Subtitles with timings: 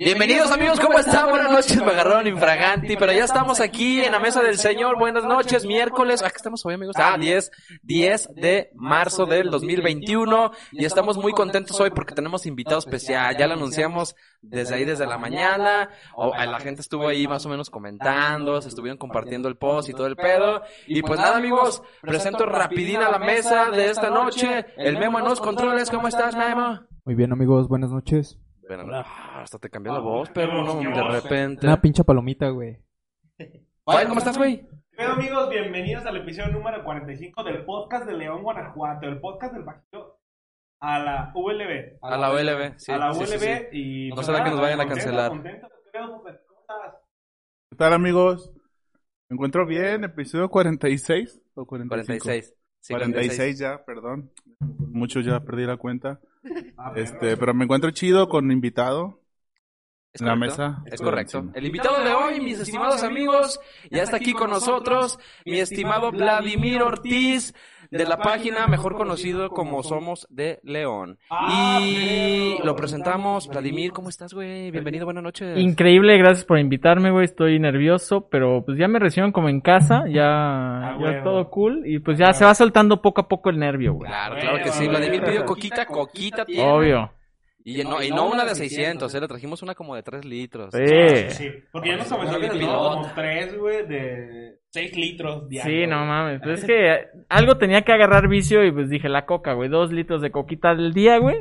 [0.00, 1.28] Bienvenidos amigos, ¿cómo están?
[1.28, 4.96] Buenas noches, me agarraron infraganti, pero ya estamos aquí en la mesa del señor.
[4.96, 6.22] Buenas noches, miércoles.
[6.22, 6.94] ¿A qué estamos hoy, amigos?
[6.96, 7.50] Ah, 10,
[7.82, 13.36] 10 de marzo del 2021 y estamos muy contentos hoy porque tenemos invitado especial.
[13.36, 15.90] Ya lo anunciamos desde ahí, desde la mañana.
[16.14, 19.94] O, la gente estuvo ahí más o menos comentando, se estuvieron compartiendo el post y
[19.94, 20.62] todo el pedo.
[20.86, 24.64] Y pues nada, amigos, presento rapidín a la mesa de esta noche.
[24.76, 26.82] El Memo en los controles, ¿cómo estás, Memo?
[27.04, 28.38] Muy bien, amigos, buenas noches.
[28.68, 31.66] Bueno, ah, hasta te cambió la voz, pero no, de repente.
[31.66, 32.76] Una pincha palomita, güey.
[33.86, 34.68] Ay, ¿Cómo estás, güey?
[34.94, 39.62] Pero amigos, bienvenidos al episodio número 45 del podcast de León, Guanajuato, el podcast del
[39.62, 40.18] Bajito
[40.80, 41.96] a la ULB.
[42.02, 42.92] A la ULB, sí.
[42.92, 43.66] a la sí, ULB sí, sí.
[43.72, 44.08] y...
[44.10, 45.30] No pues, será que nos vayan a cancelar.
[45.30, 46.94] ¿Cómo estás?
[47.70, 48.52] ¿Qué tal amigos?
[49.30, 52.18] Me encuentro bien, episodio 46 o 45?
[52.18, 52.54] 46.
[52.80, 54.30] Sí, 46 ya, perdón.
[54.60, 56.20] Mucho ya perdí la cuenta.
[56.76, 59.20] Ah, Este, pero me encuentro chido con invitado
[60.12, 60.82] ¿Es en la mesa.
[60.86, 61.50] Es correcto.
[61.54, 63.60] El invitado de hoy, mis estimados amigos,
[63.90, 67.54] ya está aquí con nosotros, mi estimado Vladimir Ortiz,
[67.90, 71.18] de la página mejor conocido como Somos de León.
[71.50, 73.48] Y lo presentamos.
[73.48, 74.70] Vladimir, ¿cómo estás, güey?
[74.70, 75.58] Bienvenido, buenas noches.
[75.58, 77.24] Increíble, gracias por invitarme, güey.
[77.24, 81.82] Estoy nervioso, pero pues ya me recibieron como en casa, ya, Ah, ya todo cool.
[81.86, 84.08] Y pues ya se va soltando poco a poco el nervio, güey.
[84.08, 84.88] Claro, claro que sí.
[84.88, 86.70] Vladimir pidió coquita, coquita tiene.
[86.70, 87.17] Obvio.
[87.64, 89.20] Y no, y no una de 600, ¿eh?
[89.20, 90.72] Le trajimos una como de 3 litros.
[90.72, 90.84] Sí.
[90.86, 91.50] Sí, sí.
[91.70, 95.74] Porque ya nos soy que como tres, güey, de 6 litros diarios.
[95.82, 96.40] Sí, no mames.
[96.42, 99.68] Pues es que algo tenía que agarrar vicio y pues dije la coca, güey.
[99.68, 101.36] Dos litros de coquita al día, güey.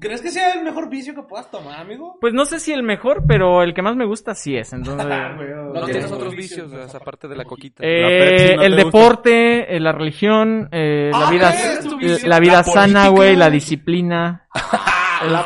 [0.00, 2.16] ¿Crees que sea el mejor vicio que puedas tomar, amigo?
[2.20, 4.72] Pues no sé si el mejor, pero el que más me gusta sí es.
[4.72, 5.84] Entonces, Ah, güey, No güey.
[5.92, 7.84] tienes otros vicios, sea, aparte de la coquita.
[7.86, 12.64] eh, no el deporte, eh, la religión, eh, la Ah, vida, eh, la vida La
[12.64, 13.08] sana, política.
[13.10, 14.48] güey, la disciplina.
[15.26, 15.42] la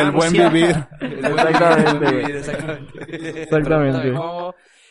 [0.00, 0.76] El buen vivir.
[1.00, 2.36] Exactamente.
[2.38, 3.42] Exactamente.
[3.42, 4.12] Exactamente.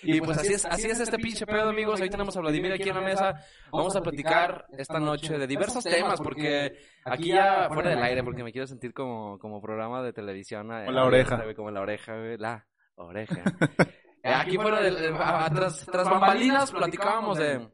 [0.06, 2.02] Y pues así es, así es este pinche pedo, amigos.
[2.02, 3.36] Ahí tenemos a Vladimir aquí en la mesa.
[3.72, 6.74] Vamos a platicar esta noche de diversos temas, porque
[7.06, 10.72] aquí ya fuera del aire, porque me quiero sentir como, como programa de televisión.
[10.74, 11.44] eh, Como la oreja.
[11.56, 12.66] Como la oreja, la
[12.96, 13.42] oreja.
[14.26, 17.68] Aquí fuera del, eh, a- a- tras, tras bambalinas platicábamos de,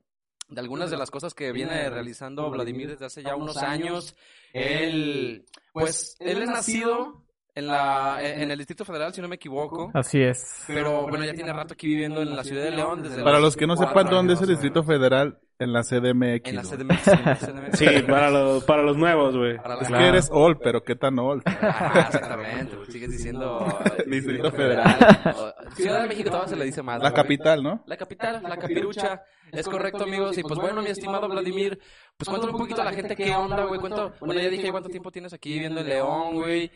[0.49, 4.15] de algunas de las cosas que viene realizando Vladimir desde hace ya unos años.
[4.53, 7.23] Él, pues, él es nacido
[7.55, 9.91] en la, en el Distrito Federal, si no me equivoco.
[9.93, 10.63] Así es.
[10.67, 13.55] Pero bueno, ya tiene rato aquí viviendo en la ciudad de León desde Para los
[13.55, 14.83] que no sepan dónde es el Distrito.
[14.83, 16.47] Federal, en la CDMX.
[16.49, 16.63] En la.
[16.63, 17.07] CDMX.
[17.07, 17.77] en la CDMX.
[17.77, 19.57] Sí, para los, para los nuevos, güey.
[19.81, 21.43] Es que eres old, pero ¿qué tan old?
[21.45, 23.67] Ajá, exactamente, güey, sigues diciendo
[23.97, 27.03] eh, Distrito O- Ciudad de México todavía se le dice más.
[27.03, 27.83] La capital, ¿no?
[27.85, 29.21] La capital, la capirucha.
[29.51, 30.37] Es correcto, amigos.
[30.37, 31.79] Y pues bueno, mi estimado Vladimir,
[32.17, 33.79] pues cuéntale un poquito a la gente qué onda, güey.
[33.79, 36.71] Cuento, bueno, ya dije cuánto tiempo tienes aquí viviendo en León, güey.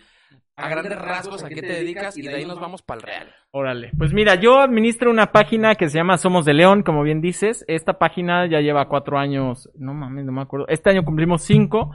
[0.56, 2.16] A grandes rasgos, ¿a qué te dedicas?
[2.16, 3.36] Y de ahí nos vamos para el real.
[3.52, 3.92] Órale.
[3.98, 7.66] Pues mira, yo administro una página que se llama Somos de León, como bien dices.
[7.68, 9.70] Esta página ya lleva cuatro años.
[9.76, 10.68] No mames, no me acuerdo.
[10.68, 11.92] Este año cumplimos cinco.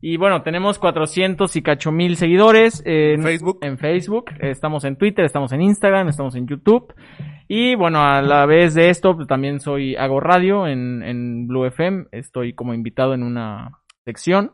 [0.00, 3.58] Y bueno, tenemos 400 y cacho mil seguidores en Facebook.
[3.62, 4.26] En Facebook.
[4.40, 6.92] Estamos en Twitter, estamos en Instagram, estamos en YouTube.
[7.46, 11.64] Y bueno, a la vez de esto, pues, también soy, hago radio en, en Blue
[11.64, 12.06] FM.
[12.10, 14.52] Estoy como invitado en una sección.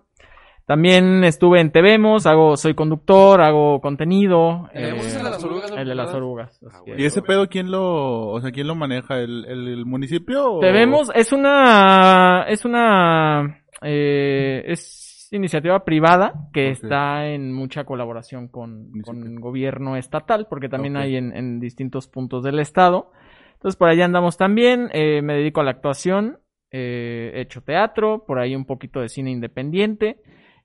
[0.66, 4.68] También estuve en TVemos, hago, soy conductor, hago contenido.
[4.72, 5.70] ¿Tenemos eh, de las orugas?
[5.72, 6.16] el de las ¿verdad?
[6.22, 6.60] orugas.
[6.72, 6.80] Ah.
[6.96, 9.18] ¿Y ese pedo quién lo, o sea, quién lo maneja?
[9.18, 10.52] ¿El, el, el municipio?
[10.54, 17.84] o- Te vemos, es una, es una, eh, es iniciativa privada que está en mucha
[17.84, 23.10] colaboración con, con gobierno estatal, porque también hay en, en distintos puntos del estado.
[23.54, 26.38] Entonces por allá andamos también, eh, me dedico a la actuación,
[26.70, 30.16] eh, he hecho teatro, por ahí un poquito de cine independiente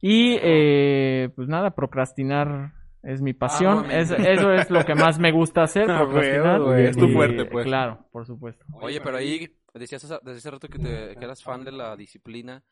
[0.07, 4.01] y eh, pues nada, procrastinar es mi pasión, Arduamente.
[4.15, 6.61] es, eso es lo que más me gusta hacer, Ah, procrastinar.
[6.61, 6.85] güey.
[6.85, 7.65] Es tu fuerte, pues.
[7.65, 8.63] Claro, por supuesto.
[8.81, 11.95] Oye, pero ahí decías hace- desde hace rato que, te- que eras fan de la
[11.95, 12.63] disciplina.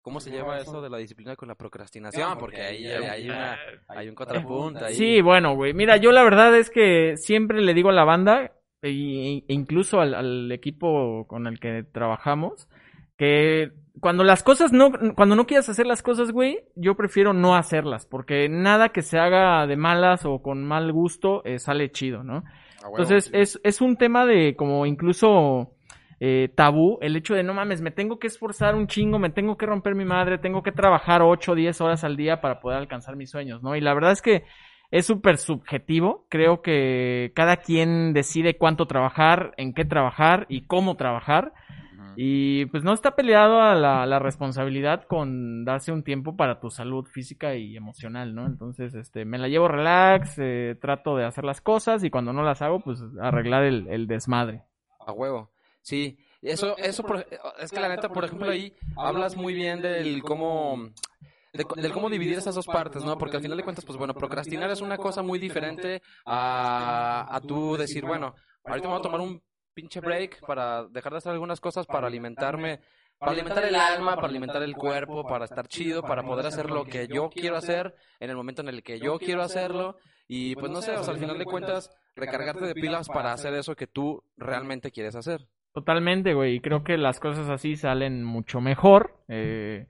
[0.00, 2.38] ¿Cómo se lleva eso de la disciplina con la procrastinación?
[2.38, 3.58] Porque ahí hay, hay una,
[3.88, 4.94] hay un contrapunto ahí.
[4.94, 5.74] Sí, bueno, güey.
[5.74, 10.00] Mira, yo la verdad es que siempre le digo a la banda, e, e incluso
[10.00, 12.68] al, al equipo con el que trabajamos,
[13.18, 17.54] que cuando las cosas no, cuando no quieras hacer las cosas, güey, yo prefiero no
[17.54, 22.22] hacerlas, porque nada que se haga de malas o con mal gusto eh, sale chido,
[22.22, 22.44] ¿no?
[22.82, 23.30] A huevo, Entonces, sí.
[23.34, 25.74] es, es un tema de como incluso
[26.20, 29.56] eh, tabú, el hecho de no mames, me tengo que esforzar un chingo, me tengo
[29.56, 32.78] que romper mi madre, tengo que trabajar 8 o 10 horas al día para poder
[32.78, 33.76] alcanzar mis sueños, ¿no?
[33.76, 34.44] Y la verdad es que
[34.90, 40.96] es súper subjetivo, creo que cada quien decide cuánto trabajar, en qué trabajar y cómo
[40.96, 41.52] trabajar.
[42.20, 46.68] Y pues no está peleado a la, la responsabilidad con darse un tiempo para tu
[46.68, 48.44] salud física y emocional, ¿no?
[48.44, 52.42] Entonces, este, me la llevo relax, eh, trato de hacer las cosas y cuando no
[52.42, 54.64] las hago, pues arreglar el, el desmadre.
[55.06, 55.52] A huevo.
[55.80, 56.18] Sí.
[56.42, 57.24] Eso, eso, por-
[57.60, 60.88] es que la neta, por ejemplo, ahí hablas muy bien del cómo,
[61.52, 63.16] de co- del cómo dividir esas dos partes, ¿no?
[63.16, 67.40] Porque al final de cuentas, pues bueno, procrastinar es una cosa muy diferente a, a
[67.42, 69.40] tú decir, bueno, ahorita me voy a tomar un
[69.78, 72.80] pinche break para dejar de hacer algunas cosas para alimentarme,
[73.16, 76.84] para alimentar el alma, para alimentar el cuerpo, para estar chido, para poder hacer lo
[76.84, 79.96] que yo quiero hacer en el momento en el que yo quiero hacerlo.
[80.26, 83.54] Y pues no sé, o sea, al final de cuentas, recargarte de pilas para hacer
[83.54, 85.46] eso que tú realmente quieres hacer.
[85.72, 86.56] Totalmente, güey.
[86.56, 89.22] Y creo que las cosas así salen mucho mejor.
[89.28, 89.86] eh,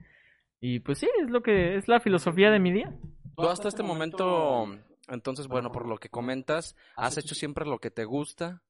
[0.61, 2.93] y pues sí, es lo que es la filosofía de mi día.
[3.35, 4.67] Tú hasta este momento,
[5.07, 8.61] entonces, bueno, por lo que comentas, ¿has hecho siempre lo que te gusta?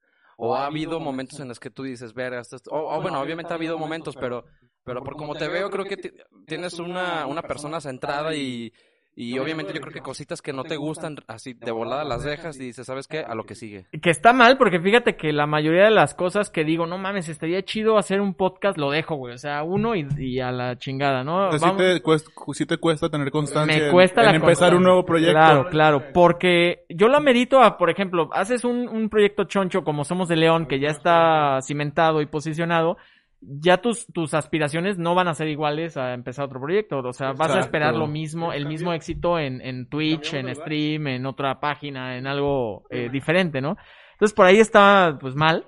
[0.42, 3.20] ¿O ha habido momentos en los que tú dices, verga, esto es-" o, o, bueno,
[3.20, 4.46] obviamente ha habido momentos, pero,
[4.86, 6.12] pero por como te veo, creo que ti-
[6.48, 8.72] tienes una, una persona centrada y,
[9.22, 12.58] y obviamente yo creo que cositas que no te gustan, así de volada las dejas
[12.58, 13.20] y dices, ¿sabes qué?
[13.20, 13.86] A lo que sigue.
[14.02, 17.28] Que está mal, porque fíjate que la mayoría de las cosas que digo, no mames,
[17.28, 19.34] estaría chido hacer un podcast, lo dejo, güey.
[19.34, 21.52] O sea, uno y, y a la chingada, ¿no?
[21.52, 24.48] Sí Vamos- te, cuesta, sí te cuesta tener constancia me en- cuesta en, la empezar
[24.72, 24.78] constancia.
[24.78, 25.34] un nuevo proyecto.
[25.34, 30.06] Claro, claro, porque yo lo amerito a, por ejemplo, haces un, un proyecto choncho como
[30.06, 32.96] Somos de León, que ya está cimentado y posicionado,
[33.42, 37.00] ya tus, tus aspiraciones no van a ser iguales a empezar otro proyecto.
[37.00, 41.08] O sea, vas a esperar lo mismo, el mismo éxito en, en Twitch, en stream,
[41.08, 43.78] en otra página, en algo eh, diferente, ¿no?
[44.14, 45.66] Entonces por ahí está, pues mal,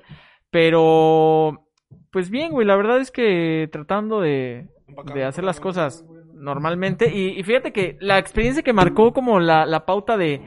[0.50, 1.68] pero,
[2.12, 4.68] pues bien, güey, la verdad es que tratando de,
[5.14, 7.10] de hacer las cosas normalmente.
[7.16, 10.42] Y, y fíjate que la experiencia que marcó como la, la pauta de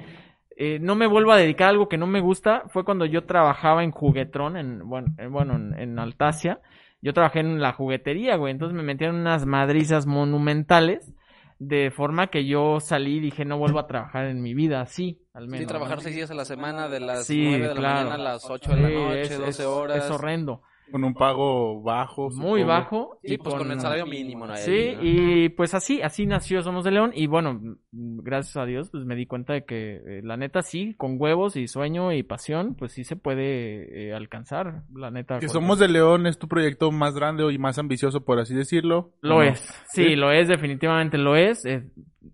[0.56, 3.24] eh, no me vuelvo a dedicar a algo que no me gusta fue cuando yo
[3.24, 6.60] trabajaba en Juguetrón, en, bueno, en, bueno, en, en Altacia.
[7.04, 8.50] Yo trabajé en la juguetería, güey.
[8.50, 11.12] Entonces me metían unas madrizas monumentales
[11.58, 15.20] de forma que yo salí y dije, no vuelvo a trabajar en mi vida así,
[15.34, 15.60] al menos.
[15.60, 17.96] Sí, trabajar seis días a la semana, de las Sí, nueve de la claro.
[18.08, 20.04] mañana a las ocho de la noche, es- 12 es- horas.
[20.04, 20.62] Es horrendo.
[20.90, 22.30] Con un pago bajo.
[22.30, 22.66] Muy supongo.
[22.66, 23.18] bajo.
[23.22, 24.56] Sí, y pues con el salario mínimo, ¿no?
[24.56, 25.02] Sí, Ahí, ¿no?
[25.02, 27.12] y pues así, así nació Somos de León.
[27.14, 27.60] Y bueno,
[27.92, 31.56] gracias a Dios, pues me di cuenta de que eh, la neta sí, con huevos
[31.56, 35.38] y sueño y pasión, pues sí se puede eh, alcanzar, la neta.
[35.38, 39.12] Que Somos de León es tu proyecto más grande y más ambicioso, por así decirlo.
[39.20, 40.16] Lo es, sí, ¿Sí?
[40.16, 41.64] lo es, definitivamente lo es.
[41.64, 41.84] Eh,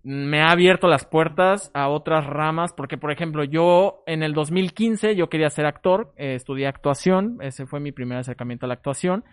[0.03, 5.15] me ha abierto las puertas a otras ramas, porque por ejemplo, yo en el 2015
[5.15, 9.23] yo quería ser actor, eh, estudié actuación, ese fue mi primer acercamiento a la actuación,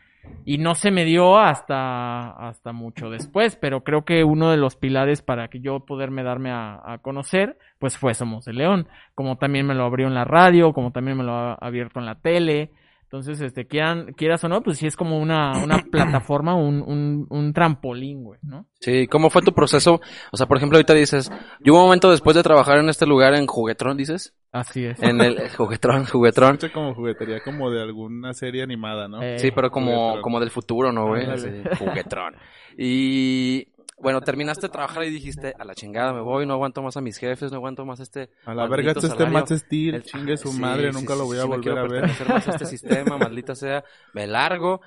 [0.44, 4.76] y no se me dio hasta, hasta mucho después, pero creo que uno de los
[4.76, 9.36] pilares para que yo poderme darme a, a conocer, pues fue Somos de León, como
[9.36, 12.16] también me lo abrió en la radio, como también me lo ha abierto en la
[12.16, 12.72] tele,
[13.10, 17.26] entonces, este, quieran, quieras o no, pues sí es como una, una plataforma, un, un,
[17.30, 18.66] un trampolín, güey, ¿no?
[18.80, 20.00] Sí, ¿cómo fue tu proceso?
[20.30, 23.06] O sea, por ejemplo, ahorita dices, yo hubo un momento después de trabajar en este
[23.06, 25.02] lugar en Juguetrón, dices, Así es.
[25.02, 26.56] en el Juguetrón, Juguetrón.
[26.56, 29.22] Escucha como juguetería, como de alguna serie animada, ¿no?
[29.22, 30.22] Eh, Sí, pero como, Juguetrón.
[30.22, 31.24] como del futuro, ¿no, güey?
[31.30, 31.48] Así,
[31.78, 32.34] Juguetrón.
[32.76, 33.68] Y
[34.00, 37.00] bueno, terminaste de trabajar y dijiste, a la chingada me voy, no aguanto más a
[37.00, 38.30] mis jefes, no aguanto más este...
[38.44, 39.32] A la verga, este, este salario".
[39.32, 41.80] Matt Steel, El- chingue su Sí, madre, sí, nunca sí, lo voy a volver quiero
[41.80, 42.04] a ver.
[42.28, 44.80] más a este sistema, maldita sea, me largo.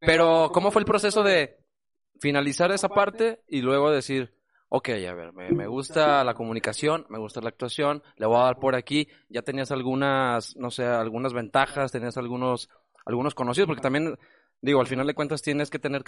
[0.00, 1.56] Pero, ¿cómo fue el proceso de
[2.20, 4.34] finalizar esa parte y luego decir,
[4.68, 8.44] ok, a ver, me, me gusta la comunicación, me gusta la actuación, le voy a
[8.44, 12.68] dar por aquí, ya tenías algunas, no sé, algunas ventajas, tenías algunos,
[13.06, 14.18] algunos conocidos, porque también,
[14.64, 16.02] digo, al final de cuentas tienes que tener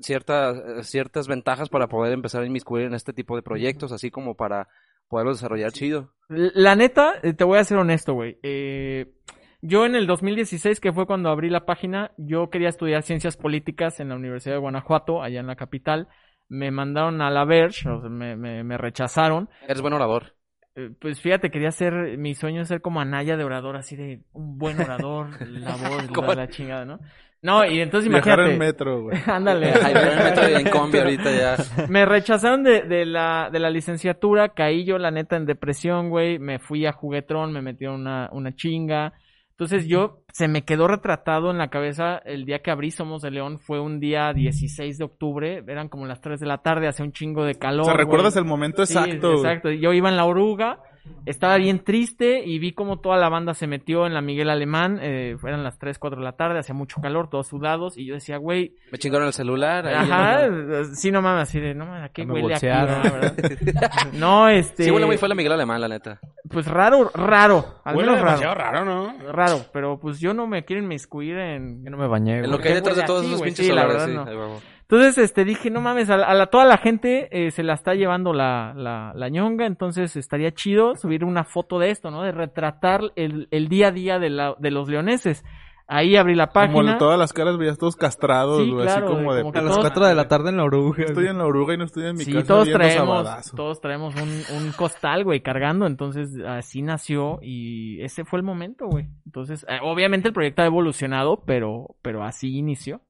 [0.00, 4.34] ciertas, ciertas ventajas para poder empezar a inmiscuir en este tipo de proyectos, así como
[4.34, 4.68] para
[5.08, 6.12] poderlos desarrollar chido.
[6.28, 8.38] La neta, eh, te voy a ser honesto, güey.
[8.42, 9.14] Eh,
[9.62, 14.00] yo en el 2016, que fue cuando abrí la página, yo quería estudiar ciencias políticas
[14.00, 16.08] en la Universidad de Guanajuato, allá en la capital.
[16.48, 19.48] Me mandaron a la Verge, o sea, me, me, me rechazaron.
[19.62, 20.34] Eres buen orador.
[20.74, 24.24] Eh, Pues fíjate, quería ser, mi sueño es ser como Anaya de orador, así de
[24.32, 26.98] un buen orador, la voz, la, la chingada, ¿no?
[27.42, 28.66] No, y entonces Viajar en imagínate.
[28.66, 29.18] metro, güey.
[29.26, 29.70] Ándale.
[29.70, 31.86] En el metro y en combi ahorita ya.
[31.88, 36.38] Me rechazaron de, de la, de la licenciatura, caí yo la neta en depresión, güey,
[36.38, 39.12] me fui a juguetrón, me metieron una, una chinga.
[39.50, 43.30] Entonces yo, se me quedó retratado en la cabeza el día que abrí Somos de
[43.30, 47.06] León, fue un día 16 de octubre, eran como las 3 de la tarde, hacía
[47.06, 47.82] un chingo de calor.
[47.82, 48.44] O sea, ¿recuerdas güey.
[48.44, 49.32] el momento exacto?
[49.32, 49.70] exacto.
[49.70, 50.80] Yo iba en la oruga,
[51.26, 54.98] estaba bien triste y vi como toda la banda se metió en la Miguel Alemán,
[55.02, 58.14] eh, eran las 3, 4 de la tarde, hacía mucho calor, todos sudados, y yo
[58.14, 59.86] decía, güey, Me chingaron el celular.
[59.86, 62.66] ahí Ajá, en- sí, no mames, así de, no mames, ¿a qué Me huele aquí?
[62.66, 63.34] no, verdad?
[64.12, 66.20] No, este, Sí, huele muy fue la Miguel Alemán, la neta.
[66.48, 69.32] pues raro, raro, al Huele menos demasiado raro, raro, ¿no?
[69.32, 71.84] raro, pero pues yo no me quiero inmiscuir en...
[71.84, 73.84] Yo no me bañé, En lo que hay detrás de todos esos pinches sí, la
[73.84, 74.14] olores, verdad, sí.
[74.14, 74.30] no.
[74.30, 74.62] ahí vamos.
[74.88, 77.74] Entonces, este, dije, no mames, a, la- a la, toda la gente eh, se la
[77.74, 82.22] está llevando la, la, la ñonga, entonces estaría chido subir una foto de esto, ¿no?
[82.22, 85.44] De retratar el, el día a día de, la, de los leoneses.
[85.88, 86.72] Ahí abrí la página.
[86.72, 89.62] Como todas las caras veías todos castrados, Sí, güey, claro, así como de como A
[89.62, 91.04] las todos- 4 de la tarde en la oruga.
[91.04, 94.14] Estoy en la oruga y no estoy en mi Sí, casa todos traemos, todos traemos
[94.16, 99.06] un, un costal, güey, cargando, entonces así nació y ese fue el momento, güey.
[99.26, 103.00] Entonces, eh, obviamente el proyecto ha evolucionado, pero, pero así inició.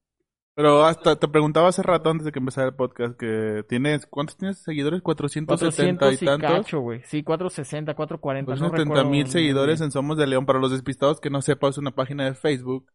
[0.56, 4.06] Pero hasta te preguntaba hace rato antes de que empezara el podcast que tienes...
[4.06, 5.02] ¿Cuántos tienes seguidores?
[5.02, 6.50] 470 400 y y tantos.
[6.50, 7.02] cacho, güey.
[7.04, 10.46] Sí, 460, 440, no 470 recuerdo mil seguidores en Somos de León.
[10.46, 12.86] Para los despistados que no sepan, es una página de Facebook.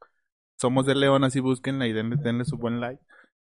[0.60, 3.04] Somos de León, así búsquenla y denle, denle su buen like.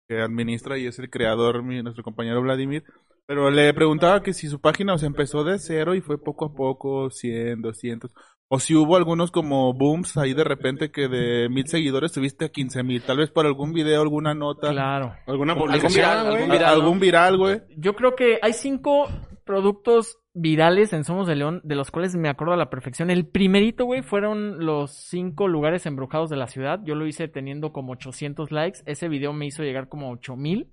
[0.10, 2.86] Que administra y es el creador, mi, nuestro compañero Vladimir.
[3.28, 6.46] Pero le preguntaba que si su página o sea, empezó de cero y fue poco
[6.46, 8.12] a poco, 100, 200.
[8.50, 12.50] O si hubo algunos como booms ahí de repente que de mil seguidores subiste a
[12.50, 13.02] 15 mil.
[13.02, 14.70] Tal vez por algún video, alguna nota.
[14.72, 15.14] Claro.
[15.28, 16.36] ¿Alguna Algún publicación, viral, güey?
[16.38, 16.74] algún viral.
[16.74, 17.62] Algún viral, güey.
[17.78, 19.08] Yo creo que hay cinco
[19.44, 23.10] productos virales en Somos de León, de los cuales me acuerdo a la perfección.
[23.10, 26.80] El primerito, güey, fueron los cinco lugares embrujados de la ciudad.
[26.86, 28.80] Yo lo hice teniendo como 800 likes.
[28.86, 30.70] Ese video me hizo llegar como a 8000.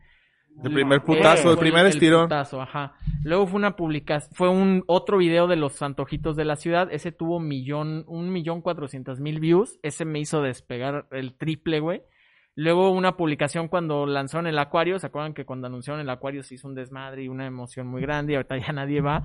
[0.62, 2.24] El primer putazo, el primer estirón.
[2.26, 2.94] putazo, ajá.
[3.24, 6.88] Luego fue una publicación, fue un otro video de los antojitos de la ciudad.
[6.92, 9.78] Ese tuvo millón, un millón cuatrocientos mil views.
[9.82, 12.02] Ese me hizo despegar el triple, güey.
[12.56, 14.98] Luego una publicación cuando lanzaron el acuario.
[15.00, 18.00] ¿Se acuerdan que cuando anunciaron el acuario se hizo un desmadre y una emoción muy
[18.00, 18.34] grande?
[18.34, 19.22] Y ahorita ya nadie va.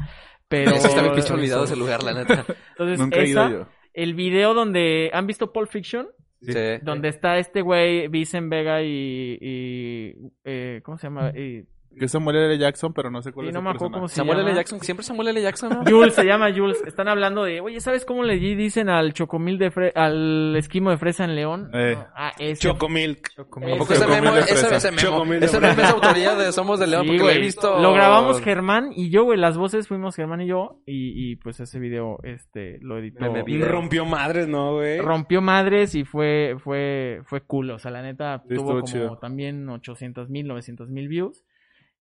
[0.47, 0.71] Pero.
[0.71, 2.43] Eso está bien pinche olvidado ese lugar, la neta.
[2.71, 3.67] Entonces, Nunca he ido esa, yo.
[3.93, 5.11] el video donde.
[5.13, 6.07] ¿Han visto Pulp Fiction?
[6.41, 6.53] Sí.
[6.81, 9.37] Donde está este güey, Vicen Vega y.
[9.41, 10.15] y,
[10.45, 11.31] eh, ¿Cómo se llama?
[11.37, 11.65] Y
[11.97, 12.57] Que es Samuel L.
[12.57, 14.49] Jackson, pero no sé cuál Sí, es no el me acuerdo cómo se Samuel llama.
[14.51, 14.55] L.
[14.57, 15.41] Jackson, siempre Samuel L.
[15.41, 15.83] Jackson, ¿no?
[15.89, 16.81] Jules, se llama Jules.
[16.85, 20.97] Están hablando de, oye, ¿sabes cómo le dicen al chocomil de fre al esquimo de
[20.97, 21.69] fresa en León?
[21.73, 21.95] Eh.
[21.97, 22.61] No, Ah, ese.
[22.61, 23.31] Chocomilk.
[23.37, 23.61] ¿A poco
[23.93, 26.79] ese Chocomil memo, de ese, ese memo, Chocomil de ese memo es autoría de Somos
[26.79, 27.79] de León, Sí, porque lo he visto.
[27.79, 29.37] Lo grabamos Germán y yo, güey.
[29.39, 30.81] Las voces fuimos Germán y yo.
[30.85, 33.25] Y, y pues ese video, este, lo editó.
[33.47, 34.99] Y rompió madres, ¿no, güey?
[35.01, 37.71] Rompió madres y fue, fue, fue cool.
[37.71, 39.17] O sea, la neta Sí, tuvo como chido.
[39.17, 41.43] también 800 mil, 900 mil views.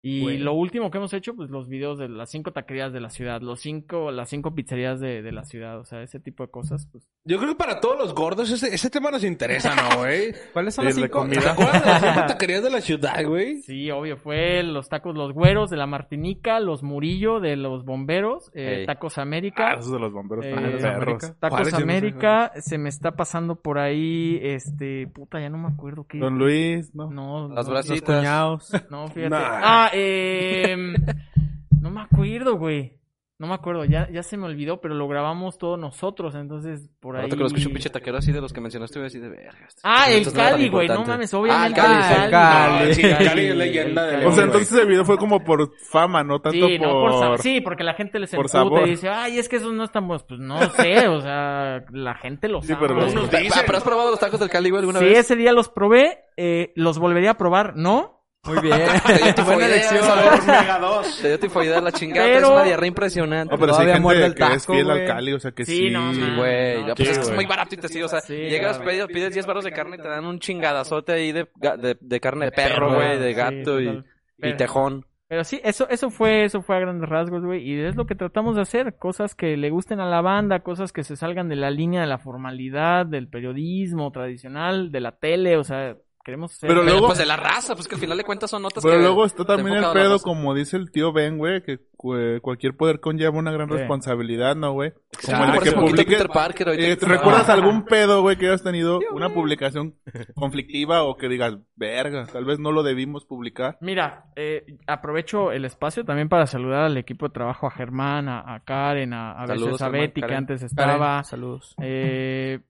[0.00, 3.10] Y lo último que hemos hecho, pues los videos de las cinco taquerías de la
[3.10, 6.50] ciudad, los cinco, las cinco pizzerías de, de la ciudad, o sea, ese tipo de
[6.50, 7.08] cosas, pues.
[7.24, 10.32] Yo creo que para todos los gordos ese, ese tema nos interesa, ¿no, güey?
[10.52, 11.18] ¿Cuáles son las cinco?
[11.18, 11.40] comida.
[11.42, 13.60] ¿Te acuerdas de las cinco taquerías de la ciudad, güey?
[13.62, 18.50] Sí, obvio, fue los tacos Los Güeros de la Martinica, los Murillo de los Bomberos,
[18.54, 18.84] eh.
[18.86, 21.32] Tacos Ah, América, esos de los bomberos Eh, perros.
[21.40, 25.68] Tacos no sé, América, se me está pasando por ahí, este, puta, ya no me
[25.68, 26.18] acuerdo qué.
[26.18, 27.10] Don Luis, ¿no?
[27.10, 28.70] No, Las no, Los cuñados.
[28.90, 29.30] no, fíjate.
[29.30, 29.60] Nah.
[29.62, 30.76] Ah, eh,
[31.80, 32.96] no me acuerdo, güey.
[33.40, 37.14] No me acuerdo, ya, ya se me olvidó, pero lo grabamos todos nosotros, entonces por
[37.14, 37.20] ahí.
[37.20, 39.28] Ahorita que lo un pinche taquero así de los que mencionaste, voy a decir de
[39.28, 39.64] verga.
[39.68, 42.14] este- Ah, el Cali, güey, no mames, Ah, el obviamente Cali, el sí.
[42.16, 42.30] Cali.
[42.32, 42.88] Cali.
[42.88, 45.72] No, sí, el Cali es leyenda de O sea, entonces el video fue como por
[45.88, 46.88] fama, no tanto Sí, por...
[46.88, 46.92] no
[47.28, 50.08] por sí, porque la gente les emputa y dice, ay, es que esos no están
[50.08, 50.24] buenos.
[50.24, 52.88] Pues no sé, o sea, la gente lo Sí, sabe.
[52.88, 53.62] pero los- Ah.
[53.64, 55.18] ¿Pero has probado los tacos del Cali, güey, alguna Sí, vez?
[55.18, 58.17] ese día los probé, eh, los volvería a probar, ¿no?
[58.44, 58.78] Muy bien.
[59.06, 60.46] Te dio tifoidea, Buena elección.
[60.46, 61.18] Mega 2.
[61.22, 63.52] Te dio tifoidea la chingada, Pero- es una diarrea impresionante.
[63.54, 65.04] No, pero sí hay Todavía muerde gente el que es fiel al.
[65.06, 65.90] Cali, o sea que Sí, sí.
[65.90, 66.36] no, Sí, man.
[66.36, 66.84] güey.
[66.84, 68.90] No, pues es que es muy barato y te sí, o sea, Sí, llegas, claro.
[68.92, 72.20] pides, pides 10 barros de carne y te dan un chingadazote ahí de, de, de
[72.20, 74.02] carne de, perro, güey, de sí, gato y,
[74.38, 75.04] y tejón.
[75.30, 77.62] Pero sí, eso, eso fue, eso fue a grandes rasgos, güey.
[77.62, 78.96] Y es lo que tratamos de hacer.
[78.96, 82.06] Cosas que le gusten a la banda, cosas que se salgan de la línea de
[82.06, 86.68] la formalidad, del periodismo tradicional, de la tele, o sea, queremos hacer.
[86.68, 88.96] Pero luego- pues de la raza, pues que al final de cuentas son notas Pero
[88.96, 92.76] que luego está también el pedo, como dice el tío Ben, güey, que cu- cualquier
[92.76, 93.74] poder conlleva una gran Sí.
[93.76, 94.92] responsabilidad, ¿no, güey?
[95.24, 96.12] Como el de que publique...
[96.12, 99.94] Peter Parker Eh, ¿te ¿Recuerdas algún pedo, güey, que hayas tenido una publicación
[100.34, 103.78] conflictiva o que digas, verga, tal vez no lo debimos publicar?
[103.80, 108.54] Mira, eh, aprovecho el espacio también para saludar al equipo de trabajo, a Germán, a,
[108.54, 110.36] a Karen, a, a Saludos, veces a Germán, Betty, que Karen.
[110.36, 111.24] antes Karen, estaba.
[111.24, 111.74] Saludos.
[111.82, 112.60] Eh,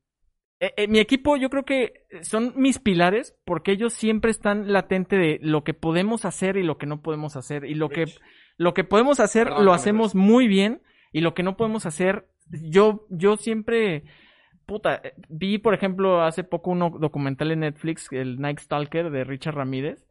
[0.61, 5.17] eh, eh, mi equipo yo creo que son mis pilares porque ellos siempre están latente
[5.17, 7.65] de lo que podemos hacer y lo que no podemos hacer.
[7.65, 8.07] Y lo que
[8.57, 13.07] lo que podemos hacer lo hacemos muy bien y lo que no podemos hacer yo
[13.09, 14.05] yo siempre
[14.67, 19.23] puta eh, vi por ejemplo hace poco un documental en Netflix el Night Stalker de
[19.23, 20.08] Richard Ramírez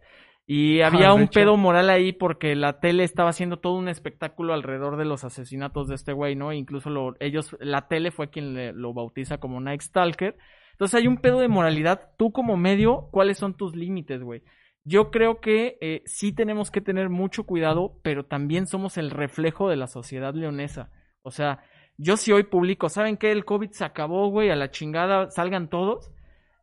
[0.49, 4.95] y había un pedo moral ahí porque la tele estaba haciendo todo un espectáculo alrededor
[4.97, 6.53] de los asesinatos de este güey, ¿no?
[6.53, 10.37] Incluso lo, ellos, la tele fue quien le- lo bautiza como Night Stalker.
[10.71, 12.11] Entonces hay un pedo de moralidad.
[12.17, 14.41] Tú como medio, ¿cuáles son tus límites, güey?
[14.85, 19.69] Yo creo que eh, sí tenemos que tener mucho cuidado, pero también somos el reflejo
[19.69, 20.91] de la sociedad leonesa.
[21.23, 21.59] O sea,
[21.97, 23.31] yo si hoy publico, ¿saben qué?
[23.33, 26.09] El COVID se acabó, güey, a la chingada, salgan todos.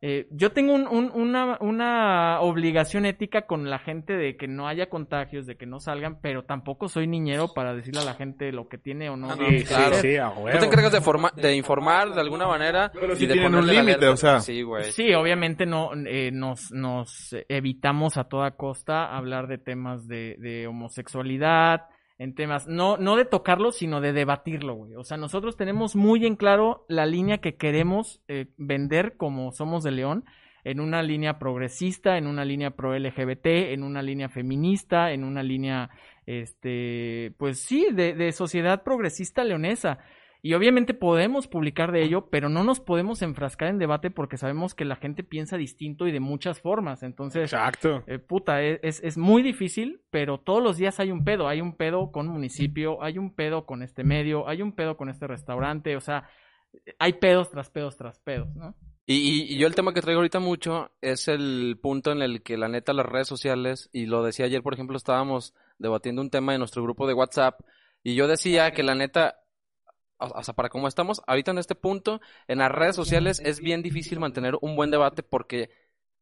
[0.07, 4.67] Eh, yo tengo un- un- una, una obligación ética con la gente de que no
[4.67, 8.51] haya contagios, de que no salgan, pero tampoco soy niñero para decirle a la gente
[8.51, 9.31] lo que tiene o no.
[9.31, 9.95] Ah, no, Sí, claro.
[9.95, 10.59] sí, a Tú huevo.
[10.59, 13.61] te encargas de, forma- de informar de alguna manera Pero sí y de tienen un
[13.61, 14.39] ponerle la límite, o sea.
[14.41, 14.91] Sí, güey.
[14.91, 20.67] Sí, obviamente no eh, nos, nos evitamos a toda costa hablar de temas de, de
[20.67, 21.81] homosexualidad,
[22.17, 24.95] en temas, no, no de tocarlo, sino de debatirlo, güey.
[24.95, 29.83] O sea, nosotros tenemos muy en claro la línea que queremos eh, vender como somos
[29.83, 30.25] de León,
[30.63, 35.43] en una línea progresista, en una línea pro LGBT, en una línea feminista, en una
[35.43, 35.91] línea,
[36.25, 39.99] este, pues sí, de, de sociedad progresista leonesa.
[40.45, 44.75] Y obviamente podemos publicar de ello, pero no nos podemos enfrascar en debate porque sabemos
[44.75, 47.01] que la gente piensa distinto y de muchas formas.
[47.01, 48.03] Entonces, Exacto.
[48.05, 51.47] eh, puta, es, es- es muy difícil, pero todos los días hay un pedo.
[51.47, 55.09] Hay un pedo con municipio, hay un pedo con este medio, hay un pedo con
[55.09, 55.95] este restaurante.
[55.95, 56.29] O sea,
[56.99, 58.75] hay pedos tras pedos tras pedos, ¿no?
[59.07, 62.43] Y, y- y yo el tema que traigo ahorita mucho es el punto en el
[62.43, 66.29] que la neta las redes sociales, y lo decía ayer, por ejemplo, estábamos debatiendo un
[66.29, 67.61] tema en nuestro grupo de WhatsApp,
[68.03, 69.39] y yo decía que la neta,
[70.17, 73.81] o, sea, para como estamos ahorita en este punto, en las redes sociales es bien
[73.81, 75.69] difícil mantener un buen debate porque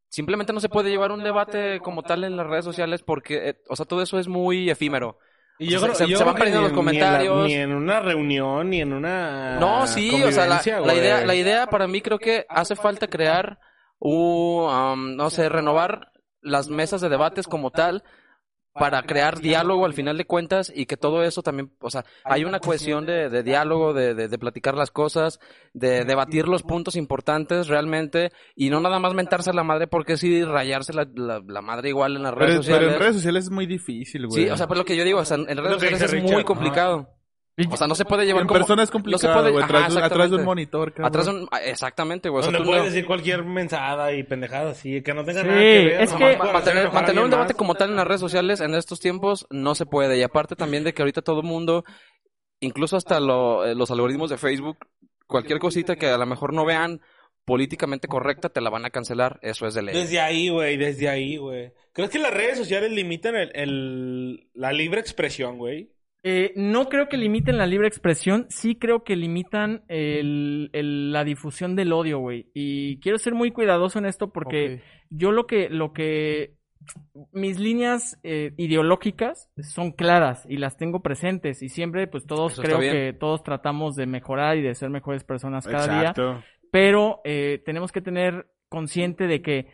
[0.10, 3.62] simplemente no se puede llevar un debate como tal en las redes sociales porque, eh,
[3.70, 5.18] o sea, todo eso es muy efímero.
[5.60, 7.10] Y yo O sea, creo, se- yo se van perdiendo los en- ni en la-
[7.20, 7.46] comentarios.
[7.48, 9.60] Ni en, una reunión, ni en una.
[9.60, 13.60] No, sí, o sea, la, idea, la idea para mí creo que hace falta crear
[14.00, 18.04] um, no sé, renovar las mesas de debates como tal,
[18.74, 22.44] para crear diálogo al final de cuentas y que todo eso también, o sea, hay
[22.44, 25.40] una cohesión de, de diálogo, de, de, de platicar las cosas,
[25.74, 30.44] de debatir los puntos importantes realmente y no nada más mentarse la madre porque sí
[30.44, 32.94] rayarse la, la, la madre igual en las redes Pero, pero sociales.
[32.94, 34.46] en redes sociales es muy difícil, güey.
[34.46, 36.44] Sí, o sea, pues lo que yo digo, o sea, en redes sociales es muy
[36.44, 37.10] complicado.
[37.70, 38.60] O sea, no se puede llevar en como...
[38.60, 39.64] persona es no se complicado, puede- güey.
[39.64, 41.06] ajá, Atrás, de- atrás de un monitor, cabrón.
[41.08, 41.48] Atrás de un...
[41.52, 42.40] ah, Exactamente, güey.
[42.40, 45.42] O sea, Donde tú puedes no- decir cualquier mensada y pendejada así, que no tenga
[45.42, 46.02] Sí, nada que ver.
[46.02, 47.58] es que- mantener, un debate más.
[47.58, 50.18] como tal en las redes sociales en estos tiempos no se puede.
[50.18, 51.84] Y aparte también de que ahorita todo el mundo,
[52.60, 54.78] incluso hasta lo- eh, los algoritmos de Facebook,
[55.28, 57.02] cualquier cosita que a lo mejor no vean
[57.46, 59.38] políticamente correcta, te la van a cancelar.
[59.44, 59.94] Eso es de ley.
[59.96, 61.72] Desde ahí, güey, desde ahí, güey.
[61.92, 65.92] ¿Crees que las redes sociales limitan el, el- la libre expresión, güey?
[66.26, 71.24] Eh, no creo que limiten la libre expresión, sí creo que limitan el- el- la
[71.26, 72.50] difusión del odio, güey.
[72.54, 76.56] Y quiero ser muy cuidadoso en esto porque yo lo que, lo que,
[77.32, 82.62] mis líneas eh, ideológicas son claras y las tengo presentes y siempre, pues todos Eso
[82.62, 86.44] creo que todos tratamos de mejorar y de ser mejores personas cada día Exacto.
[86.72, 89.68] pero eh, tenemos que tener consciente de que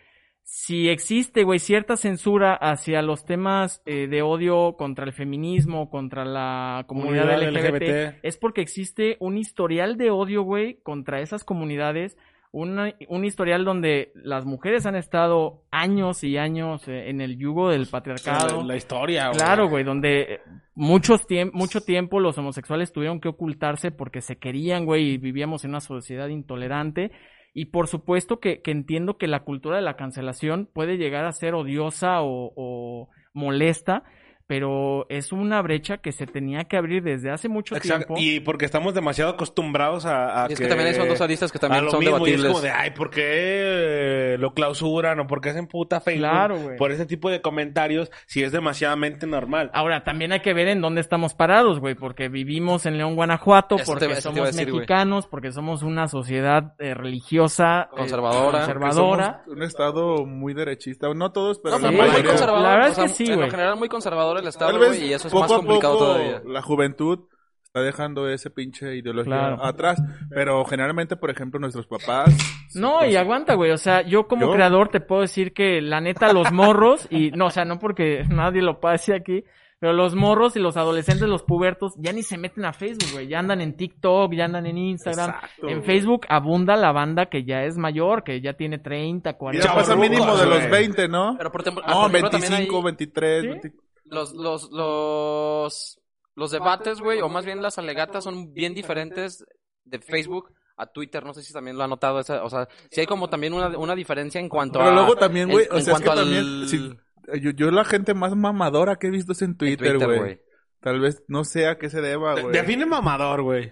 [0.52, 6.26] si existe, güey, cierta censura hacia los temas eh, de odio contra el feminismo, contra
[6.26, 8.20] la comunidad, Comunidad LGBT, LGBT.
[8.24, 12.18] es porque existe un historial de odio, güey, contra esas comunidades,
[12.52, 17.70] una- un historial donde las mujeres han estado años y años eh, en el yugo
[17.70, 18.62] del patriarcado.
[18.62, 19.38] La, la historia, güey.
[19.38, 20.40] Claro, güey, donde eh,
[20.74, 25.64] muchos tiemp- mucho tiempo los homosexuales tuvieron que ocultarse porque se querían, güey, y vivíamos
[25.64, 27.12] en una sociedad intolerante.
[27.54, 31.32] Y por supuesto que, que entiendo que la cultura de la cancelación puede llegar a
[31.32, 34.04] ser odiosa o, o molesta,
[34.50, 38.16] pero es una brecha que se tenía que abrir desde hace mucho Exacto.
[38.16, 38.16] tiempo.
[38.18, 41.60] Y porque estamos demasiado acostumbrados a, a Y es que también son dos aristas que
[41.60, 42.52] a también lo son mismo, y es debatibles.
[42.52, 46.78] como de, ay, ¿por qué lo clausuran o por qué hacen puta Facebook Claro, güey.
[46.78, 49.70] por ese tipo de comentarios si es demasiadamente normal?
[49.72, 53.76] Ahora, también hay que ver en dónde estamos parados, güey, porque vivimos en León, Guanajuato,
[53.76, 58.58] Eso porque te somos decir, mexicanos, porque somos una sociedad eh, religiosa, eh, Conservadora.
[58.60, 59.42] conservadora.
[59.46, 61.08] Somos un estado muy derechista.
[61.14, 62.46] No todos, pero No, la pero mayoría.
[62.48, 63.52] La verdad o es que sí, En güey.
[63.52, 65.94] general muy conservador el Estado, Tal vez güey, y eso es poco más a complicado
[65.94, 66.42] poco todavía.
[66.46, 67.20] la juventud
[67.64, 69.64] está dejando ese pinche ideología Claro.
[69.64, 70.02] atrás.
[70.32, 72.36] Pero generalmente, por ejemplo, nuestros papás.
[72.74, 73.72] No, y aguanta, güey.
[73.72, 74.54] O sea, yo como ¿Yo?
[74.54, 78.24] creador te puedo decir que la neta los morros, y no, o sea, no porque
[78.30, 79.44] nadie lo decir aquí,
[79.82, 83.28] pero los morros y los adolescentes, los pubertos, ya ni se meten a Facebook, güey.
[83.30, 85.30] Ya andan en TikTok, ya andan en Instagram.
[85.30, 85.86] Exacto, en güey.
[85.86, 89.66] Facebook abunda la banda que ya es mayor, que ya tiene 30, 40.
[89.68, 90.70] Ya pasa mínimo de los güey.
[90.72, 91.36] 20, ¿no?
[91.38, 93.42] Pero por, ejemplo- No, por ejemplo, también 25, hay 23.
[93.42, 93.48] ¿Sí?
[93.48, 93.72] 20
[94.10, 96.00] los, los, los,
[96.36, 99.46] los debates, güey, o más bien las alegatas son bien diferentes
[99.86, 101.24] de Facebook a Twitter.
[101.24, 102.20] No sé si también lo ha notado.
[102.20, 104.94] Esa, o sea, si hay como también una, una diferencia en cuanto Pero a...
[104.94, 106.98] luego también, güey, o sea, es que cuanto también, al- sí,
[107.42, 110.42] yo, yo la gente más mamadora que he visto es en Twitter, güey.
[110.82, 112.54] Tal vez no sé a qué se deba, De- güey.
[112.54, 113.72] Define mamador, güey.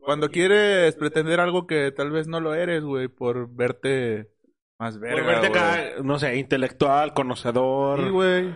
[0.00, 4.28] Cuando quieres pretender algo que tal vez no lo eres, güey, por verte
[4.78, 8.02] más verga, Por verte acá, no sé, intelectual, conocedor.
[8.04, 8.54] Sí, güey.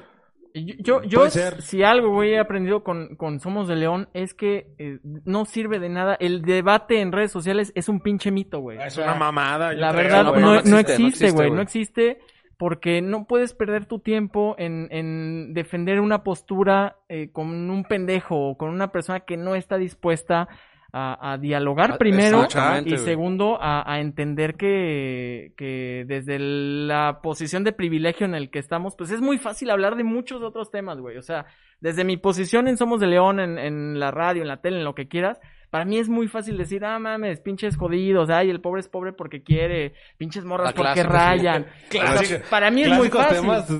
[0.78, 4.98] Yo, yo, si algo, güey, he aprendido con, con Somos de León es que eh,
[5.02, 6.16] no sirve de nada.
[6.18, 8.78] El debate en redes sociales es un pinche mito, güey.
[8.78, 9.74] es O sea, una mamada.
[9.74, 11.50] yo La creo, verdad, no, no no existe, güey.
[11.50, 12.18] No existe
[12.56, 18.36] porque no puedes perder tu tiempo en, en defender una postura eh, con un pendejo
[18.50, 20.48] o con una persona que no está dispuesta
[20.98, 22.46] a, a dialogar Ah, primero
[22.84, 22.98] y güey.
[22.98, 28.96] segundo a, a entender que, que desde la posición de privilegio en el que estamos,
[28.96, 31.18] pues es muy fácil hablar de muchos otros temas, güey.
[31.18, 31.44] O sea,
[31.80, 34.84] desde mi posición en Somos de León, en, en la radio, en la tele, en
[34.84, 38.60] lo que quieras, para mí es muy fácil decir, ah, mames, pinches jodidos, ay, el
[38.62, 41.66] pobre es pobre porque quiere, pinches morras La porque rayan.
[41.90, 43.40] Clásico- O sea, para mí es muy fácil.
[43.42, 43.74] temas, sí,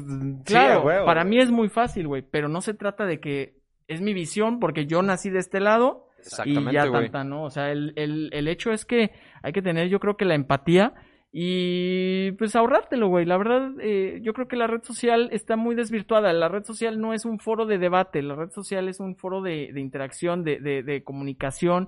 [0.44, 1.07] Claro, a huevo.
[1.07, 3.57] para mí es muy fácil, güey, pero no se trata de que
[3.88, 7.02] es mi visión porque yo nací de este lado y Exactamente, ya güey.
[7.05, 7.44] tanta, ¿no?
[7.44, 10.35] O sea, el, el, el hecho es que hay que tener, yo creo que la
[10.35, 10.94] empatía
[11.38, 13.26] y pues ahorrártelo, güey.
[13.26, 16.33] La verdad, eh, yo creo que la red social está muy desvirtuada.
[16.33, 19.42] La red social no es un foro de debate, la red social es un foro
[19.42, 21.87] de, de interacción, de, de, de comunicación.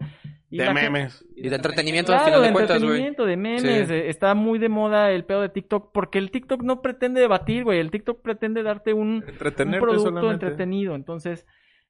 [0.50, 1.24] Y De gente- memes.
[1.34, 3.00] Y de entretenimiento al Claro, final de de cuentas, güey.
[3.06, 3.94] entretenimiento, de memes, Sí.
[3.94, 7.64] eh, está muy de moda el pedo de TikTok, porque el TikTok no pretende debatir,
[7.64, 10.32] güey, el TikTok pretende darte un, producto solamente.
[10.46, 11.46] entretenido, entonces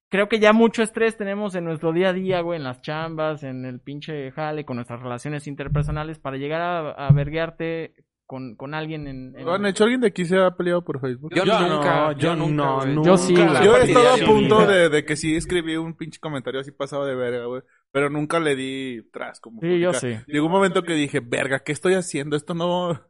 [0.09, 3.43] creo que ya mucho estrés tenemos en nuestro día a día, güey, en las chambas,
[3.43, 7.95] en el pinche jale, con nuestras relaciones interpersonales, para llegar a, a verguearte
[8.27, 9.35] con, con alguien en...
[9.39, 9.85] en- ¿Lo han hecho?
[9.85, 11.33] ¿Alguien de aquí se ha peleado por Facebook?
[11.35, 13.05] Yo, Yo nunca, no, yo yo nunca, no.
[13.05, 13.65] Yo sí, güey.
[13.65, 17.07] Yo he estado a punto de, de que sí escribí un pinche comentario así pasado
[17.07, 17.63] de verga, güey.
[17.91, 20.15] Pero nunca le di tras como Sí, yo sí.
[20.27, 22.37] Llegó un momento que dije, verga, ¿qué estoy haciendo?
[22.37, 23.01] Esto no...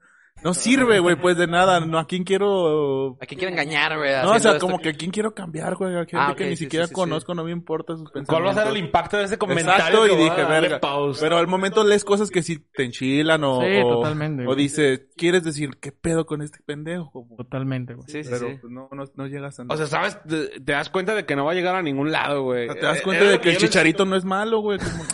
[0.45, 1.81] no sirve, güey, pues de nada.
[1.81, 3.17] No, ¿a quién quiero...?
[3.21, 4.11] ¿A quién quiere engañar, güey?
[4.23, 4.67] No, o sea, esto?
[4.67, 5.95] como que a quién quiero cambiar, güey.
[5.95, 8.35] A gente Ah, que ni sí, siquiera sí, sí, conozco, no me importa sus pensamientos.
[8.35, 10.05] ¿Cuál va a ser el impacto de ese comentario?
[10.05, 10.81] Exacto, y dije, verga.
[10.81, 11.21] pause?
[11.21, 15.03] Pero al momento lees cosas que sí te enchilan o, Sí, o, totalmente, o dices,
[15.17, 17.27] ¿quieres decir qué pedo con este pendejo?
[17.37, 18.07] Totalmente, güey.
[18.09, 18.59] Sí, sí, Pero sí.
[18.61, 20.19] pues, no, no, no llegas a O sea, ¿sabes?
[20.27, 22.69] Te, te das cuenta de que no va a llegar a ningún lado, güey.
[22.69, 24.79] te das Eh, cuenta de que el chicharito no es malo, güey.
[24.79, 25.05] como-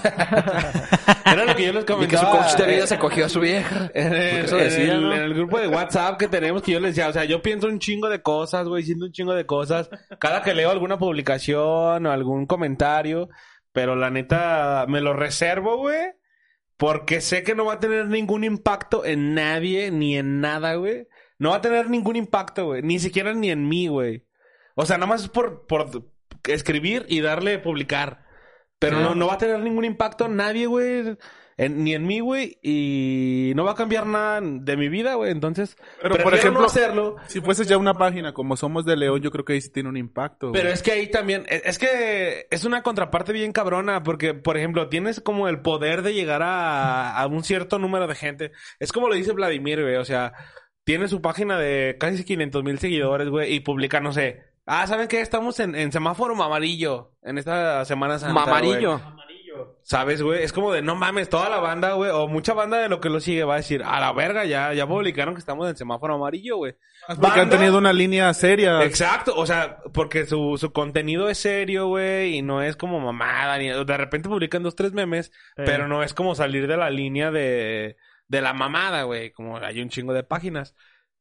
[1.27, 2.31] Era lo que yo les Y que comentaba.
[2.31, 3.91] su coach de vida eh, se cogió a su vieja.
[3.93, 4.95] Porque eso decía.
[5.14, 7.66] En el grupo de WhatsApp que tenemos que yo les decía, o sea, yo pienso
[7.66, 9.88] un chingo de cosas, güey, siento un chingo de cosas.
[10.18, 13.29] Cada que leo alguna publicación o algún comentario,
[13.72, 16.12] pero la neta me lo reservo, güey,
[16.77, 21.09] porque sé que no va a tener ningún impacto en nadie ni en nada, güey.
[21.38, 24.27] No va a tener ningún impacto, güey, ni siquiera ni en mí, güey.
[24.74, 25.88] O sea, nada más es por, por
[26.44, 28.24] escribir y darle publicar.
[28.79, 31.16] Pero no, no va a tener ningún impacto en nadie, güey.
[31.57, 32.59] En- ni en mí, güey.
[32.62, 35.31] Y no va a cambiar nada de mi vida, güey.
[35.31, 37.17] Entonces, Pero, por ejemplo, no hacerlo.
[37.27, 39.88] Si fuese ya una página como Somos de León, yo creo que ahí sí tiene
[39.88, 40.53] un impacto.
[40.53, 44.57] Pero es que ahí también, es es que es una contraparte bien cabrona, porque, por
[44.57, 48.53] ejemplo, tienes como el poder de llegar a, a un cierto número de gente.
[48.79, 50.33] Es como lo dice Vladimir, güey, o sea,
[50.85, 55.09] tiene su página de casi 500 mil seguidores, güey, y publica, no sé, ah, ¿saben
[55.09, 55.21] qué?
[55.21, 58.99] Estamos en, en semáforo amarillo en esta Semana Santa, Mamarillo.
[58.99, 59.24] güey.
[59.83, 60.43] ¿Sabes, güey?
[60.43, 63.11] Es como de, no mames, toda la banda, güey, o mucha banda de lo que
[63.11, 66.14] lo sigue va a decir, a la verga, ya, ya publicaron que estamos en semáforo
[66.14, 66.75] amarillo, güey.
[67.21, 68.83] Porque han tenido una línea seria.
[68.83, 73.59] Exacto, o sea, porque su, su contenido es serio, güey, y no es como mamada,
[73.59, 77.31] ni de repente publican dos, tres memes, pero no es como salir de la línea
[77.31, 77.97] de,
[78.29, 80.75] de la mamada, güey, como hay un chingo de páginas.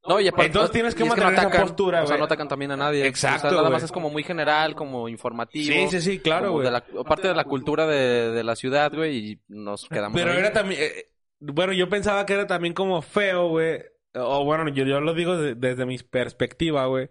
[0.08, 2.48] No, y aparte, Entonces tienes que es mantener esa atacan, postura, O sea, no atacan
[2.48, 3.06] también a nadie.
[3.08, 5.66] Exacto, O sea, nada más es como muy general, como informativo.
[5.74, 6.68] Sí, sí, sí, claro, güey.
[6.68, 10.40] Aparte de la cultura de, de la ciudad, güey, y nos quedamos Pero ahí.
[10.40, 11.06] era también, eh,
[11.40, 13.82] bueno, yo pensaba que era también como feo, güey,
[14.16, 17.10] o bueno, yo, yo lo digo de- desde mi perspectiva, güey,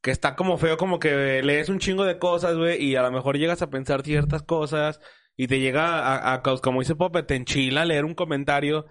[0.00, 3.12] que está como feo, como que lees un chingo de cosas, güey, y a lo
[3.12, 5.00] mejor llegas a pensar ciertas cosas
[5.36, 8.86] y te llega a, a como dice Pope, te enchila leer un comentario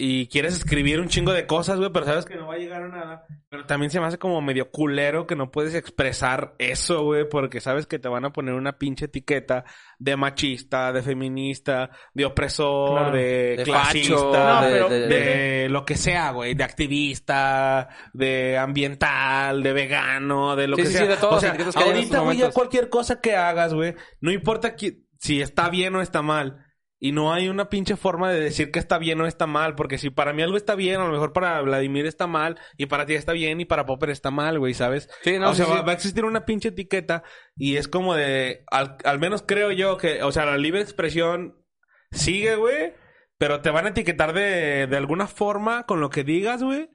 [0.00, 2.82] y quieres escribir un chingo de cosas, güey, pero sabes que no va a llegar
[2.84, 3.26] a nada.
[3.50, 7.60] Pero también se me hace como medio culero que no puedes expresar eso, güey, porque
[7.60, 9.64] sabes que te van a poner una pinche etiqueta
[9.98, 13.16] de machista, de feminista, de opresor, Claro.
[13.16, 17.88] de, De clasista, facho, No, de- pero- de- de lo que sea, güey, de activista,
[18.12, 21.02] de ambiental, de vegano, de lo Sí, que sí, sea.
[21.02, 21.40] sí, de todas o
[21.72, 26.02] sea, ahorita, güey, cualquier cosa que hagas, güey, no importa qui- si está bien o
[26.02, 26.64] está mal.
[27.00, 29.98] Y no hay una pinche forma de decir que está bien o está mal, porque
[29.98, 33.06] si para mí algo está bien, a lo mejor para Vladimir está mal, y para
[33.06, 35.08] ti está bien, y para Popper está mal, güey, ¿sabes?
[35.22, 37.22] Sí, no, o sea, sí, va, va a existir una pinche etiqueta,
[37.56, 41.64] y es como de, al, al menos creo yo que, o sea, la libre expresión
[42.10, 42.94] sigue, güey,
[43.38, 46.90] pero te van a etiquetar de, de alguna forma con lo que digas, güey.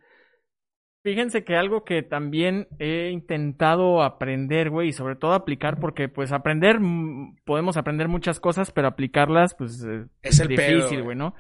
[1.04, 6.32] Fíjense que algo que también he intentado aprender, güey, y sobre todo aplicar, porque pues
[6.32, 11.18] aprender, mm, podemos aprender muchas cosas, pero aplicarlas, pues eh, Es el difícil, güey.
[11.18, 11.36] ¿no?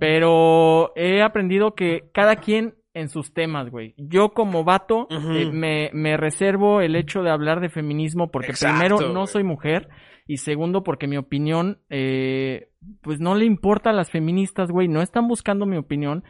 [0.00, 3.94] Pero he aprendido que cada quien en sus temas, güey.
[3.98, 8.78] Yo como vato eh, me, me reservo el hecho de hablar de feminismo porque Exacto,
[8.78, 9.26] primero no güey.
[9.26, 9.88] soy mujer
[10.26, 12.68] y segundo porque mi opinión, eh,
[13.02, 16.24] pues no le importa a las feministas, güey, no están buscando mi opinión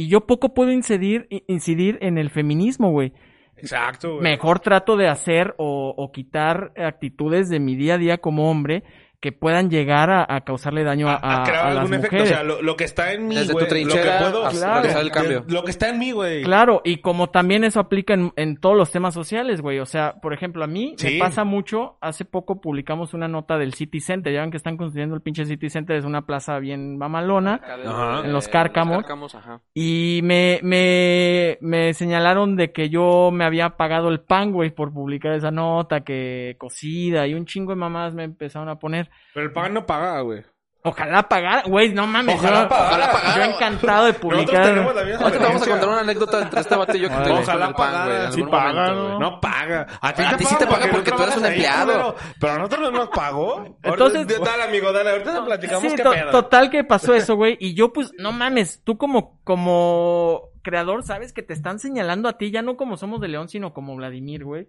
[0.00, 3.12] y yo poco puedo incidir, incidir en el feminismo, güey.
[3.58, 4.22] Exacto, güey.
[4.22, 8.82] Mejor trato de hacer o, o quitar actitudes de mi día a día como hombre
[9.20, 12.22] que puedan llegar a, a causarle daño a, a, a- crear a las algún efecto.
[12.22, 13.64] O sea, lo, lo que está en mí, Desde tu güey.
[13.64, 14.46] Lo que trinchera puedo...
[14.46, 15.44] hasta realizar el cambio.
[15.46, 16.42] Lo que está en mí, güey.
[16.42, 19.78] Claro, y como también eso aplica en, en todos los temas sociales, güey.
[19.78, 21.12] O sea, por ejemplo, a mí Sí.
[21.14, 21.98] me pasa mucho.
[22.00, 24.32] Hace poco publicamos una nota del City Center.
[24.32, 25.96] Ya ven que están construyendo el pinche City Center.
[25.96, 27.60] Es una plaza bien mamalona.
[27.86, 28.22] Ajá.
[28.24, 29.04] En los de cárcamos.
[29.34, 29.60] ajá.
[29.74, 34.92] Y me, me, me señalaron de que yo me había pagado el pan, güey, por
[34.94, 39.09] publicar esa nota, que cocida y un chingo de mamás me empezaron a poner.
[39.34, 40.42] Pero el pan no paga, güey.
[40.82, 42.36] Ojalá pagara, güey, no mames.
[42.36, 43.36] Ojalá yo, pagara.
[43.36, 44.64] yo encantado de Nosotros publicar.
[44.64, 47.08] tenemos la misma Ahorita te vamos a contar una anécdota entre este vato y yo
[47.10, 49.40] que con Ojalá pagara, sí paga, momento, ¿no?
[49.42, 49.86] paga.
[50.00, 52.16] A ti, A ti sí te paga porque tú eres un ahí, empleado.
[52.40, 53.76] Pero a nosotros no nos pagó.
[53.82, 55.10] Entonces- Ahorita- dale, amigo, dale.
[55.10, 56.30] Ahorita te platicamos Sí, qué to- pedo.
[56.30, 57.58] total que pasó eso, güey.
[57.60, 62.38] Y yo, pues, no mames, tú como, como creador sabes que te están señalando a
[62.38, 64.68] ti, ya no como somos de León, sino como Vladimir, güey.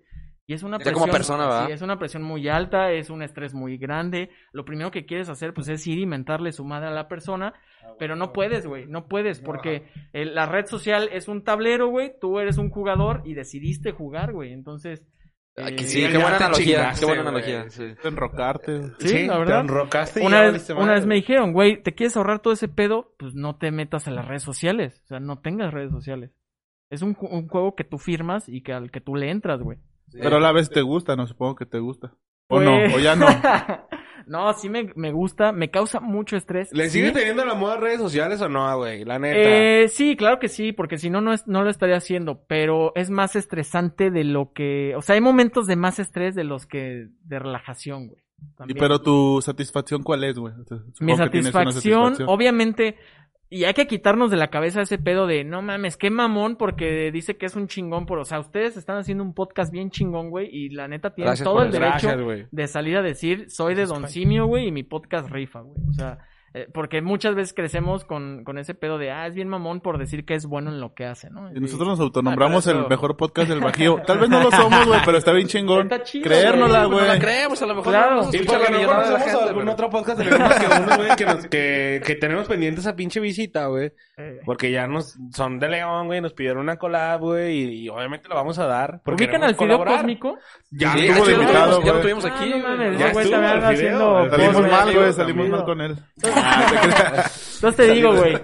[0.52, 1.00] Y es una Ya presión.
[1.00, 1.68] como persona, ¿verdad?
[1.68, 4.32] Sí, es una presión muy alta, es un estrés muy grande.
[4.52, 7.54] Lo primero que quieres hacer, pues, es ir y mentarle su madre a la persona.
[7.98, 12.12] Pero no puedes, güey, no puedes, porque el- la red social es un tablero, güey.
[12.20, 14.52] Tú eres un jugador y decidiste jugar, güey.
[14.52, 15.06] Entonces,
[15.56, 17.70] que Eh, sí, qué buena te analogía, qué buena analogía.
[17.70, 17.94] sí.
[18.04, 18.82] Enrocarte.
[19.00, 19.60] Sí, la te verdad.
[19.62, 20.94] enrocaste y Una vez, una madre.
[20.96, 23.14] vez me dijeron, güey, ¿te quieres ahorrar todo ese pedo?
[23.18, 25.02] Pues no te metas en las redes sociales.
[25.06, 26.32] O sea, no tengas redes sociales.
[26.90, 29.78] Es un, un juego que tú firmas y que al que tú le entras, güey.
[30.12, 32.14] Pero a la vez te gusta, no supongo que te gusta.
[32.48, 33.26] O Pues- no, o ya no.
[34.28, 36.70] no, sí me, me gusta, me causa mucho estrés.
[36.74, 37.00] ¿Le sí.
[37.00, 39.06] sigue teniendo la moda redes sociales o no, güey?
[39.06, 39.38] La neta.
[39.40, 42.92] Eh, sí, claro que sí, porque si no, no, es, no lo estaría haciendo, pero
[42.96, 46.66] es más estresante de lo que, o sea, hay momentos de más estrés de los
[46.66, 48.22] que de relajación, güey.
[48.68, 50.54] Y pero tu satisfacción, ¿cuál es, güey?
[50.60, 52.98] O sea, Mi satisfacción, obviamente,
[53.54, 57.12] y hay que quitarnos de la cabeza ese pedo de, no mames, qué mamón, porque
[57.12, 60.30] dice que es un chingón, por, o sea, ustedes están haciendo un podcast bien chingón,
[60.30, 63.76] güey, y la neta tienen Gracias todo el derecho Gracias, de salir a decir, soy
[63.76, 65.76] de Don Simio, güey, y mi podcast rifa, güey.
[65.90, 66.20] O sea,
[66.54, 69.98] eh, porque muchas veces crecemos con, con ese pedo de, ah, es bien mamón por
[69.98, 71.50] decir que es bueno en lo que hace, ¿no?
[71.56, 74.02] Y nosotros nos autonombramos Ah, el mejor podcast del Bajío.
[74.06, 75.84] Tal vez no lo somos, güey, pero está bien chingón.
[75.84, 77.20] Está chido, Creérnosla, Pues no la güey.
[77.20, 78.16] creemos, a lo mejor Claro.
[78.24, 78.46] no Y la
[78.86, 82.48] conocemos gente, algún pero- otro podcast de que uno, güey, que, nos- que, que tenemos
[82.48, 83.92] pendiente esa pinche visita, güey.
[84.18, 87.90] Eh, Porque ya nos son de León, güey, nos pidieron una collab, güey, y, y
[87.90, 89.02] obviamente lo vamos a dar.
[89.04, 90.38] porque ¿Ubican al fideo cósmico?
[90.70, 92.02] Ya Sí, estuvo de invitado, ya lo güey.
[92.02, 92.50] tuvimos Ah, aquí.
[92.50, 92.62] no güey.
[92.62, 94.72] mames, Ya güey estuvo haciendo Salimos güey.
[94.72, 95.96] mal, güey, salimos mal con él.
[97.56, 98.38] Entonces te digo, güey,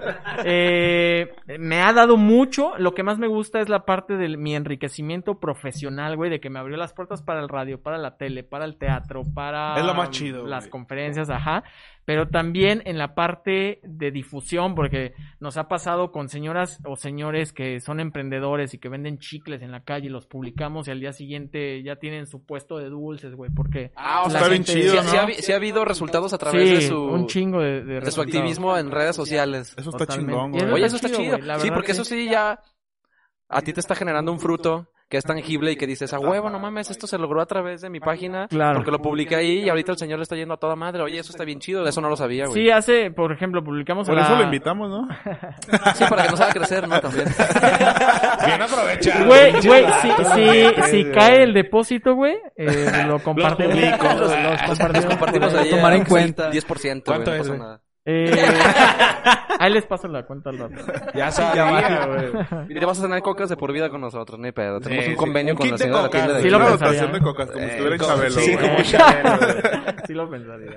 [0.44, 2.78] eh, me ha dado mucho.
[2.78, 6.50] Lo que más me gusta es la parte de mi enriquecimiento profesional, güey, de que
[6.50, 9.84] me abrió las puertas para el radio, para la tele, para el teatro, para Es
[9.84, 11.64] lo más chido, las conferencias, ajá.
[12.08, 17.52] Pero también en la parte de difusión, porque nos ha pasado con señoras o señores
[17.52, 21.00] que son emprendedores y que venden chicles en la calle y los publicamos y al
[21.00, 24.92] día siguiente ya tienen su puesto de dulces, güey, porque Ah, o sea, bien chido,
[24.92, 25.02] sí, ¿no?
[25.02, 28.00] sí ha, sí ha habido resultados a través Sí, de su, un chingo de, de
[28.00, 29.74] de su activismo en redes sociales.
[29.76, 30.32] Eso está Totalmente.
[30.32, 30.72] chingón, güey.
[30.72, 32.58] Oye, eso está chido, güey, Sí, porque eso sí ya
[33.50, 36.50] a ti te está generando un fruto que es tangible y que dices, a huevo,
[36.50, 38.46] no mames, esto se logró a través de mi página.
[38.48, 38.76] Claro.
[38.76, 41.02] Porque lo publiqué ahí y ahorita el señor le está yendo a toda madre.
[41.02, 42.62] Oye, eso está bien chido, eso no lo sabía, güey.
[42.64, 45.08] Sí, hace, por ejemplo, publicamos Por a eso la- lo invitamos, ¿no?
[45.94, 47.00] Sí, para que nos haga crecer, ¿no?
[47.00, 47.24] También.
[48.46, 49.26] Bien aprovechado.
[49.26, 53.74] Güey, güey, si, si, si cae el depósito, güey, eh, lo compartimos.
[53.74, 54.04] publico.
[54.04, 55.06] Los- los compartimos.
[55.06, 55.70] Compartimos ahí.
[55.70, 56.50] Tomar en a- cuenta.
[56.50, 57.80] 10%, ¿Cuánto güey, no es, pasa nada.
[58.10, 58.30] Eh,
[59.58, 60.74] ahí les paso la cuenta al rato.
[61.14, 62.70] Ya sabía, güey.
[62.70, 64.80] Y te vas a tener cocas de por vida con nosotros, no hay pedo.
[64.80, 65.18] Tenemos Sí, un sí.
[65.18, 67.06] convenio Un con la de señora de la tienda de Sí lo pensaría.
[67.06, 68.66] de cocas, como si Eh, estuviera en co- Chabelo, sí, güey.
[68.68, 69.38] como Chabelo.
[70.06, 70.70] Sí lo pensaría.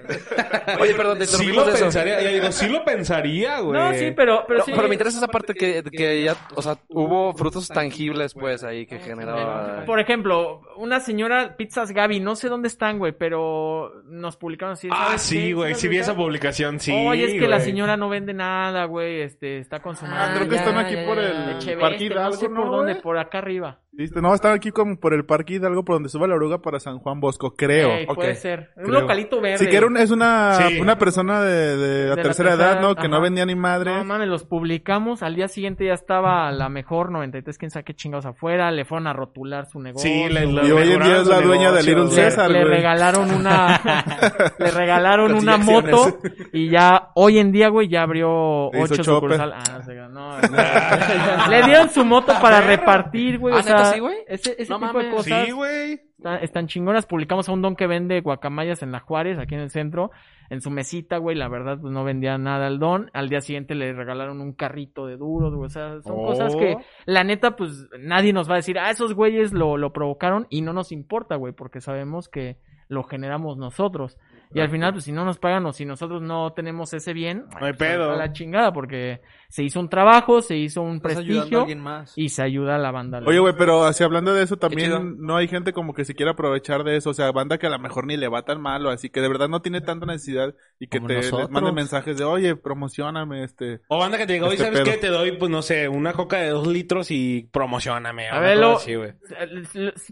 [0.82, 3.80] Oye, perdón, te Sí lo pensaría, ya digo, sí lo pensaría, güey.
[3.80, 4.72] No, sí, pero, pero Pero, sí.
[4.76, 8.86] pero me interesa esa parte que, que ya, o sea, hubo frutos tangibles, pues, ahí
[8.86, 9.84] que generaba...
[9.86, 14.90] Por ejemplo, una señora Pizzas Gaby, no sé dónde están, güey, pero nos publicaron así.
[14.92, 16.92] Ah, ¿sabes sí, güey, sí vi esa publicación, sí.
[16.92, 20.50] Oye, es que la señora no vende nada, güey, este, está con su Ah, creo
[20.50, 23.80] que están aquí por el Parque no sé por ¿no, dónde, por acá arriba.
[24.02, 24.22] ¿Viste?
[24.22, 27.00] No, están aquí como por el Parque Hidalgo, por donde sube la oruga para San
[27.00, 27.90] Juan Bosco, creo.
[27.92, 28.72] Ey, Puede ser.
[28.78, 29.02] Un Creo.
[29.02, 29.58] localito verde.
[29.60, 30.80] Sí, que era un- es una, Sí.
[30.80, 32.96] una persona de, de la tercera tercera edad, ¿no?
[32.96, 33.94] Que no vendía ni madre.
[33.96, 35.24] No mames, los publicamos.
[35.24, 38.72] Al día siguiente ya estaba la mejor 93, quién sabe qué chingados afuera.
[38.72, 40.10] Le fueron a rotular su negocio.
[40.10, 42.16] Sí, le, le Y hoy en día es la dueña de Little güey.
[42.16, 42.50] César.
[42.50, 42.74] le güey.
[42.76, 43.80] regalaron una
[44.60, 46.20] le regalaron una moto
[46.54, 51.48] y ya hoy en día güey ya abrió ocho sucursales ah no, se ganó, no.
[51.50, 54.18] le dieron su moto para repartir güey Ah, o sea ¿neta sí, güey?
[54.28, 55.94] ese, ese No tipo de cosas Sí, güey.
[56.18, 59.62] están, están chingonas publicamos a un don que vende guacamayas en la Juárez aquí en
[59.62, 60.12] el centro
[60.50, 63.74] en su mesita güey la verdad pues no vendía nada al don al día siguiente
[63.76, 66.26] le regalaron un carrito de duros güey o sea son Oh.
[66.26, 66.76] cosas que
[67.06, 70.62] la neta, pues nadie nos va a decir, ah, esos güeyes lo, lo provocaron y
[70.62, 72.58] no nos importa, güey, porque sabemos que
[72.90, 74.18] lo generamos nosotros.
[74.54, 77.46] Y al final, pues si no nos pagan o si nosotros no tenemos ese bien,
[77.60, 78.12] No hay pues, pedo.
[78.12, 81.60] a la chingada, porque se hizo un trabajo, se hizo un Estás ayudando a prestigio
[81.62, 82.14] alguien más.
[82.18, 83.22] y se ayuda a la banda.
[83.26, 86.32] Oye, güey, pero así hablando de eso, también no hay gente como que se quiera
[86.32, 87.10] aprovechar de eso.
[87.12, 89.28] O sea, banda que a lo mejor ni le va tan malo, así que de
[89.30, 93.82] verdad no tiene tanta necesidad y que Como te manden mensajes de, oye, promocioname, este.
[93.88, 94.92] O banda que te diga, oye, Este ¿sabes pedo.
[94.92, 94.98] qué?
[95.00, 98.30] Te doy, pues no sé, una coca de dos litros y promocioname.
[98.30, 99.14] A una ver, cosa lo- así, güey.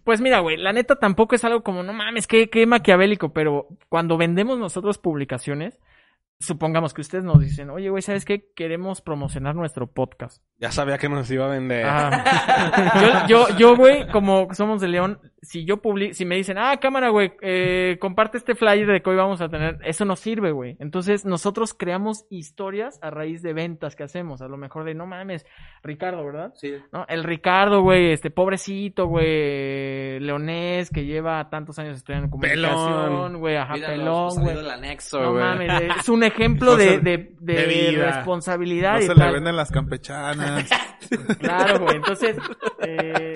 [0.04, 3.67] Pues mira, güey, la neta tampoco es algo como, no mames, qué, qué maquiavélico, pero
[3.89, 5.79] cuando vendemos nosotros publicaciones,
[6.39, 8.49] supongamos que ustedes nos dicen, oye, güey, ¿sabes qué?
[8.56, 10.41] Queremos promocionar nuestro podcast.
[10.58, 11.86] Ya sabía que nos iba a vender.
[11.86, 13.28] Ah.
[13.28, 16.78] yo, yo, yo, güey, como somos de León, si yo publico, si me dicen, ah,
[16.78, 20.52] cámara, güey, eh, comparte este flyer de que hoy vamos a tener, eso no sirve,
[20.52, 20.78] güey.
[20.80, 24.41] Entonces, nosotros creamos historias a raíz de ventas que hacemos.
[24.41, 25.45] A lo mejor de, no mames,
[25.84, 26.54] Ricardo, ¿verdad?
[26.56, 26.73] Sí.
[26.93, 27.06] ¿No?
[27.10, 33.73] El Ricardo, güey, este pobrecito, güey, leonés, que lleva tantos años estudiando comunicación, güey, ajá,
[33.73, 34.65] pelón, salido güey.
[35.12, 38.11] No mames, es un ejemplo No de, de, de, de vida.
[38.17, 39.27] responsabilidad No y se tal.
[39.27, 40.69] le venden las campechanas.
[41.39, 41.95] Claro, güey.
[41.95, 42.37] Entonces,
[42.81, 43.33] eh,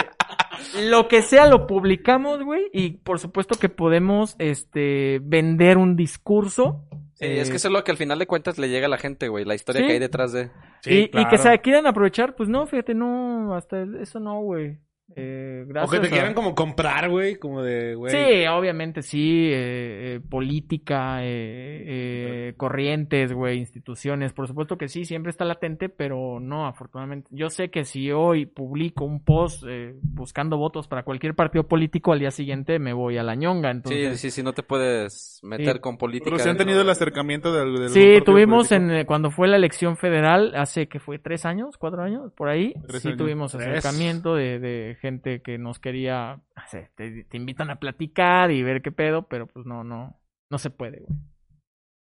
[0.89, 2.63] lo que sea lo publicamos, güey.
[2.71, 6.85] y por supuesto que podemos este vender un discurso.
[7.15, 8.89] Sí, eh, es que eso es lo que al final de cuentas le llega a
[8.89, 9.45] la gente, güey.
[9.45, 9.87] La historia Sí.
[9.87, 10.51] que hay detrás de...
[10.85, 11.29] y, y claro.
[11.29, 14.77] que se quieran aprovechar, pues no, fíjate, no, hasta el- eso no, güey.
[15.15, 18.11] Eh, O que te a- quieran como comprar, güey, como de, güey.
[18.11, 21.83] Sí, obviamente sí, eh, eh, política, eh,
[22.49, 27.29] eh, corrientes, güey, instituciones, por supuesto que sí, siempre está latente, pero no, afortunadamente.
[27.31, 32.11] Yo sé que si hoy publico un post eh, buscando votos para cualquier partido político,
[32.13, 34.19] al día siguiente me voy a la ñonga, Sí, entonces...
[34.19, 35.79] sí, sí, no te puedes meter Sí.
[35.81, 36.31] con política.
[36.31, 38.93] Pero si han tenido el de- acercamiento del, del Sí, partido tuvimos político.
[38.99, 42.73] en cuando fue la elección federal hace que fue tres años, cuatro años, por ahí.
[42.87, 43.17] Tres sí años.
[43.17, 43.67] tuvimos Tres.
[43.67, 44.59] acercamiento de,
[44.95, 49.27] gente que nos quería, no sé, te, te invitan a platicar y ver qué pedo,
[49.27, 50.19] pero pues no, no,
[50.49, 51.19] no se puede, güey.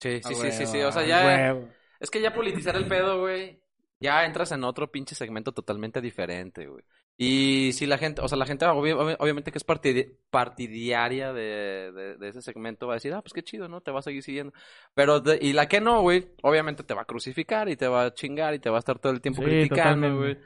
[0.01, 1.25] Sí, sí, Ah, sí, sí, O sea, ya...
[1.25, 1.69] huevo.
[1.99, 3.61] Es que ya politizar el pedo, güey,
[3.99, 6.83] ya entras en otro pinche segmento totalmente diferente, güey.
[7.17, 11.31] Y si la gente, o sea, la gente obvi- obvi- obviamente que es partidi- partidaria
[11.31, 13.79] de, de, de ese segmento va a decir, ah, pues qué chido, ¿no?
[13.79, 14.51] Te va a seguir siguiendo.
[14.93, 18.03] Pero, de- y la que no, güey, obviamente te va a crucificar y te va
[18.03, 20.37] a chingar y te va a estar todo el tiempo Sí, criticando, güey.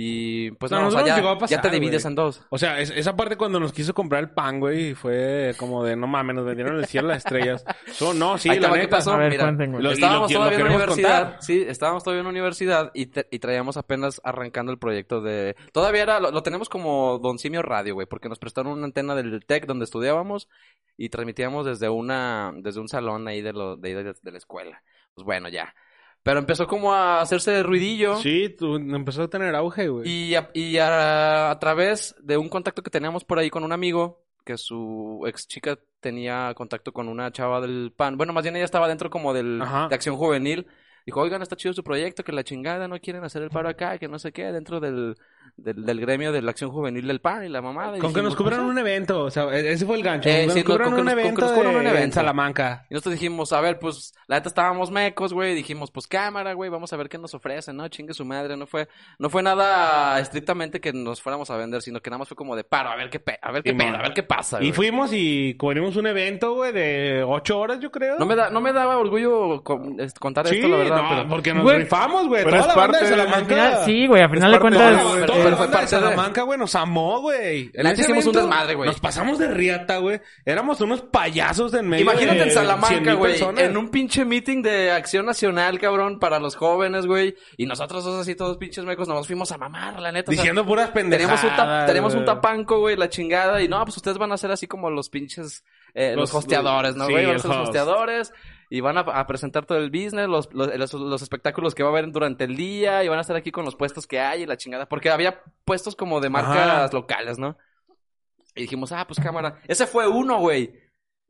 [0.00, 2.12] Y pues No, no, o sea, nosotros ya, llegó a pasar, ya te divides güey.
[2.12, 2.40] en dos.
[2.50, 5.96] O sea, es- esa parte cuando nos quiso comprar el pan, güey, fue como de,
[5.96, 7.64] no mames, nos vendieron el cielo las estrellas.
[8.00, 8.96] No, no, sí, Ahí la va, ¿qué neta.
[8.98, 9.14] pasó?
[9.14, 9.82] A ver, Mira, cuenten.
[9.82, 11.42] Lo- estábamos lo todavía en la universidad, contar.
[11.42, 15.56] sí, estábamos todavía en la universidad y, te- y traíamos apenas arrancando el proyecto de...
[15.72, 19.16] Todavía era, lo, lo tenemos como Don Simio Radio, güey, porque nos prestaron una antena
[19.16, 20.48] del TEC donde estudiábamos
[20.96, 24.80] y transmitíamos desde una, desde un salón ahí de, lo, de, de, de la escuela.
[25.14, 25.74] Pues bueno, ya.
[26.22, 28.16] Pero empezó como a hacerse ruidillo.
[28.16, 30.08] Sí, tú, empezó a tener auge, güey.
[30.08, 33.72] Y, a, y a, a través de un contacto que teníamos por ahí con un
[33.72, 38.16] amigo, que su ex chica tenía contacto con una chava del PAN.
[38.16, 39.88] Bueno, más bien ella estaba dentro como del, Ajá.
[39.88, 40.66] de Acción Juvenil.
[41.06, 43.98] Dijo, oigan, está chido su proyecto, que la chingada no quieren hacer el paro acá,
[43.98, 45.16] que no sé qué, dentro del,
[45.58, 47.96] del, del gremio de la Acción Juvenil del PAN y la mamada.
[47.98, 50.28] Y Con que nos "Pues, un evento, o sea, e- ese fue el gancho.
[50.28, 51.88] Eh, Con que sí, nos que un nos- con que evento nos cubrieron un de-
[51.90, 52.04] evento.
[52.04, 52.86] en Salamanca.
[52.88, 55.54] Y nosotros dijimos, a ver, pues, la neta estábamos mecos, güey.
[55.54, 57.88] Dijimos, pues cámara, güey, vamos a ver qué nos ofrecen, ¿no?
[57.88, 58.56] Chingue su madre.
[58.56, 58.88] No fue,
[59.18, 62.54] no fue nada estrictamente que nos fuéramos a vender, sino que nada más fue como
[62.56, 64.72] de paro, a ver qué, pe- a ver qué pedo, a ver qué pasa, Y
[64.72, 68.16] fuimos y cubrimos un evento, güey, de ocho horas, yo creo.
[68.18, 71.08] No me da, no me daba orgullo con- es- contar Sí, esto, la verdad, no,
[71.08, 71.28] pero...
[71.28, 72.44] porque nos Güey, rifamos, güey.
[72.44, 73.38] pero Toda es la parte de de- Salamanca.
[73.38, 75.02] Al final, sí, güey, al final de cuentas...
[75.50, 77.70] Pero fue parte de- Salamanca, güey, nos amó, güey.
[77.74, 78.88] En ese hicimos un evento desmadre, güey.
[78.88, 80.20] Nos pasamos de riata, güey.
[80.44, 83.62] Éramos unos payasos en medio Imagínate de en 100,000 Salamanca, güey, personas.
[83.64, 88.20] en un pinche meeting de acción nacional, cabrón, para los jóvenes, güey, y nosotros dos
[88.20, 90.30] así todos pinches mecos nos fuimos a mamar, la neta.
[90.30, 91.40] o sea, Diciendo puras pendejadas.
[91.40, 92.26] Teníamos un, tap- teníamos un güey.
[92.34, 93.60] tapanco, güey, la chingada.
[93.62, 96.96] Y no, pues ustedes van a ser así como los pinches, eh, los, Los- hosteadores,
[96.96, 97.24] ¿no, sí, güey?
[97.24, 97.68] Van a el ser los host.
[97.68, 98.32] hosteadores.
[98.70, 101.88] Y van a, a presentar todo el business, los, los, los- los espectáculos que va
[101.88, 103.02] a haber durante el día.
[103.04, 104.86] Y van a estar aquí con los puestos que hay y la chingada.
[104.88, 106.90] Porque había puestos como de marcas Ajá.
[106.92, 107.56] locales, ¿no?
[108.54, 109.60] Y dijimos, ah, pues cámara.
[109.68, 110.74] Ese fue uno, güey.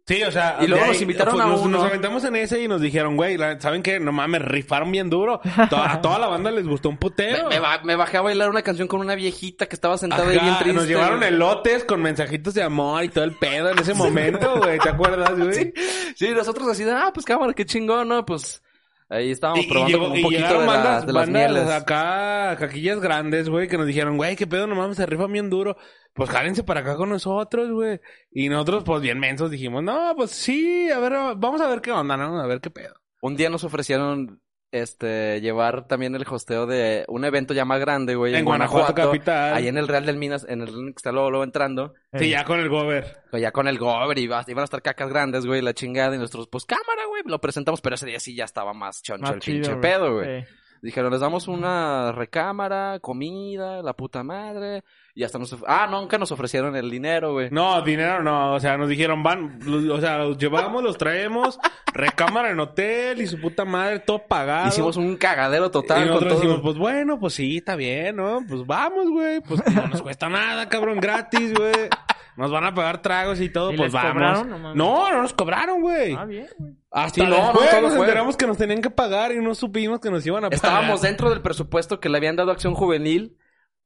[0.09, 1.77] Sí, o sea, Y luego de nos invitaron a nos, uno.
[1.79, 4.01] Nos aventamos en ese y nos dijeron, güey, ¿saben qué?
[4.01, 5.41] No mames, rifaron bien duro.
[5.45, 7.49] A toda la banda les gustó un putero.
[7.51, 10.39] me ba- me bajé a bailar una canción con una viejita que estaba sentada ahí
[10.39, 10.73] bien triste.
[10.73, 11.29] nos llevaron güey.
[11.29, 14.79] elotes con mensajitos de amor y todo el pedo en ese momento, güey.
[14.79, 15.53] ¿Te acuerdas, güey?
[15.53, 15.73] Sí,
[16.17, 18.25] sí, nosotros así de, ah, pues cámara, qué chingón, ¿no?
[18.25, 18.63] Pues
[19.09, 21.71] ahí estábamos probando llegó- como un poquito llegaron de, la- bandas, de las bandas mieles.
[21.71, 25.51] acá, caquillas grandes, güey, que nos dijeron, güey, qué pedo, no mames, se rifan bien
[25.51, 25.77] duro.
[26.15, 28.01] Pues jálense para acá con nosotros, güey.
[28.31, 31.93] Y nosotros, pues bien mensos, dijimos, no, pues sí, a ver, vamos a ver qué
[31.93, 32.41] onda, ¿no?
[32.41, 32.95] A ver qué pedo.
[33.23, 34.41] Un día nos ofrecieron
[34.71, 38.95] este llevar también el hosteo de un evento ya más grande, güey, en, En Guanajuato
[38.95, 39.55] capital.
[39.55, 42.45] ahí en el Real del Minas, en el que está luego, luego entrando, Sí, ya
[42.45, 43.17] con el gober.
[43.33, 46.19] ya con el Gober y iba- iban a estar cacas grandes, güey, la chingada y
[46.19, 49.33] nosotros, pues cámara, güey, lo presentamos, pero ese día sí ya estaba más choncho Más
[49.33, 49.81] el chido, pinche güey.
[49.83, 50.45] pedo, güey.
[50.81, 54.85] Dijeron, les damos una recámara, comida, la puta madre.
[55.19, 55.57] Y hasta nos...
[55.67, 57.49] Ah, nunca nos ofrecieron el dinero, güey.
[57.51, 59.59] No, dinero no, o sea, nos dijeron, van,
[59.91, 61.59] o sea, los llevamos, los traemos,
[61.93, 64.69] recámara en hotel y su puta madre, todo pagado.
[64.69, 66.41] Hicimos un cagadero total y con nosotros todo.
[66.43, 68.45] dijimos, pues bueno, pues sí, está bien, ¿no?
[68.49, 69.41] Pues vamos, güey.
[69.41, 71.89] Pues no nos cuesta nada, cabrón, gratis, güey.
[72.37, 74.13] Nos van a pagar tragos y todo, ¿Y pues les vamos.
[74.13, 74.51] cobraron?
[74.51, 74.75] No.
[74.77, 76.15] No, no nos cobraron, güey.
[76.15, 76.75] Ah, bien, güey.
[76.93, 78.01] Hasta Sí, no, no, después todo nos fue.
[78.03, 80.55] enteramos que nos tenían que pagar y no supimos que nos iban a pagar.
[80.55, 83.37] Estábamos dentro del presupuesto que le habían dado a Acción Juvenil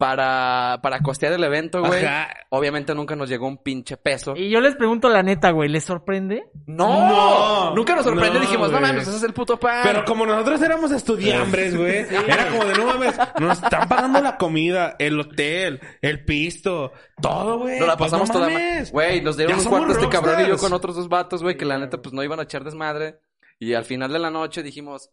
[0.03, 2.05] para, para costear el evento, güey.
[2.05, 2.29] Ajá.
[2.49, 4.35] Obviamente nunca nos llegó un pinche peso.
[4.37, 6.43] Y yo les pregunto la neta, güey, ¿les sorprende?
[6.67, 7.09] ¡No!
[7.09, 7.75] No.
[7.77, 8.41] Nunca nos sorprendió.
[8.41, 9.83] No, Dijimos, no mames, ese es el puto pan.
[9.85, 14.37] Pero como nosotros éramos estudiambres, güey, era como de no mames, nos están pagando la
[14.39, 16.91] comida, el hotel, el pisto,
[17.21, 17.79] todo, güey.
[17.79, 18.91] Nos la Pues pasamos no toda mames.
[18.91, 21.57] Güey, nos dieron Ya un cuarto este cabrón y yo con otros dos vatos, güey,
[21.57, 23.21] que la neta pues no iban a echar desmadre.
[23.61, 25.11] Y al final de la noche dijimos,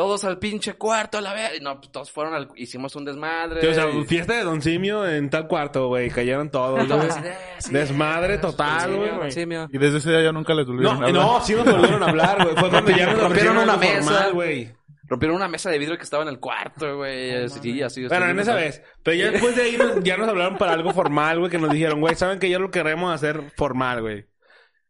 [0.00, 1.58] todos al pinche cuarto a la vez.
[1.58, 3.60] Y no, pues todos fueron al, hicimos un desmadre.
[3.60, 6.08] Sí, o sea, y- fiesta de Don Simio en tal cuarto, güey.
[6.08, 6.80] Cayeron todos,
[7.58, 9.10] sí, Desmadre sí, total, güey.
[9.70, 11.22] Y desde ese día ya nunca les volvieron No, a hablar.
[11.22, 12.56] no, sí nos volvieron a hablar, güey.
[12.56, 14.02] Fue cuando ya nos Rompieron una mesa.
[14.02, 14.72] formal, güey.
[15.06, 17.46] Rompieron una mesa de vidrio que estaba en el cuarto, güey.
[17.50, 18.06] Sí, así.
[18.06, 18.82] Bueno, en esa vez.
[19.02, 21.70] Pero ya después de ahí nos- ya nos hablaron para algo formal, güey, que nos
[21.70, 24.24] dijeron, güey, saben que ya lo queremos hacer formal, güey.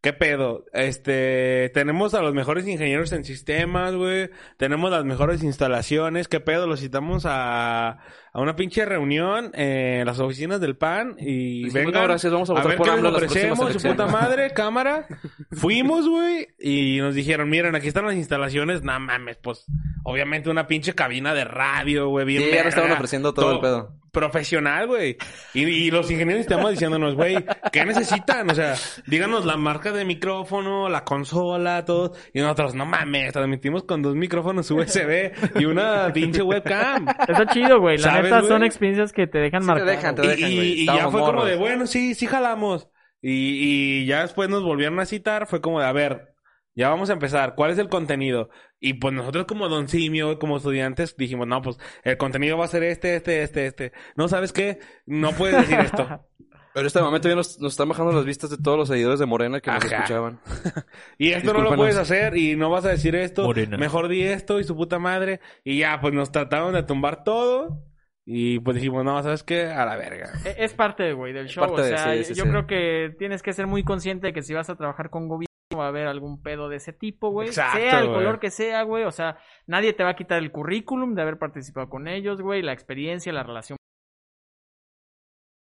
[0.03, 0.65] ¿Qué pedo?
[0.73, 4.31] Este, tenemos a los mejores ingenieros en sistemas, güey.
[4.57, 6.27] Tenemos las mejores instalaciones.
[6.27, 6.67] ¿Qué pedo?
[6.67, 7.99] Los citamos a,
[8.33, 12.53] a una pinche reunión en las oficinas del PAN y Dijimos, vengan gracias, vamos a
[12.53, 15.07] votar ver por qué les ofrecemos, su puta madre, cámara.
[15.53, 18.83] Fuimos, güey, y nos dijeron, miren, aquí están las instalaciones.
[18.83, 19.65] No mames, pues,
[20.05, 23.61] obviamente una pinche cabina de radio, güey, bien Sí, ya nos estaban ofreciendo todo el
[23.61, 23.97] pedo.
[24.13, 25.17] Profesional, güey.
[25.55, 27.37] Y, y los ingenieros estamos diciéndonos, güey,
[27.71, 28.51] ¿qué necesitan?
[28.51, 28.75] O sea,
[29.07, 32.13] díganos la marca de micrófono, la consola, todo.
[32.35, 37.07] Y nosotros, no mames, transmitimos con dos micrófonos USB y una pinche webcam.
[37.09, 37.99] Está chido, güey.
[37.99, 39.91] La ¿Sabes, neta son experiencias que te dejan Sí te marcado.
[39.91, 40.69] dejan, te Y, dejan, y- güey.
[40.83, 42.89] y ya fue como de, bueno, sí, sí jalamos.
[43.23, 46.35] Y, y ya después nos volvieron a citar, fue como de, a ver,
[46.75, 48.49] ya vamos a empezar, ¿cuál es el contenido?
[48.79, 52.69] Y pues nosotros como Don Simio, como estudiantes, dijimos, no, pues el contenido va a
[52.69, 53.93] ser este, este, este, este.
[54.17, 54.79] No, ¿sabes qué?
[55.05, 56.07] No puedes decir esto.
[56.73, 59.19] Pero en este momento ya nos, nos están bajando las vistas de todos los seguidores
[59.19, 59.97] de Morena que nos Ajá.
[59.97, 60.39] escuchaban.
[61.19, 63.43] Y esto no lo puedes hacer y no vas a decir esto.
[63.43, 63.77] Morena.
[63.77, 65.41] Mejor di esto y su puta madre.
[65.65, 67.83] Y ya, pues nos trataron de tumbar todo.
[68.27, 69.65] Y pues dijimos, no, ¿sabes qué?
[69.67, 70.31] A la verga.
[70.45, 71.63] E- Es parte, güey, del show.
[71.67, 72.51] parte o de- sea, sí, sí, yo sí.
[72.51, 75.47] creo que tienes que ser muy consciente de que si vas a trabajar con gobierno
[75.77, 77.49] va a haber algún pedo de ese tipo, güey.
[77.49, 78.19] Exacto, Sea el güey.
[78.19, 79.05] color que sea, güey.
[79.05, 82.61] O sea, nadie te va a quitar el currículum de haber participado con ellos, güey.
[82.63, 83.77] La experiencia, la relación.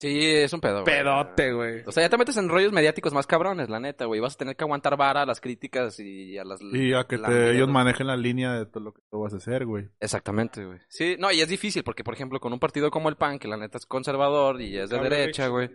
[0.06, 0.86] Sí, es un pedo, güey.
[0.98, 1.84] Pedote, güey.
[1.86, 4.20] O sea, ya te metes en rollos mediáticos más cabrones, la neta, güey.
[4.20, 6.62] Vas a tener que aguantar vara a las críticas y a las...
[6.62, 9.38] Y a que te, ellos manejen la línea de todo lo que tú vas a
[9.38, 9.90] hacer, güey.
[10.00, 10.80] Exactamente, güey.
[10.90, 13.48] Sí, no, y es difícil porque, por ejemplo, con un partido como el PAN, que
[13.48, 15.70] la neta es conservador y es de derecha, güey.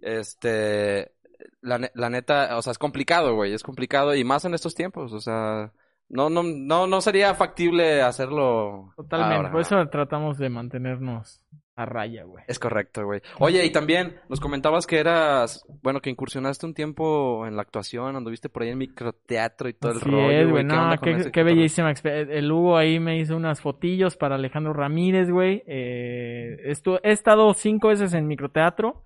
[0.00, 1.12] Este...
[1.60, 3.52] La, ne- la neta, o sea, es complicado, güey.
[3.52, 5.72] Es complicado y más en estos tiempos, o sea...
[6.08, 9.34] No, no, no, no sería factible hacerlo Totalmente.
[9.36, 9.50] ahora.
[9.50, 11.42] Por eso tratamos de mantenernos
[11.82, 12.44] a raya, güey.
[12.48, 13.20] Es correcto, güey.
[13.38, 18.16] Oye, y también nos comentabas que eras, bueno, que incursionaste un tiempo en la actuación,
[18.16, 20.62] anduviste por ahí en microteatro y todo el Así rollo, es, güey.
[20.66, 21.44] ¿Qué No, qué, qué cotorreo?
[21.44, 25.62] bellísima exper- El Hugo ahí me hizo unas fotillos para Alejandro Ramírez, güey.
[25.66, 29.02] Eh, he estado cinco veces en microteatro.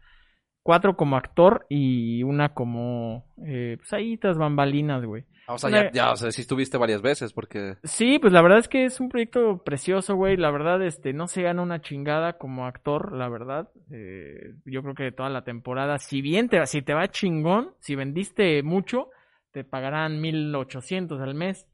[0.63, 3.25] Cuatro como actor y una como...
[3.47, 5.25] Eh, pues ahí tras bambalinas, güey.
[5.47, 7.77] Ah, O sea, ya, ya, o sea, sí estuviste varias veces porque...
[7.85, 10.37] Sí, pues la verdad es que es un proyecto precioso, güey.
[10.37, 13.71] La verdad, este, no se gana una chingada como actor, la verdad.
[13.91, 17.95] Eh, yo creo que toda la temporada, si bien te, si te va chingón, si
[17.95, 19.11] vendiste mucho,
[19.53, 21.67] te pagarán 1800 al mes.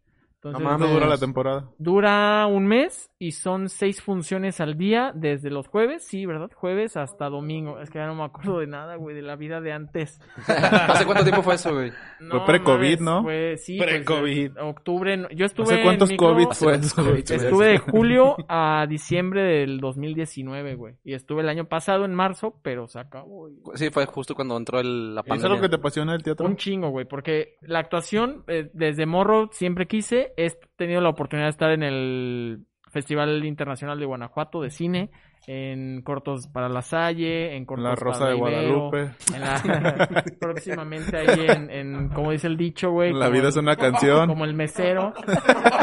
[0.45, 1.69] Entonces, No ¿Cuánto dura la temporada?
[1.79, 6.51] dura un mes y son seis funciones al día desde los jueves, sí, ¿verdad?
[6.53, 7.79] Jueves hasta domingo.
[7.81, 10.21] Es que ya no me acuerdo de nada, güey, de la vida de antes.
[10.49, 11.93] ¿Hace cuánto tiempo fue eso, güey?
[12.19, 13.23] No, pre-COVID, ¿no?
[13.23, 14.57] Fue, sí, pues, Pre-COVID.
[14.57, 15.29] eh, octubre.
[15.35, 17.35] Yo estuve ¿Hace cuántos en micro- COVID fue cuántos eso?
[17.35, 20.95] Estuve de julio a diciembre del 2019, güey.
[21.05, 23.49] Y estuve el año pasado en marzo, pero se acabó.
[23.49, 23.77] güey.
[23.77, 25.53] Sí, fue justo cuando entró el, la ¿Es pandemia.
[25.53, 26.47] algo que te apasiona el teatro?
[26.47, 30.32] Un chingo, güey, porque la actuación, eh, desde morro siempre quise.
[30.37, 35.11] He tenido la oportunidad de estar en el Festival Internacional de Guanajuato de Cine,
[35.47, 39.11] en cortos para La Salle, en cortos La Rosa para de Ibero, Guadalupe.
[39.35, 43.13] en la- próximamente ahí en, en, como dice el dicho, güey.
[43.13, 44.29] La como vida el- es una canción.
[44.29, 45.15] Como el mesero.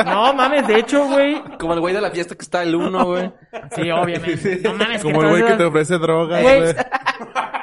[0.06, 1.42] No mames, de hecho, güey.
[1.60, 3.32] Como el güey de la fiesta que está el uno, güey.
[3.72, 4.60] Sí, obviamente.
[4.64, 6.74] No mames, Como el güey que te ofrece drogas, güey.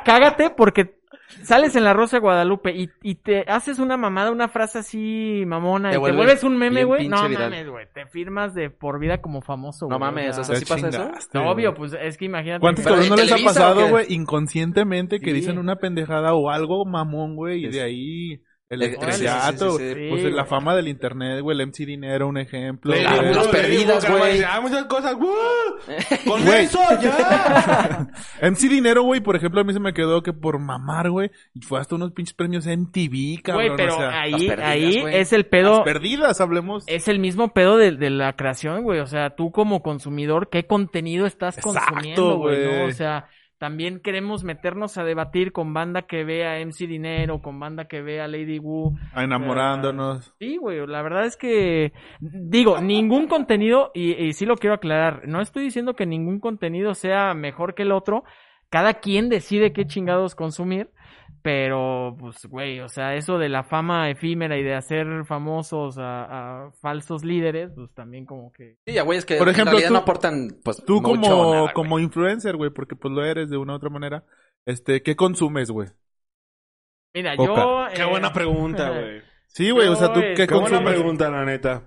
[0.04, 0.96] cágate porque
[1.42, 5.44] sales en la Rosa de Guadalupe y, y te haces una mamada, una frase así
[5.46, 7.08] mamona, Te y te vuelves vuelves un meme, güey.
[7.08, 7.50] No viral.
[7.50, 7.86] mames, güey.
[7.92, 10.10] Te firmas de por vida como famoso, No güey.
[10.10, 11.10] mames, o sea, ¿sí pasa eso?
[11.34, 12.60] no, obvio, pues es que imagínate.
[12.60, 14.06] ¿Cuántos cabrones no ¿en les ha pasado, güey?
[14.12, 15.36] Inconscientemente que Sí.
[15.36, 19.78] dicen una pendejada o algo mamón, güey, y de ahí el estrellato.
[19.78, 20.06] sí, sí, sí, sí.
[20.10, 22.92] Pues la fama del internet, güey, el MC Dinero, un ejemplo.
[22.94, 23.34] Le- Las- güey.
[23.34, 24.42] las perdidas, güey.
[24.42, 25.32] Ah, muchas cosas, güey.
[26.26, 26.64] Con Güey.
[26.64, 28.08] eso ya.
[28.42, 31.60] MC Dinero, güey, por ejemplo, a mí se me quedó que por mamar, güey, y
[31.60, 33.66] fue hasta unos pinches premios MTV, cabrón.
[33.66, 35.16] Güey, pero o sea, ahí, perdidas, ahí güey.
[35.16, 35.70] es el pedo.
[35.76, 36.84] las perdidas, hablemos.
[36.88, 39.00] Es el mismo pedo de, de la creación, güey.
[39.00, 42.64] O sea, tú como consumidor, ¿qué contenido estás Exacto, consumiendo, güey?
[42.64, 42.70] ¿no?
[42.70, 42.82] güey.
[42.90, 43.28] O sea,
[43.58, 48.28] también queremos meternos a debatir con banda que vea MC Dinero, con banda que vea
[48.28, 48.96] Lady Wu.
[49.14, 50.34] A enamorándonos.
[50.38, 55.26] Sí, güey, la verdad es que, digo, ningún contenido, y, y sí lo quiero aclarar,
[55.26, 58.24] no estoy diciendo que ningún contenido sea mejor que el otro,
[58.68, 60.90] cada quien decide qué chingados consumir.
[61.42, 66.64] Pero, pues, güey, o sea, eso de la fama efímera y de hacer famosos a,
[66.66, 68.78] a falsos líderes, pues también como que...
[68.84, 71.20] Sí, ya, güey, es que Por ejemplo, en realidad tú- no aportan, pues, Tú mucho
[71.30, 71.74] como, o nada, güey.
[71.74, 74.24] como influencer, güey, porque pues lo eres de una u otra manera,
[74.64, 75.88] este, ¿qué consumes, güey?
[77.14, 77.54] Mira, Coca.
[77.54, 77.86] yo...
[77.94, 79.22] Qué eh, buena pregunta, güey.
[79.46, 80.94] Sí, güey, o sea, ¿tú qué eh, Qué buena consumes?
[80.94, 81.82] pregunta, la neta.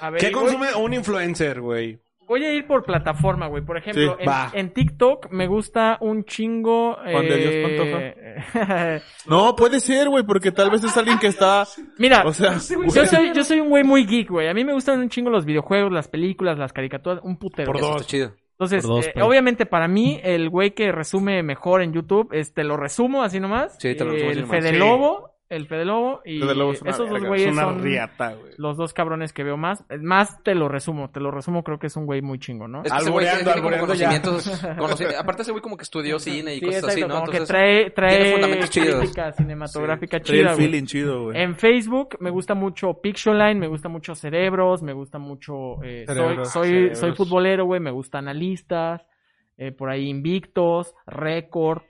[0.00, 1.98] a ver, ¿Qué consume un influencer, güey?
[2.26, 3.64] Voy a ir por plataforma, güey.
[3.64, 6.96] Por ejemplo, Sí, en, TikTok me gusta un chingo.
[6.96, 11.66] Juan de Dios eh, No, puede ser, güey, porque tal vez es alguien que está,
[11.98, 14.48] Mira, o sea, yo soy, yo soy un güey muy geek, güey.
[14.48, 17.72] A mí me gustan un chingo los videojuegos, las películas, las caricaturas, un putero.
[17.72, 18.06] Por dos.
[18.06, 18.32] chido.
[18.52, 22.76] Entonces, dos, eh, obviamente para mí, el güey que resume mejor en YouTube, este, lo
[22.76, 23.76] resumo así nomás.
[23.78, 24.60] Sí, te lo resumo así El nomás.
[24.60, 24.76] Fede Sí.
[24.76, 27.82] Lobo, el Fede Lobo y Fede Lobo es una esos dos güeyes Es una son
[27.82, 28.52] riata, güey.
[28.58, 29.84] los dos cabrones que veo más.
[30.00, 32.82] Más te lo resumo, te lo resumo, creo que es un güey muy chingo, ¿no?
[32.82, 35.82] Es que ese güey Alboreando, tiene como alboreando conocimientos, conoci- aparte ese güey como que
[35.84, 37.14] estudió cine y Sí, cosas exacto, así, ¿no?
[37.14, 38.60] como que Entonces, trae, trae
[39.00, 40.66] crítica cinematográfica trae chida, el güey.
[40.68, 41.40] feeling chido, güey.
[41.40, 45.82] En Facebook me gusta mucho Pictionline, me gusta mucho Cerebros, me gusta mucho...
[45.82, 46.98] eh, soy, soy, Cerebros.
[46.98, 49.02] soy futbolero, güey, me gusta Analistas,
[49.56, 51.82] eh, por ahí Invictos, Record.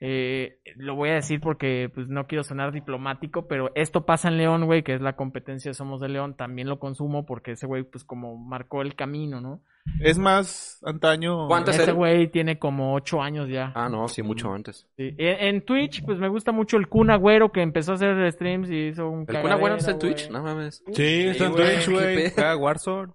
[0.00, 4.38] Eh, lo voy a decir porque pues no quiero sonar diplomático, pero esto pasa en
[4.38, 7.66] León, güey, que es la competencia de Somos de León, también lo consumo porque ese
[7.66, 9.60] güey pues como marcó el camino, ¿no?
[10.00, 11.48] Es más antaño.
[11.48, 13.72] ¿Cuántas Ese güey tiene como ocho años ya.
[13.74, 14.86] Ah, no, sí, mucho antes.
[14.96, 15.14] Sí.
[15.16, 18.70] En, en Twitch, pues me gusta mucho el Kun Agüero que empezó a hacer streams
[18.70, 20.28] y hizo un ¿El Kun Agüero está en Twitch?
[20.30, 20.84] No mames.
[20.92, 22.32] Sí, está en Twitch, güey.
[22.58, 23.12] Warzone.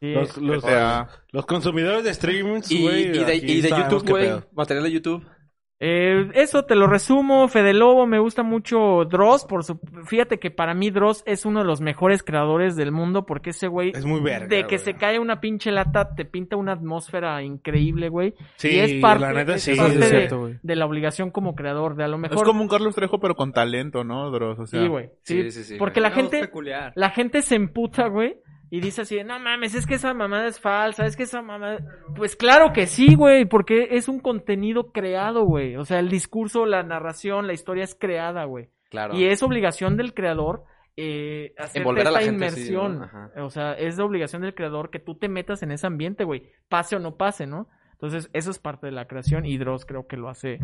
[0.00, 0.12] Sí.
[0.12, 3.04] Los, los, O sea, los consumidores de streams, Y, güey.
[3.16, 4.30] y de, y de YouTube, qué güey.
[4.52, 5.24] Material de YouTube.
[5.78, 9.78] Eh, eso te lo resumo, Fede Lobo, me gusta mucho Dross, por su...
[10.06, 13.68] fíjate que para mí Dross es uno de los mejores creadores del mundo porque ese
[13.68, 14.78] güey Es muy verga, de que güey.
[14.78, 18.32] se cae una pinche lata te pinta una atmósfera increíble, güey.
[18.56, 19.74] Sí, y es parte, la neta es sí.
[19.76, 20.54] parte Sí, de, es cierto, güey.
[20.62, 23.34] de la obligación como creador, de a lo mejor es como un Carlos Trejo, pero
[23.34, 24.58] con talento, ¿no, Dross?
[24.60, 25.10] O sea, Sí, güey.
[25.24, 26.48] Sí, Sí, sí, sí, Porque la gente
[26.94, 28.38] la gente se emputa, güey,
[28.70, 31.78] y dice así, no mames, es que esa mamada es falsa, es que esa mamada...
[32.16, 35.76] Pues claro que sí, güey, porque es un contenido creado, güey.
[35.76, 38.70] O sea, el discurso, la narración, la historia es creada, güey.
[38.90, 39.14] Claro.
[39.14, 40.64] Y es obligación del creador
[40.96, 43.08] eh, la esta inmersión.
[43.36, 46.50] O sea, es de obligación del creador que tú te metas en ese ambiente, güey.
[46.68, 47.68] Pase o no pase, ¿no?
[47.92, 50.58] Entonces, eso es parte de la creación y Dross creo que lo hace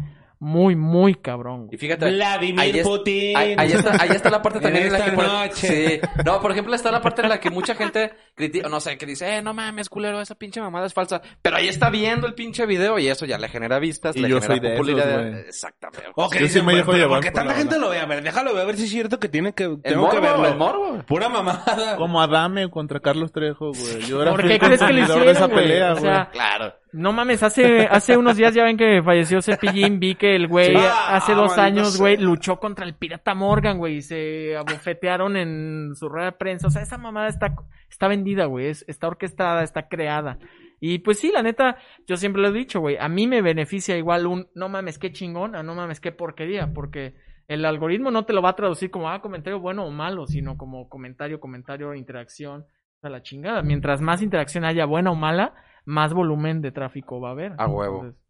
[0.45, 1.69] muy, muy cabrón.
[1.71, 3.37] Y fíjate, Vladimir ahí, es- Putin.
[3.37, 5.17] ahí, ahí está, ahí está la parte En también en la esta que...
[5.17, 6.01] por- noche.
[6.03, 6.23] Sí.
[6.27, 9.07] No, por ejemplo, está la parte en la que mucha gente critica, no sé, que
[9.07, 11.23] dice, eh, no mames, culero, esa pinche mamada es falsa.
[11.41, 14.29] Pero ahí está viendo el pinche video y eso ya le genera vistas, Y le
[14.29, 15.39] yo genera soy de esos, popularidad.
[15.47, 16.07] Exactamente.
[16.17, 18.01] Ok, Yo sí dicen, me pero, dejo pero llevar porque por tanta gente lo ve.
[18.01, 19.63] A ver, déjalo ver, a ver si es cierto que tiene que...
[19.65, 20.49] El Tengo que morbo, verlo.
[20.49, 21.03] el morbo.
[21.07, 21.97] Pura mamada.
[21.97, 24.03] Como Adame contra Carlos Trejo, güey.
[24.09, 25.57] Yo era ¿Por qué crees que consumidor de esa güey?
[25.63, 26.13] pelea, O güey.
[26.33, 26.75] Claro.
[26.95, 30.69] No mames, hace, hace unos días ya ven que falleció Cepillín, vi que el güey
[30.71, 30.77] Sí.
[31.09, 35.95] hace Ah, dos años, güey, luchó contra el pirata Morgan, güey, y se abofetearon en
[35.95, 36.67] su rueda de prensa.
[36.67, 37.55] O sea, esa mamada está,
[37.91, 40.39] está vendida, güey, es- está orquestada, está creada.
[40.81, 41.77] Y pues sí, la neta,
[42.07, 45.13] yo siempre lo he dicho, güey, a mí me beneficia igual un no mames, qué
[45.13, 47.15] chingón, a no mames, qué porquería, porque
[47.49, 50.57] el algoritmo no te lo va a traducir como, ah, comentario bueno o malo, sino
[50.57, 52.65] como comentario, comentario, interacción,
[53.03, 53.63] a la chingada.
[53.63, 55.55] Mientras más interacción haya, buena o mala,
[55.85, 57.53] más volumen de tráfico va a haber.
[57.59, 57.97] A huevo.
[57.97, 58.22] Entonces,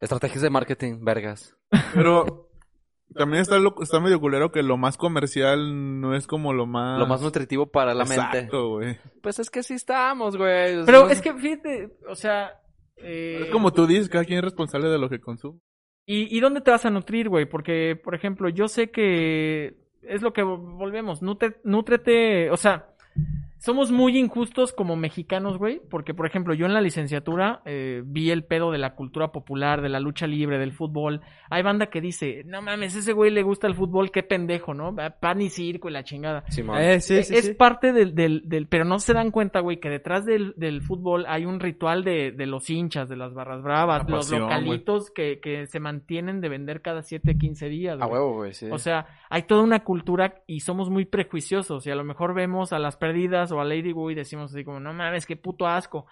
[0.00, 1.56] Estrategias de marketing, vergas.
[1.94, 2.50] Pero
[3.14, 6.98] también está, lo- está medio culero que lo más comercial no es como lo más...
[6.98, 8.14] Lo más nutritivo para la mente.
[8.38, 8.98] Exacto, güey.
[9.22, 10.84] Pues es que sí estamos, güey.
[10.84, 12.60] Pero es que, fíjate, o sea...
[12.96, 15.60] eh, Es como tú dices, cada quien es responsable de lo que consume.
[16.04, 17.46] ¿Y, ¿Y dónde te vas a nutrir, güey?
[17.46, 21.20] Porque, por ejemplo, yo sé que es lo que vol- volvemos.
[21.22, 22.90] Nutre, nútrete, o sea,
[23.58, 25.80] somos muy injustos como mexicanos, güey.
[25.90, 29.82] Porque, por ejemplo, yo en la licenciatura eh, vi el pedo de la cultura popular,
[29.82, 31.20] de la lucha libre, del fútbol.
[31.50, 34.94] Hay banda que dice, no mames, ese güey le gusta el fútbol, qué pendejo, ¿no?
[35.20, 36.44] Pan y circo y la chingada.
[36.48, 37.54] Eh, sí, es sí, es sí.
[37.54, 41.24] parte del, del, del- pero no se dan cuenta, güey, que detrás del, del fútbol
[41.28, 45.40] hay un ritual de, de los hinchas, de las barras bravas, La los localitos que,
[45.40, 48.00] que se mantienen de vender cada 7, 15 días.
[48.00, 48.68] A huevo, güey, sí.
[48.70, 52.72] O sea, hay toda una cultura y somos muy prejuiciosos y a lo mejor vemos
[52.72, 55.66] a las perdidas o a Lady Wu y decimos así como, no mames, qué puto
[55.66, 56.06] asco.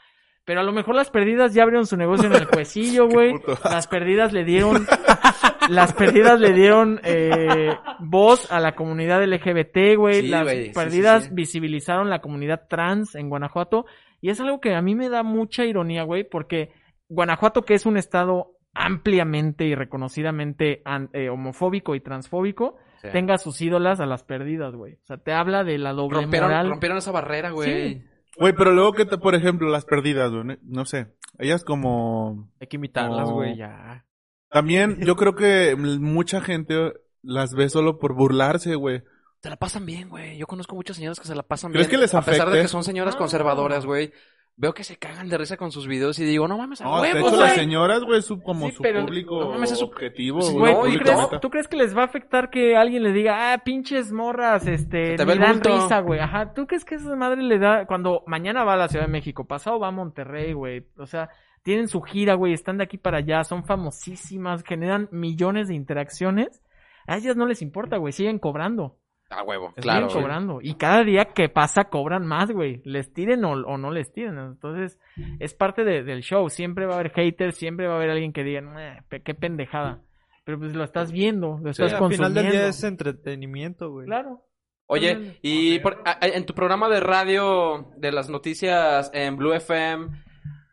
[0.44, 3.34] Pero a lo mejor las perdidas ya abrieron su negocio en el juecillo, güey.
[3.64, 4.86] Las perdidas le dieron,
[5.70, 10.22] las perdidas le dieron eh, voz a la comunidad LGBT, güey.
[10.22, 11.34] Sí, las perdidas sí, sí.
[11.34, 13.86] visibilizaron la comunidad trans en Guanajuato.
[14.20, 16.72] Y es algo que a mí me da mucha ironía, güey, porque
[17.08, 20.82] Guanajuato, que es un estado ampliamente y reconocidamente
[21.12, 23.12] eh, homofóbico y transfóbico, Sí.
[23.12, 24.94] tenga sus ídolas a las perdidas, güey.
[24.94, 26.68] O sea, te habla de la doble rompieron, moral.
[26.70, 28.04] rompieron esa barrera, güey.
[28.36, 31.14] Güey, pero luego que, te, por ejemplo, las perdidas, güey, no- sé.
[31.38, 32.50] Ellas como...
[32.60, 34.04] Hay que imitarlas, güey, ya.
[34.50, 36.92] También yo creo que mucha gente
[37.22, 39.02] las ve solo por burlarse, güey.
[39.42, 40.38] Se la pasan bien, güey.
[40.38, 41.98] Yo conozco muchas señoras que se la pasan ¿Crees bien.
[41.98, 43.18] que les A pesar de que son señoras No.
[43.18, 44.12] conservadoras, güey.
[44.56, 47.02] Veo que se cagan de risa con sus videos y digo, no mames, a No,
[47.02, 50.42] de hecho, las señoras, güey, como Sí, su pero- público no mames, es su- objetivo,
[50.42, 50.72] Sí, güey.
[50.74, 51.40] Güey, ¿tú crees, meta.
[51.40, 55.16] tú crees que les va a afectar que alguien le diga, ah, pinches morras, este,
[55.16, 55.74] te el dan bulto.
[55.74, 56.20] risa, güey?
[56.20, 59.10] Ajá, ¿tú crees que esa madre le da, cuando mañana va a la Ciudad de
[59.12, 60.86] México, pasado va a Monterrey, güey?
[60.98, 61.30] O sea,
[61.64, 66.62] tienen su gira, güey, están de aquí para allá, son famosísimas, generan millones de interacciones.
[67.08, 68.98] A ellas no les importa, güey, siguen cobrando.
[69.38, 70.06] A huevo, claro.
[70.08, 70.20] güey.
[70.20, 70.58] cobrando.
[70.62, 72.80] Y cada día que pasa cobran más, güey.
[72.84, 74.38] Les tiren o, o no les tiren.
[74.38, 74.98] Entonces,
[75.40, 76.48] es parte de- del show.
[76.48, 79.34] Siempre va a haber haters, siempre va a haber alguien que diga, "Meh, pe- qué
[79.34, 80.00] pendejada.
[80.44, 82.28] Pero pues lo estás viendo, lo estás al consumiendo.
[82.28, 84.06] final del día es entretenimiento, güey.
[84.06, 84.42] Claro.
[84.86, 89.54] Oye, y por- a- a- en tu programa de radio de las noticias en Blue
[89.54, 90.08] FM,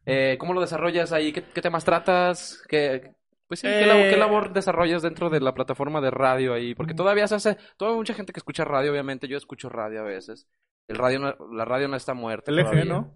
[0.06, 1.32] eh, ¿cómo lo desarrollas ahí?
[1.32, 2.62] ¿Qué, qué temas tratas?
[2.68, 3.14] ¿Qué,
[3.52, 6.74] pues sí, ¿qué, Eh, lab- qué labor desarrollas dentro de la plataforma de radio ahí?
[6.74, 10.00] Porque todavía se hace, todavía hay mucha gente que escucha radio, obviamente, yo escucho radio
[10.00, 10.48] a veces.
[10.88, 12.50] El radio no- la radio no está muerta.
[12.50, 12.86] LG, todavía.
[12.86, 13.14] ¿no?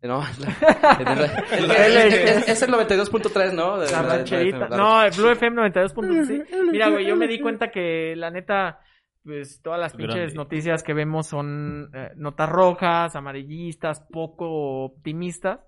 [0.00, 0.22] No,
[2.46, 3.78] es, el 92.3, ¿no?
[3.78, 4.66] De- La de- de- rancherita.
[4.68, 6.70] de- No, el Blue FM 92.5.
[6.70, 8.80] Mira, güey, yo me di cuenta que la neta,
[9.24, 10.34] pues todas las pinches Grande.
[10.36, 15.60] noticias que vemos son eh, notas rojas, amarillistas, poco optimistas.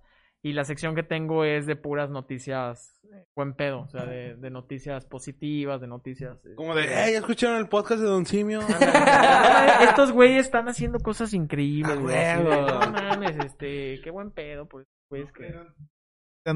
[0.49, 4.35] Y la sección que tengo es de puras noticias eh, buen pedo, o sea, de,
[4.37, 6.39] de noticias positivas, de noticias...
[6.47, 8.61] eh, Como de, hey, ¿ya escucharon el podcast de Don Simio?
[9.83, 12.61] Estos güeyes están haciendo cosas increíbles, Ah, güey.
[12.61, 15.55] No mames, este, qué buen pedo, pues, pues que...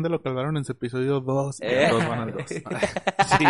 [0.01, 1.59] de lo que hablaron en su episodio 2.
[1.61, 1.86] Eh.
[1.90, 2.43] Todos van al 2.
[2.47, 3.45] sí,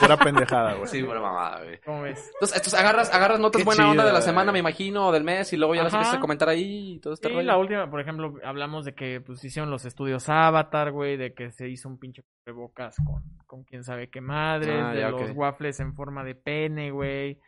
[0.00, 0.88] pura pendejada, güey.
[0.88, 1.78] Sí, buena mamada, güey.
[1.84, 2.30] ¿Cómo ves?
[2.34, 4.28] Entonces, entonces agarras, agarras notas Qué buena onda chido, de la güey.
[4.28, 5.98] semana, me imagino, o del mes, y luego ya las Ajá.
[6.02, 7.46] empiezas a comentar ahí y todo este Sí, rollo.
[7.46, 11.52] la última, por ejemplo, hablamos de que pues hicieron los estudios Avatar, güey, de que
[11.52, 12.22] se hizo un pinche
[12.52, 15.36] bocas con, con quién sabe qué madre, Ah, de ya, los ok.
[15.36, 17.38] waffles en forma de pene, güey.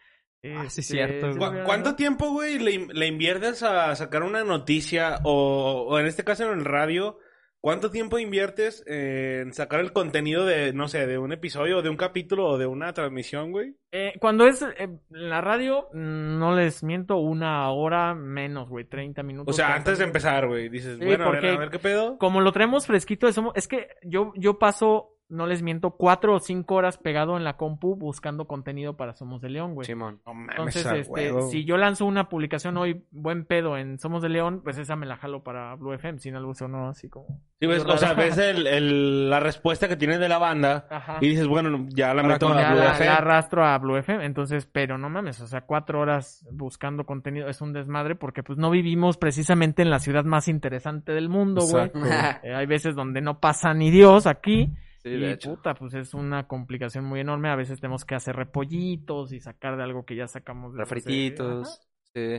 [0.44, 1.51] Ah, sí, Este, cierto, ¿sí güey.
[1.51, 6.07] ¿Cu- ¿Cuánto tiempo, güey, le, in- le inviertes a sacar una noticia o, o en
[6.07, 7.18] este caso en el radio?
[7.66, 11.96] ¿Cuánto tiempo inviertes en sacar el contenido de, no sé, de un episodio, de un
[11.96, 13.74] capítulo o de una transmisión, güey?
[13.90, 19.52] Eh, cuando es eh, la radio, no les miento, una hora menos, güey, 30 minutos.
[19.52, 21.80] O sea, 40 antes de empezar, güey, dices, Sí, bueno, a ver, a ver qué
[21.80, 22.18] pedo.
[22.18, 26.77] Como lo traemos fresquito, es que yo, yo paso, no les miento, cuatro o cinco
[26.77, 29.87] horas pegado en la compu buscando contenido para Somos de León, güey.
[29.87, 30.20] Simón.
[30.27, 31.49] No mames, Entonces, este, huevo.
[31.51, 35.07] si yo lanzo una publicación hoy, buen pedo en Somos de León, pues esa me
[35.07, 37.27] la jalo para Blue FM, sin algo no, así como.
[37.59, 41.18] Sí, ves, o sea, ves el, el- la respuesta que tiene de la banda Ajá.
[41.20, 43.07] y dices, bueno, ya la meto a Blue la, FM.
[43.07, 47.49] la arrastro a Blue FM, entonces, pero no mames, o sea, cuatro horas buscando contenido
[47.49, 51.62] es un desmadre porque pues no vivimos precisamente en la ciudad más interesante del mundo,
[51.66, 51.91] güey.
[52.43, 54.70] Eh, hay veces donde no pasa ni Dios aquí.
[55.07, 55.54] Sí, y de hecho.
[55.54, 57.48] puta, pues es una complicación muy enorme.
[57.48, 61.80] A veces tenemos que hacer repollitos y sacar de algo que ya sacamos de Refrititos.
[62.12, 62.38] Sí.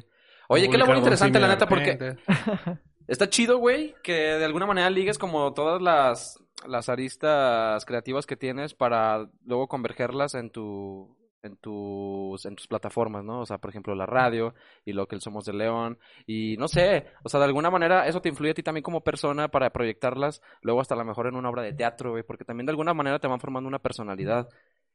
[0.50, 2.18] Oye, qué labor interesante, la neta, porque
[3.08, 8.36] está chido, güey, que de alguna manera ligues como todas las, las aristas creativas que
[8.36, 13.42] tienes para luego convergerlas en tu en tus en tus plataformas, ¿no?
[13.42, 14.54] O sea, por ejemplo, la radio
[14.86, 18.22] y lo que Somos de León y no sé, o sea, de alguna manera eso
[18.22, 21.36] te influye a ti también como persona para proyectarlas luego hasta a lo mejor en
[21.36, 24.50] una obra de teatro, güey, porque también de alguna manera te van formando una personalidad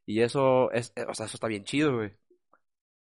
[0.05, 2.11] y eso es, eh, o sea, eso está bien chido, güey.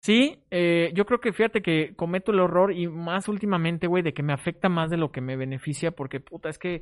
[0.02, 4.14] Sí, eh, yo creo que fíjate que cometo el horror y más últimamente, güey, de
[4.14, 6.82] que me afecta más de lo que me beneficia porque, puta, es que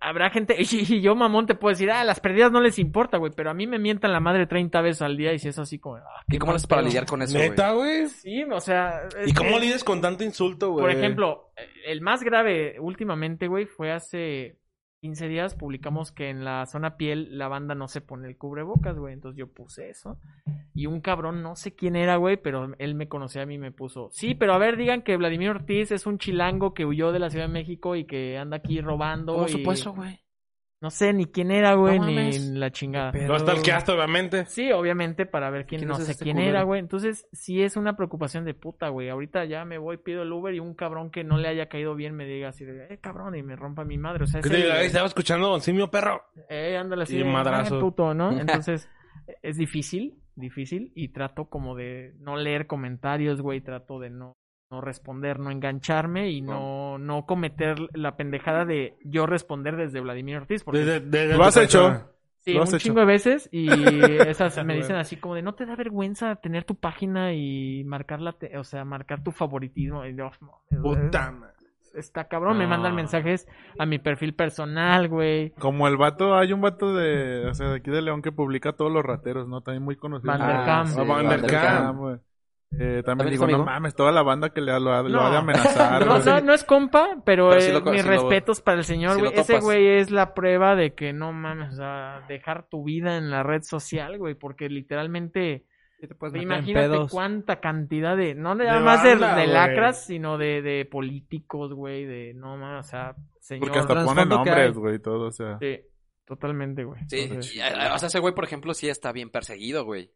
[0.00, 3.32] habrá gente, y yo mamón te puedo decir, ah, las pérdidas no les importa, güey,
[3.34, 5.78] pero a mí me mientan la madre 30 veces al día y si es así
[5.78, 7.50] como, ah, ¿Y qué cómo haces para lidiar con eso, güey?
[7.50, 8.08] ¿Neta, güey?
[8.08, 9.02] Sí, o sea...
[9.24, 10.82] ¿Y cómo que- lides con tanto insulto, güey?
[10.82, 11.50] Por ejemplo,
[11.86, 14.56] el más grave últimamente, güey, fue hace
[15.00, 18.98] 15 días publicamos que en la zona piel la banda no se pone el cubrebocas,
[18.98, 19.14] güey.
[19.14, 20.18] Entonces yo puse eso.
[20.74, 23.58] Y un cabrón, no sé quién era, güey, pero él me conocía a mí y
[23.58, 24.10] me puso.
[24.12, 27.30] Sí, pero a ver, digan que Vladimir Ortiz es un chilango que huyó de la
[27.30, 29.34] Ciudad de México y que anda aquí robando.
[29.34, 29.50] ¿Cómo y...
[29.50, 30.20] supo eso, güey?
[30.80, 33.10] No sé ni quién era, güey, No ni la chingada.
[33.12, 34.46] Lo stalkeaste, obviamente.
[34.46, 36.50] Sí, obviamente, para ver quién, ¿Quién no sé quién culero?
[36.52, 36.78] era, güey.
[36.78, 39.08] Entonces, sí es una preocupación de puta, güey.
[39.08, 41.96] Ahorita ya me voy, pido el Uber y un cabrón que no le haya caído
[41.96, 44.22] bien me diga así de, eh, cabrón, y me rompa mi madre.
[44.22, 44.68] O sea, es ¿Qué te digo?
[44.68, 46.22] el- Ahí estaba escuchando Don Simio Perro.
[46.48, 47.78] eh, ándale así Y de, un madrazo.
[47.78, 48.30] "Eh, puto, ¿no?
[48.62, 48.88] Entonces,
[49.42, 50.92] es difícil, difícil.
[50.94, 53.60] Y trato como de no leer comentarios, güey.
[53.62, 54.36] Trato de no,
[54.70, 60.36] no responder, no engancharme y no, no cometer la pendejada de yo responder desde Vladimir
[60.36, 60.62] Ortiz.
[60.64, 62.10] Porque Desde, desde Lo has hecho.
[62.40, 62.78] Sí, un hecho.
[62.78, 63.68] chingo de veces y
[64.28, 68.20] esas me dicen así como de no te da vergüenza tener tu página y marcar
[68.20, 71.34] la te- o sea, marcar tu favoritismo y yo, no, Puta
[71.94, 72.58] está cabrón.
[72.58, 73.48] Me mandan mensajes
[73.78, 75.50] a mi perfil personal, güey.
[75.58, 78.72] Como el vato, hay un vato de, o sea, de aquí de León que publica
[78.74, 79.62] todos los rateros, ¿no?
[79.62, 80.30] También muy conocido.
[80.32, 80.66] Vanderkam.
[80.68, 82.20] Ah, sí, Ah, Vanderkam.
[82.70, 85.08] Eh, también ¿También digo, no mames, toda la banda que le ha, lo, ha, lo
[85.08, 85.20] No.
[85.22, 86.04] ha de amenazar.
[86.06, 88.78] No, no, no es compa, pero, Pero sí eh, lo mis sí lo- respetos para
[88.78, 89.32] el señor, güey.
[89.34, 93.30] Ese güey es la prueba de que no mames, o sea, dejar tu vida en
[93.30, 95.64] la red social, güey, porque literalmente,
[95.98, 99.54] te imagínate cuánta cantidad de, no de De nada más de, banda, de güey.
[99.54, 103.60] lacras, sino de, de políticos, güey, de no mames, o sea, señor.
[103.66, 105.58] Porque hasta trasfondo pone que nombres, güey, y todo, o sea.
[105.58, 105.80] Sí,
[106.26, 107.00] totalmente, güey.
[107.08, 110.10] Sí, Entonces, y, o sea, ese güey, por ejemplo, sí está bien perseguido, güey.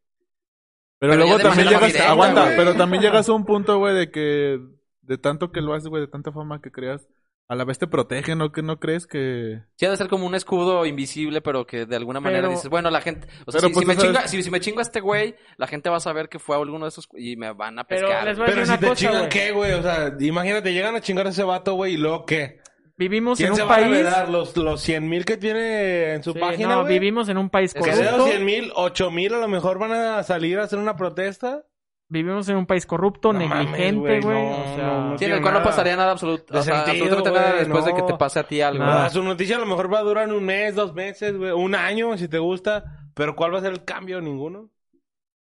[1.02, 4.60] Pero, Pero luego también llegas, aguanta, pero también llegas a un punto, güey, de que
[5.00, 7.08] de tanto que lo haces, güey, de tanta fama que creas,
[7.48, 8.52] a la vez te protege, ¿no?
[8.52, 9.62] Que no crees que...
[9.74, 12.70] Sí, ha de ser como un escudo invisible, pero que de alguna manera Pero- dices,
[12.70, 14.78] bueno, la gente, o sea, Pero, si, pues, si me chinga, si, si me chingo
[14.78, 17.52] a este güey, la gente va a saber que fue alguno de esos y me
[17.52, 18.24] van a Pero pescar.
[18.28, 19.28] les voy a Pero decir si una te cosa, chingan, güey.
[19.28, 19.72] ¿qué, güey?
[19.72, 22.60] O sea, imagínate, llegan a chingar a ese vato, güey, y luego, ¿qué?
[23.02, 23.88] Vivimos en ¿Quién se un va a país...
[23.90, 24.28] revelar?
[24.28, 27.74] ¿Los, los 100 mil que tiene en su Sí, página, no, vivimos en un país
[27.74, 28.16] Es que de corrupto.
[28.16, 31.64] esos 100 mil, 8 mil a lo mejor van a salir a hacer una protesta.
[32.08, 35.18] Vivimos en un país corrupto, No negligente, güey, no, o sea, no, no.
[35.18, 37.52] Sí, en el cual no nada pasaría nada absoluto, de o sea, sentido, absolutamente nada
[37.52, 37.96] güey, después de no.
[37.96, 38.84] que te pase a ti algo.
[38.84, 39.06] Nada.
[39.06, 41.74] Ah, su noticia a lo mejor va a durar un mes, dos meses, güey, un
[41.74, 42.84] año, si te gusta.
[43.14, 44.20] Pero ¿cuál va a ser el cambio?
[44.20, 44.68] Ninguno.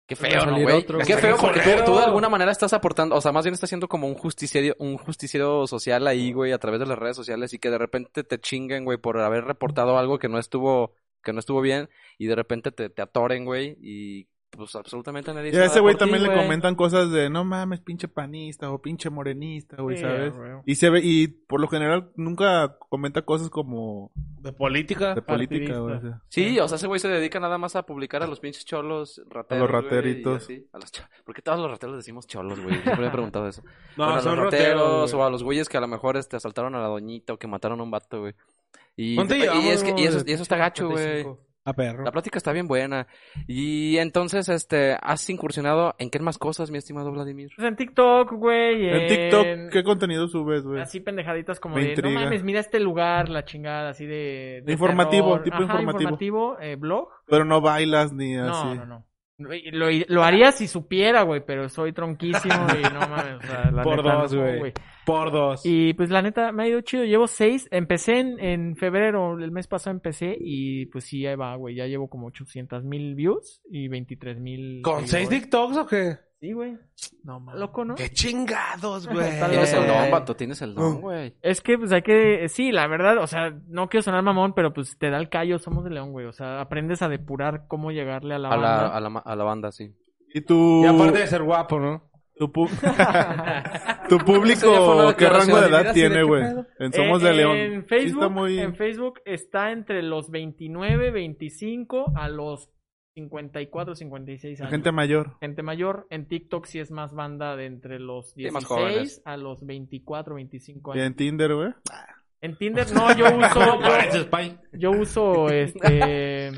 [0.07, 0.85] Qué feo, ¿no, güey?
[1.07, 3.89] Qué feo porque tú, de alguna manera estás aportando, o sea, más bien estás siendo
[3.89, 7.59] como un justiciero, un justiciero social ahí, güey, a través de las redes sociales y
[7.59, 10.93] que de repente te chinguen, güey, por haber reportado algo que no estuvo,
[11.23, 11.89] que no estuvo bien
[12.19, 15.95] y de repente te, te atoren, güey, y pues absolutamente nadie Y a ese güey
[15.95, 20.03] ti, también le comentan cosas de, no mames, pinche panista o pinche morenista, güey, Sí,
[20.03, 20.35] ¿sabes?
[20.67, 25.15] Y se ve, y por lo general nunca comenta cosas como De política.
[25.15, 25.95] de política, güey.
[25.97, 26.03] o Partidistas.
[26.03, 26.23] sea.
[26.29, 29.21] Sí, o sea, ese güey se dedica nada más a publicar a los pinches cholos
[29.29, 29.69] rateros.
[29.69, 30.47] A los rateritos.
[30.47, 32.75] güey, y así, a los cho- ¿Por qué todos los rateros decimos cholos, güey?
[32.83, 33.63] Siempre me he preguntado eso.
[33.97, 36.37] No, bueno, a son los rateros o a los güeyes que a lo mejor este,
[36.37, 38.35] asaltaron a la doñita o que mataron a un vato, güey.
[38.97, 40.31] Y, ¿Cuánto y, es que, y, eso, güey?
[40.31, 41.27] y eso está gacho, güey.
[41.67, 42.05] A perro.
[42.05, 43.07] La plática está bien buena.
[43.47, 47.49] Y entonces, este, ¿has incursionado en qué más cosas, mi estimado Vladimir?
[47.57, 48.87] Pues en TikTok, güey.
[48.91, 50.83] En TikTok, ¿qué contenido subes, güey?
[50.83, 52.19] Así pendejaditas como Me de, intriga.
[52.21, 54.63] no mames, mira este lugar, la chingada, así de...
[54.65, 55.43] de Informativo, terror.
[55.45, 56.01] tipo Ajá, informativo.
[56.03, 57.09] informativo, eh, blog.
[57.27, 58.51] Pero no bailas ni así.
[58.69, 59.07] No, no, no.
[59.37, 63.83] Lo, lo haría si supiera, güey, pero soy tronquísimo y no mames, o sea, la
[63.83, 64.73] Por neta, dos, no, güey.
[65.05, 65.63] Por dos.
[65.65, 67.05] Y pues la neta me ha ido chido.
[67.05, 67.67] Llevo seis.
[67.73, 71.75] Empecé en, en febrero, el mes pasado empecé y pues sí, ahí va, güey.
[71.75, 74.83] Ya llevo como 800 mil views y 23 mil.
[74.83, 76.17] ¿Con seis TikToks o qué?
[76.45, 76.77] Sí, güey.
[77.23, 77.59] No mames.
[77.59, 77.95] Loco, ¿no?
[77.95, 79.31] ¡Qué chingados, güey!
[79.49, 80.11] Tienes el don, güey.
[80.11, 81.35] vato, tienes el don, güey.
[81.41, 84.75] Es que pues hay que, sí, la verdad, o sea, no quiero sonar mamón, pero
[84.75, 86.27] pues te da el callo, somos de León, güey.
[86.27, 88.87] O sea, aprendes a depurar cómo llegarle a la A la, banda.
[88.95, 89.91] a, la, a la banda, sí.
[90.35, 92.11] Y tu, Y aparte de ser guapo, ¿no?
[92.37, 92.69] tu, pu-
[94.11, 96.43] tu público, ¿qué rango de edad tiene, güey?
[96.79, 97.57] En Somos Eh, de León.
[97.57, 98.59] En Sí Facebook, está muy...
[98.59, 102.69] en Facebook está entre los 29, 25 a los
[103.15, 104.71] 54, 56 la años.
[104.73, 105.37] gente mayor.
[105.41, 106.07] Gente mayor.
[106.11, 109.23] En TikTok sí es más banda de entre los Sí, más 16 jóvenes.
[109.25, 111.07] a los 24, 25 Y años.
[111.07, 111.69] en Tinder, güey.
[112.41, 113.79] En Tinder no, yo uso
[114.73, 116.51] yo uso este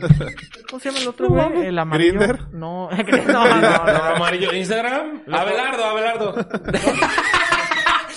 [0.69, 1.67] ¿Cómo se llama el otro güey?
[1.67, 2.15] El amarillo.
[2.19, 2.41] ¿Grinder?
[2.53, 2.97] No, no,
[3.31, 4.03] no, no.
[4.17, 4.53] Amarillo.
[4.53, 5.23] Instagram.
[5.31, 6.35] Abelardo, Abelardo.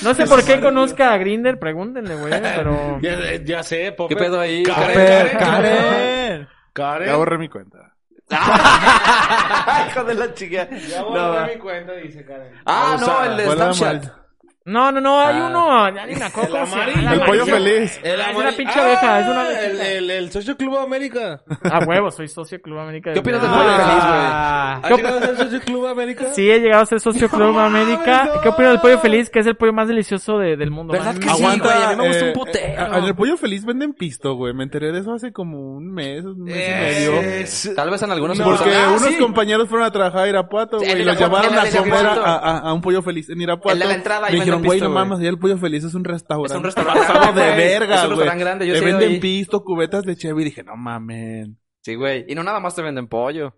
[0.02, 4.18] No sé por qué conozca a Grinder, pregúntenle, güey, pero Ya, ya sé, Popper.
[4.18, 4.64] ¿Qué pedo ahí?
[4.64, 6.48] Karen, Karen, Karen, Karen.
[6.72, 7.08] Karen.
[7.10, 7.98] Ya borré mi cuenta.
[9.90, 10.70] Hijo de la chica.
[10.70, 12.52] Ya borré mi cuenta, dice Karen.
[12.66, 14.29] Ah, no, el de ¿Cuál era Snapchat.
[14.66, 15.48] No, no, no, hay Ah.
[15.50, 17.12] uno, ya ni me acuerdo amarillo.
[17.12, 18.00] El pollo feliz.
[18.04, 19.88] El Ah, es una pinche abeja, es una Ah, el, abejita.
[19.90, 21.42] el, el Socio Club América.
[21.64, 23.14] A huevo, soy socio Club América.
[23.14, 24.20] ¿Qué opinas del pollo feliz, güey?
[24.22, 26.26] Ah, ¿Has llegado a ser Socio Club América?
[26.34, 28.30] Sí, he llegado a ser socio Club América.
[28.36, 28.42] no.
[28.42, 29.30] ¿Qué opinas del pollo feliz?
[29.30, 30.92] Que es el pollo más delicioso de- del mundo.
[30.94, 31.20] ¿Verdad man.
[31.20, 31.84] que sí, Aguanta, güey?
[31.84, 32.66] A mí me gusta eh, un putero.
[32.68, 34.54] eh, En el pollo feliz venden pisto, güey.
[34.54, 37.14] Me enteré de eso hace como un mes, un mes y medio.
[37.22, 39.18] Es- Tal vez en algunos No, Porque Ah, unos sí.
[39.18, 42.06] compañeros fueron a trabajar a Irapuato, Sí, güey, en y los llevaron en a comer
[42.06, 43.78] a, un pollo feliz en Irapuato.
[43.80, 46.54] La entrada, dijeron, venden güey, no mames, ya el pollo feliz es un restaurante.
[46.54, 47.00] Es un restaurante.
[47.00, 49.20] Pasado de verga, Es un restaurante grande, yo ido venden ahí.
[49.20, 51.60] pisto, cubetas de cheve y dije, no mamen.
[51.82, 52.26] Sí, güey.
[52.28, 53.56] Y no nada más te venden pollo.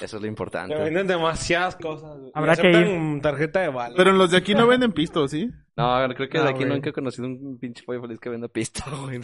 [0.00, 0.74] Eso es lo importante.
[0.74, 2.16] Te venden demasiadas cosas.
[2.34, 3.94] Habrá que aceptan tarjeta de vale.
[3.96, 5.50] Pero en los de aquí no venden pisto, ¿sí?
[5.76, 6.68] No, creo que de No, aquí güey.
[6.68, 9.20] nunca he conocido un pinche pollo feliz que venda pisto, güey.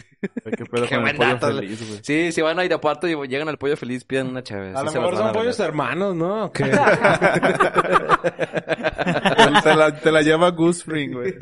[0.55, 1.99] ¿Qué pedo Qué con buen el pollo dato, feliz, güey?
[2.03, 4.75] Sí, si van a Irapuato y llegan al pollo feliz, piden una chévere.
[4.75, 6.51] a Sí lo mejor son pollos hermanos, ¿no?
[9.63, 11.35] Te, la, te la lleva Goose Spring, güey.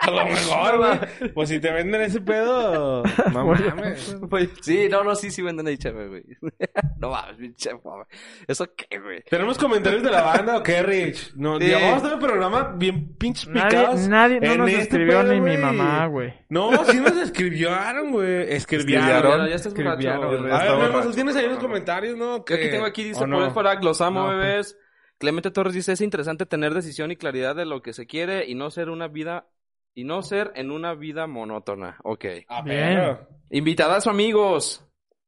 [0.06, 1.32] A lo mejor, güey.
[1.34, 4.16] Pues si te venden ese pedo, no mames.
[4.62, 6.22] Sí, no, no, sí, sí venden ahí cheve, güey.
[6.98, 8.06] no mames, pinche fama.
[8.46, 9.22] ¿Eso qué, güey?
[9.28, 11.34] ¿Tenemos comentarios de la banda o qué, Rich?
[11.36, 11.66] No, Sí.
[11.66, 14.08] llevamos todo el programa bien pinches picados.
[14.08, 16.32] Nadie, nadie no nos este escribió pedo, ni mi mamá, güey.
[16.48, 18.52] No, sí nos escribieron, güey.
[18.54, 19.04] Escribieron.
[19.06, 19.48] Escribieron.
[19.48, 20.20] Ya estás Escribieron.
[20.20, 20.54] borracho.
[20.72, 22.44] A ver, Memo, tienes ahí los comentarios, ¿no?
[22.44, 24.38] Que- aquí tengo aquí, dice, por el los amo, No, pues.
[24.38, 24.78] bebés.
[25.18, 28.54] Clemente Torres dice, es interesante tener decisión y claridad de lo que se quiere y
[28.54, 29.46] no ser una vida,
[29.94, 31.98] y no ser en una vida monótona.
[32.04, 32.24] Ok.
[32.48, 32.78] Ah, Bien.
[32.96, 33.28] perro.
[33.50, 34.86] Invitadas amigos.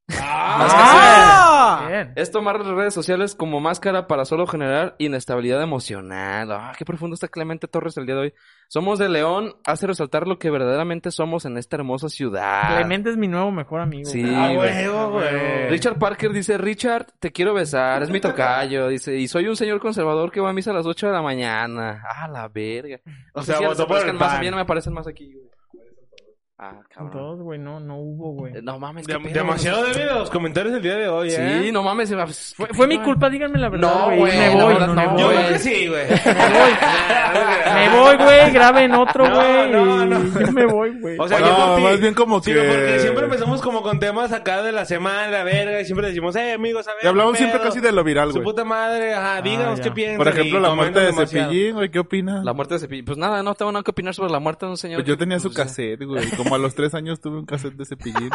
[0.09, 2.12] Ah, Bien.
[2.16, 6.50] Es tomar las redes sociales como máscara para solo generar inestabilidad emocional.
[6.53, 8.34] Ah, qué profundo está Clemente Torres el día de hoy.
[8.68, 12.76] Somos de León, hace resaltar lo que verdaderamente somos en esta hermosa ciudad.
[12.76, 14.09] Clemente es mi nuevo mejor amigo.
[14.09, 14.34] Sí, güey.
[14.34, 14.70] Ah, güey.
[14.70, 15.68] huevo, güey.
[15.68, 19.80] Richard Parker dice, Richard, te quiero besar, es mi tocayo, dice, y soy un señor
[19.80, 22.03] conservador que va a misa a las 8 de la mañana.
[22.09, 23.00] Ah, la verga.
[23.34, 25.48] O sea, el aparezcan más, a mí no me aparecen más aquí, güey.
[26.64, 27.42] Ah, cabrón.
[27.42, 28.56] Güey, no, no hubo, güey.
[28.56, 29.94] Eh, No mames, pedo, demasiado güey.
[29.94, 31.60] débil los comentarios del día de hoy, ¿eh?
[31.64, 32.14] Sí, no mames.
[32.56, 34.18] Fue, fue mi culpa, díganme la verdad, No, güey.
[34.18, 35.34] güey, me voy, verdad, no, no, me Yo voy.
[35.36, 36.04] creo que sí, güey.
[37.74, 39.70] Me voy, güey, graben otro, No, güey.
[39.70, 40.20] no, no.
[40.40, 41.16] y Yo me voy, güey.
[41.18, 44.32] O sea, No, yo más bien como sí, que- porque siempre empezamos como con temas
[44.32, 47.04] acá de la semana, la verga, y siempre decimos, eh, amigos, a ver.
[47.04, 48.44] Y hablamos ¿qué siempre casi de lo viral, Su güey.
[48.44, 49.84] puta madre, ajá, díganos ya.
[49.84, 50.18] qué piensan.
[50.18, 51.12] Por ejemplo, la muerte de.
[51.12, 52.44] Cepillín, güey, ¿qué opinas?
[52.44, 53.04] La muerte de Cepillín.
[53.04, 54.98] Pues nada, no tengo nada que opinar sobre la muerte de un señor.
[54.98, 56.28] Pues yo tenía su Pues, cassette, güey.
[56.53, 58.28] Como a los tres años tuve un cassette de Cepillín.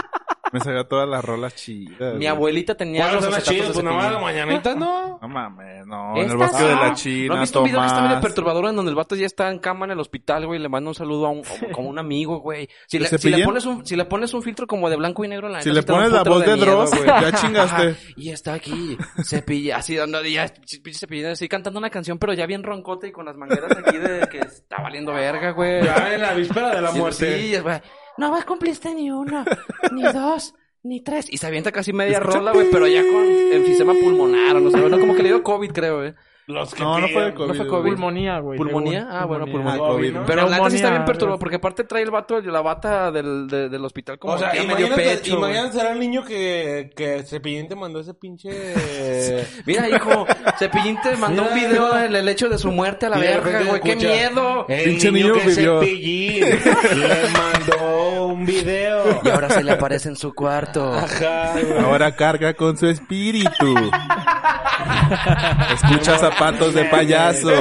[0.51, 2.15] Me sabía todas las rolas chidas.
[2.15, 3.75] Mi abuelita tenía ¿Cuáles los son las acetatos chidas?
[3.75, 5.19] de Pues nada más mañanitas, ¿no?
[5.21, 6.15] No mames, no.
[6.15, 8.65] En el bosque de la ¿No China, has visto un video que está medio perturbador
[8.67, 10.57] en donde el vato ya está en cama en el hospital, güey?
[10.59, 11.41] y Le manda un saludo a un,
[11.73, 12.69] como un amigo, güey.
[12.87, 13.45] Si ¿De le, si, le Cepillín?
[13.45, 15.83] pones un, si le pones un filtro como de blanco y negro, la Si le
[15.83, 17.05] pones la voz de Dross, güey.
[17.07, 17.95] ya chingaste.
[18.15, 20.47] Y está aquí, cepilla, así dando, ya,
[20.81, 23.97] pinche cepillín, así cantando una canción, pero ya bien roncote y con las mangueras aquí
[23.97, 25.83] de que está valiendo verga, güey.
[25.83, 27.37] Ya en la víspera de la muerte.
[27.37, 27.81] Sí, güey.
[28.17, 29.45] No vas cumpliste ni uno,
[29.91, 31.27] ni dos, ni tres.
[31.31, 34.77] Y se avienta casi media rola, güey, pero ya con enfisema pulmonar o no sé,
[34.77, 36.13] no, como que le dio COVID, creo, güey.
[36.47, 37.33] Los que No, no fue de.
[37.33, 37.47] COVID.
[37.49, 37.67] No fue.
[37.67, 37.89] COVID.
[37.91, 38.57] Pulmonía, güey.
[38.57, 39.07] ¿Pulmonía?
[39.11, 39.77] Ah, bueno, Ah, pulmonía.
[39.79, 40.25] COVID, ¿no?
[40.25, 43.47] Pero la neta sí está bien perturbado, porque aparte trae el vato, la bata del,
[43.49, 45.37] de- del hospital como O sea, que medio pecho.
[45.39, 45.51] güey.
[45.51, 49.43] imagínate ser el niño que, que Cepillín te mandó ese pinche...
[49.65, 50.25] Mira, hijo,
[50.57, 53.81] Cepillín te mandó un video del el hecho de su muerte a la verga, güey.
[53.81, 54.65] ¡Qué miedo!
[54.69, 55.79] El Pinche niño, niño que vivió.
[55.81, 59.19] Cepillín le mandó un video.
[59.21, 60.93] Y ahora se le aparece en su cuarto.
[60.93, 61.77] Ajá, güey.
[61.83, 63.75] Ahora carga con su espíritu.
[65.73, 67.51] Escucha zapatos de payaso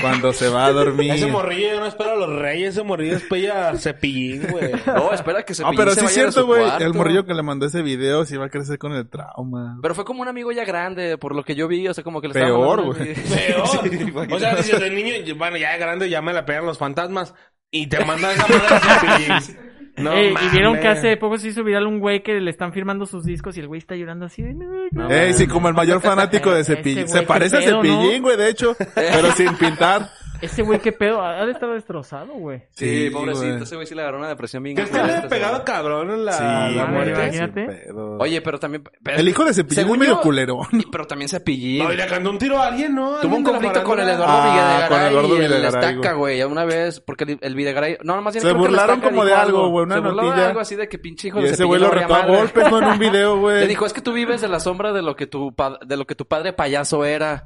[0.00, 1.12] cuando se va a dormir.
[1.12, 4.72] Ese morrillo yo no espero a los reyes, ese morrillo espera a Cepillín, güey.
[4.86, 6.64] No, espera que Ah, Cepillín pero se sí es de cierto, güey.
[6.80, 9.78] El morrillo que le mandó ese video sí va a crecer con el trauma.
[9.82, 12.20] Pero fue como un amigo ya grande, por lo que yo vi, o sea, como
[12.20, 13.14] que le estaba Peor, güey.
[13.14, 13.68] Peor.
[13.92, 16.78] Sí, o sea, dices el niño, bueno, ya de grande ya me la pegan los
[16.78, 17.34] fantasmas
[17.70, 19.71] y te mandan esa madre a Cepillín.
[19.96, 22.72] No Ey, y vieron que hace poco se hizo viral un güey que le están
[22.72, 24.54] firmando sus discos y el güey está llorando así de...
[24.54, 25.10] "No, no".
[25.10, 27.08] Ey, sí, como el mayor fanático de Ese Cepillín.
[27.08, 28.74] Se parece a Cepillín, güey, de hecho.
[28.94, 30.08] Pero sin pintar.
[30.42, 31.22] Ese güey, qué pedo.
[31.22, 32.64] Ha de estar destrozado, güey.
[32.72, 33.62] Sí, Sí, pobrecito, güey.
[33.62, 36.24] ese güey sí le agarró una depresión bien ¿Crees que culera le pegado cabrón en
[36.24, 37.10] la, Sí, la muerte?
[37.12, 37.86] imagínate.
[38.18, 38.82] Oye, pero también...
[39.02, 40.20] pero- El hijo de Cepillín según es medio
[40.72, 41.84] y- Pero también Cepillín.
[41.84, 43.18] No, y le cantó un tiro a alguien, ¿no?
[43.20, 44.08] Tuvo un conflicto con el.
[44.08, 46.42] Eduardo Ah, Videgaray con Eduardo y el Videgaray, Estaca, güey.
[46.42, 47.98] Una vez, porque el, el Videgaray...
[48.02, 50.48] No, más bien Se burlaron como de algo, güey, una Se burló de notilla.
[50.48, 52.66] algo así de que pinche hijo Y de ese Cepillín güey lo retó a golpes.
[52.66, 53.60] En un video, güey.
[53.60, 55.96] Le dijo, es que tú vives de la sombra de lo que tu, pa- de
[55.96, 57.44] lo que tu padre payaso era.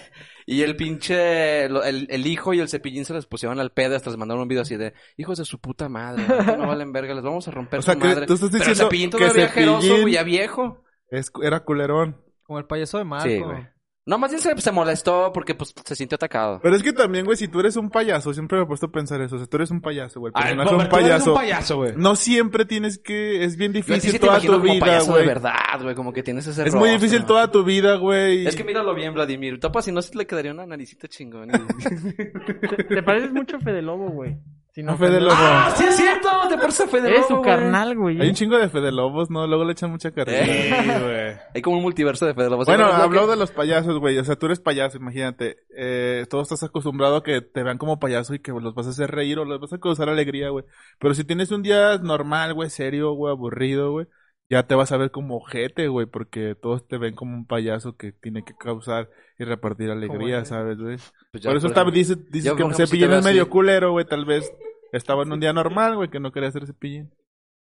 [0.45, 3.95] Y, el pinche, lo- el, el hijo y el cepillín se les pusieron al pedo
[3.95, 6.57] hasta les mandaron un video así de, hijos de su puta madre, ¿no?
[6.57, 8.25] no valen verga, les vamos a romper O sea, su que madre.
[8.27, 10.83] tú estás Pero diciendo cepillín que todavía jeroso, Cepillín- güey, ya viejo.
[11.09, 12.21] Es- era culerón.
[12.43, 13.27] Como el payaso de Marco.
[13.27, 13.67] Sí, güey.
[14.07, 16.59] No, más bien se, se molestó porque pues se sintió atacado.
[16.61, 18.91] Pero es que también, güey, si tú eres un payaso, siempre me he puesto a
[18.91, 19.35] pensar eso.
[19.35, 20.31] O sea, tú eres un payaso, güey.
[20.35, 21.31] Es un tú eres payaso.
[21.31, 21.93] un payaso, güey.
[21.97, 23.43] No siempre tienes que...
[23.43, 25.27] Es bien difícil sí te toda tu como vida, payaso de güey.
[25.27, 28.45] verdad, güey, como que tienes ese Es muy difícil toda tu vida, güey.
[28.45, 29.59] Es que míralo bien, Vladimir.
[29.59, 31.49] Topa, si no se le quedaría una naricita chingón.
[31.49, 34.37] Te, te pareces mucho a Fede Lobo, güey.
[34.76, 35.34] Si No, Fede Lobo.
[35.39, 36.28] ¡Ah, sí es cierto!
[36.49, 37.45] Te parece a Fede Lobo, su güey.
[37.45, 38.19] carnal, güey.
[38.19, 39.47] Hay un chingo de Fede Lobos, ¿no?
[39.47, 40.45] Luego le echan mucha carrera.
[40.45, 41.38] Sí, güey.
[41.53, 42.65] Hay como un multiverso de Fede Lobo.
[42.65, 44.17] Bueno, habló de los payasos, güey.
[44.17, 45.59] O sea, tú eres payaso, imagínate.
[45.78, 48.89] Eh, todo estás acostumbrado a que te vean como payaso y que los vas a
[48.89, 50.65] hacer reír o los vas a causar alegría, güey.
[50.99, 54.07] Pero si tienes un día normal, güey, serio, güey, aburrido, güey,
[54.49, 57.97] ya te vas a ver como ojete, güey, porque todos te ven como un payaso
[57.97, 60.45] que tiene que causar y repartir alegría.
[60.45, 60.97] ¿sabes, güey?
[61.31, 64.53] Pues ya, Por eso por dices yo, que Cepillín es medio culero, güey, tal vez
[64.91, 67.11] estaba en un día normal, güey, que no quería ser Cepillín.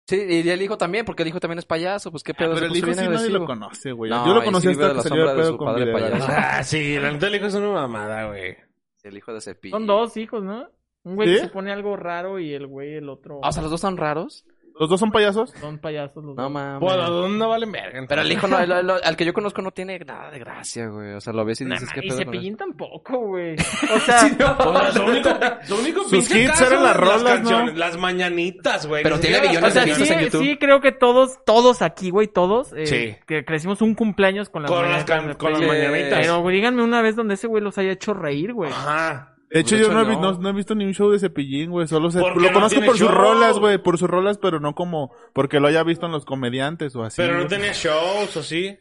[0.07, 2.11] Sí, y el hijo también, porque el hijo también es payaso.
[2.11, 2.55] Pues qué pedo.
[2.55, 3.39] Pero se el hijo sí nadie agresivo.
[3.39, 4.11] lo conoce, güey.
[4.11, 6.27] No, Yo lo conocí sí hasta de que salió de pedo su con padre payaso.
[6.29, 8.57] Ah, sí, la neta el hijo es una mamada, güey.
[9.03, 9.71] El hijo de Cepillín.
[9.71, 10.67] Son dos hijos, ¿no?
[11.03, 11.35] Un güey ¿Sí?
[11.35, 13.39] que se pone algo raro y el güey, el otro.
[13.43, 14.45] Ah, o sea, los dos están raros.
[14.81, 15.51] ¿Los dos son payasos?
[15.61, 16.51] Son payasos los No dos.
[16.51, 16.79] mames.
[16.79, 18.03] Bueno, ¿dónde no valen verga?
[18.09, 20.87] Pero el hijo, no, el- el- al que yo conozco no tiene nada de gracia,
[20.87, 21.13] güey.
[21.13, 23.55] O sea, lo ves y Nah, dices, ¿qué y pedo con Cepillín tampoco, güey.
[23.95, 24.21] O sea,
[24.57, 25.29] O sea, su único,
[25.67, 27.79] su único Sus pinche hits caso, eran las rolas, canciones, ¿no?
[27.79, 29.03] Las mañanitas, güey.
[29.03, 30.43] Pero tiene sea, de sí, vistas en YouTube.
[30.43, 33.15] sí, creo que todos, todos aquí, güey, todos, eh, Sí.
[33.27, 36.19] que crecimos un cumpleaños con las Con las, mañanitas de con las mañanitas.
[36.21, 38.71] Pero güey, díganme una vez donde ese güey los haya hecho reír, güey.
[38.71, 39.27] Ajá.
[39.53, 40.21] De hecho, yo hecho, no, he no.
[40.33, 41.87] no- no he visto ni un show de Cepillín, güey.
[41.87, 43.09] Solo se, lo no conozco por sus show.
[43.15, 43.77] rolas, güey.
[43.77, 47.17] Por sus rolas, pero no como porque lo haya visto en los comediantes o así.
[47.21, 47.49] Pero no güey.
[47.49, 48.77] tenía shows, ¿o sí?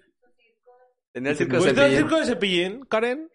[1.13, 2.09] Tenía el circo de ¿Fuiste al Cepillín.
[2.09, 3.30] circo de Cepillín, Karen?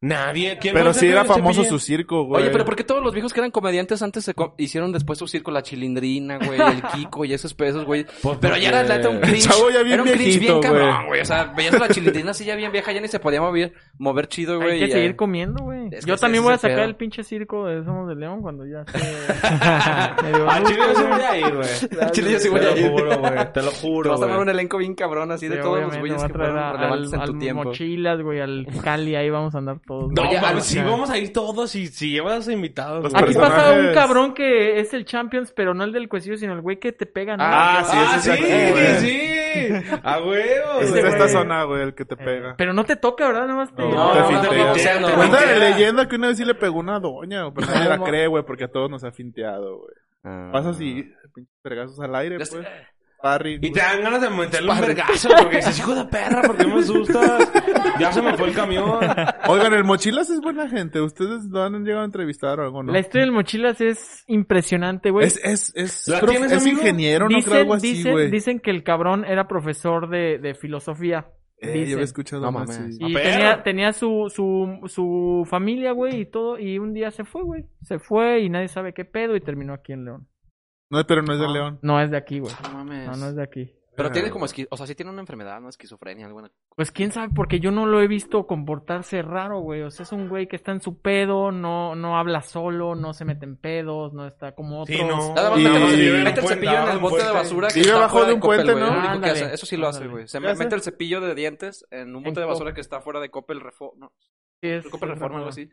[0.00, 0.58] Nadie.
[0.60, 1.70] ¿Quién Pero sí circo era famoso Cepillín?
[1.70, 2.42] su circo, güey.
[2.42, 5.18] Oye, pero ¿por qué todos los viejos que eran comediantes antes se co- hicieron después
[5.18, 5.50] su circo?
[5.50, 8.06] La Chilindrina, güey, el Kiko y esos pesos, güey.
[8.22, 9.44] Pues Pero ya era neta un cringe.
[9.46, 11.06] El chavo ya bien era un cringe viejito, bien cabrón, güey.
[11.08, 11.20] güey.
[11.22, 13.72] O sea, veías a la Chilindrina así ya bien vieja, ya ni se podía mover,
[13.98, 14.70] mover chido, güey.
[14.74, 15.88] Hay que y, seguir eh, comiendo, güey.
[15.90, 16.86] Es que Yo también voy a sacar pedo.
[16.86, 18.98] el pinche circo de Somos de León cuando ya esté
[20.22, 21.68] medio Al chile yo sí voy a ir, güey.
[22.02, 22.86] Al chile yo sí voy a Te ir.
[22.86, 23.52] lo juro, güey.
[23.52, 25.98] Te lo Te juro, vas a armar un elenco bien cabrón así de todos los
[25.98, 27.64] güeyes a que fueron a- relevantes al, en tu al tiempo.
[27.64, 30.12] Mochilas, güey, al Cali, ahí vamos a andar todos.
[30.12, 30.22] No.
[30.22, 33.02] Oye, mames, al- sí, vamos a ir todos y si llevas invitados.
[33.02, 33.14] Los.
[33.14, 36.52] Aquí personajes- pasa un cabrón que es el Champions, pero no el del cuecillo, sino
[36.52, 37.42] el güey que te pega, ¿no?
[37.44, 38.44] Ah, sí, Ah, sí, aquí,
[39.00, 39.98] sí.
[40.04, 41.02] A huevo, Es güey.
[41.02, 42.54] de esta zona, güey, el que te pega.
[42.56, 43.46] Pero no te toca, ¿verdad?
[43.46, 43.82] Nada más te...
[43.82, 44.64] No, No, te no, fintea.
[44.66, 47.52] no, o sea, no, Cuenta la leyenda que una vez sí le pegó una doña,
[47.52, 49.94] pero nadie la cree, güey, porque a todos nos ha finteado, güey.
[50.24, 50.50] Ah.
[50.52, 52.50] Pasa así, pinches vergazos al aire, pues.
[53.44, 56.66] Y te dan ganas de meterle un vergazo porque dices, hijo de perra, ¿por qué
[56.66, 57.50] me asustas?
[57.98, 59.00] Ya se me fue el camión.
[59.48, 61.00] Oigan, el Mochilas es buena gente.
[61.00, 62.92] ¿Ustedes no han llegado a entrevistar o algo, no?
[62.92, 65.26] La historia del Mochilas es impresionante, güey.
[65.26, 66.78] Es, es, es, ¿La tienes, es amigo?
[66.78, 68.30] ingeniero, no creo algo así, dicen, güey.
[68.30, 71.26] dicen que el cabrón era profesor de, de filosofía.
[71.60, 72.82] Eh, yo había escuchado No así.
[73.00, 77.42] Y tenía, tenía su, su, su familia, güey, y todo, y un día se fue,
[77.42, 77.64] güey.
[77.82, 80.28] Se fue y nadie sabe qué pedo y terminó aquí en León.
[80.90, 81.50] No, pero no es de Ah.
[81.50, 81.78] León.
[81.82, 82.54] No es de aquí, güey.
[82.62, 83.06] No mames.
[83.06, 83.74] No, no es de aquí.
[83.96, 84.12] Pero Ah.
[84.12, 84.64] tiene como esqui...
[84.70, 85.68] O sea, sí tiene una enfermedad, ¿no?
[85.68, 86.52] Esquizofrenia, alguna.
[86.76, 89.82] Pues quién sabe, porque yo no lo he visto comportarse raro, güey.
[89.82, 93.12] O sea, es un güey que está en su pedo, no, no habla solo, no
[93.12, 94.96] se mete en pedos, no está como otros.
[94.96, 95.34] Sí, no.
[95.34, 98.34] Nada más Y- mete, y- el cepillo en el bote de basura que abajo de
[98.34, 98.72] un Coppel, puente.
[98.80, 98.86] ¿no?
[98.86, 99.54] Lo único que Ándale, hace.
[99.54, 100.28] Eso sí lo hace, güey.
[100.28, 102.74] Se mete el cepillo de dientes en un bote de basura Coppel.
[102.74, 103.98] que está fuera de Coppel Reforma.
[104.06, 104.12] No,
[104.62, 105.68] Sí, es- Coppel Reforma, algo así.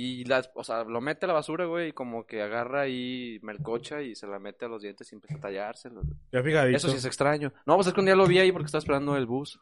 [0.00, 3.40] Y las, o sea, lo mete a la basura, güey, y como que agarra ahí
[3.42, 6.02] melcocha y se la mete a los dientes y empieza a tallárselo.
[6.30, 6.76] Ya fijadito.
[6.76, 7.52] Eso sí es extraño.
[7.66, 9.60] No, pues es que un día lo vi ahí porque estaba esperando el bus.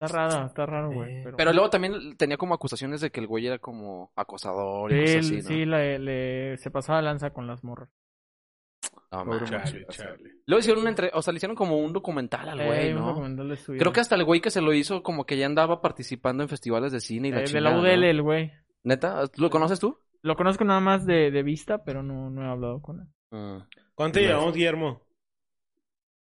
[0.00, 1.22] Está raro, está raro, güey.
[1.22, 5.06] Pero, Pero luego también tenía como acusaciones de que el güey era como acosador y
[5.06, 5.48] sí, cosas así, ¿no?
[5.48, 7.88] sí, le, le- se pasaba lanza con las morras.
[9.12, 9.86] No, manches.
[9.90, 10.32] Chale.
[10.46, 11.10] Luego hicieron una entre...
[11.14, 13.06] O sea, le hicieron como un documental al güey, Eh, ¿no?
[13.06, 13.80] documental de su vida.
[13.80, 16.48] Creo que hasta el güey que se lo hizo como que ya andaba participando en
[16.48, 18.06] festivales de cine y la Eh, de chingada, la UDL, ¿no?
[18.06, 18.52] el güey.
[18.86, 19.24] ¿Neta?
[19.36, 19.98] ¿Lo conoces tú?
[20.22, 23.06] Lo conozco nada más de, de vista, pero no, no he hablado con él.
[23.94, 25.02] ¿Cuánto llevamos, Guillermo?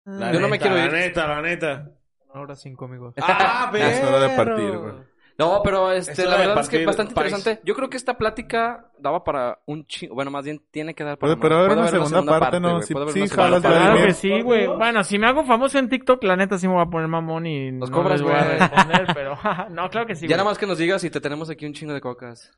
[0.05, 0.91] La Yo no me neta, quiero ir.
[0.91, 1.91] La neta, la neta.
[2.33, 3.15] Ahora cinco amigos.
[3.19, 4.93] ¡Ah, Ya es hora de partir, güey.
[5.39, 7.31] No, pero Es este, la verdad es que partir bastante país.
[7.31, 7.61] interesante.
[7.65, 10.13] Yo creo que esta plática daba para un chingo.
[10.15, 12.81] Bueno, más bien tiene que dar para Puede- pero haber una segunda parte, ¿no?
[12.81, 13.79] Sí- jalas, parte.
[13.79, 14.67] Claro que sí, güey.
[14.67, 17.47] Bueno, si me hago famoso en TikTok, la neta sí me voy a poner mamón
[17.47, 18.59] y Nos no cobras, les voy a güey.
[18.59, 19.37] responder, pero
[19.71, 21.73] no, claro que sí, Ya nada más que nos digas si te tenemos aquí un
[21.73, 22.51] chingo de cocas.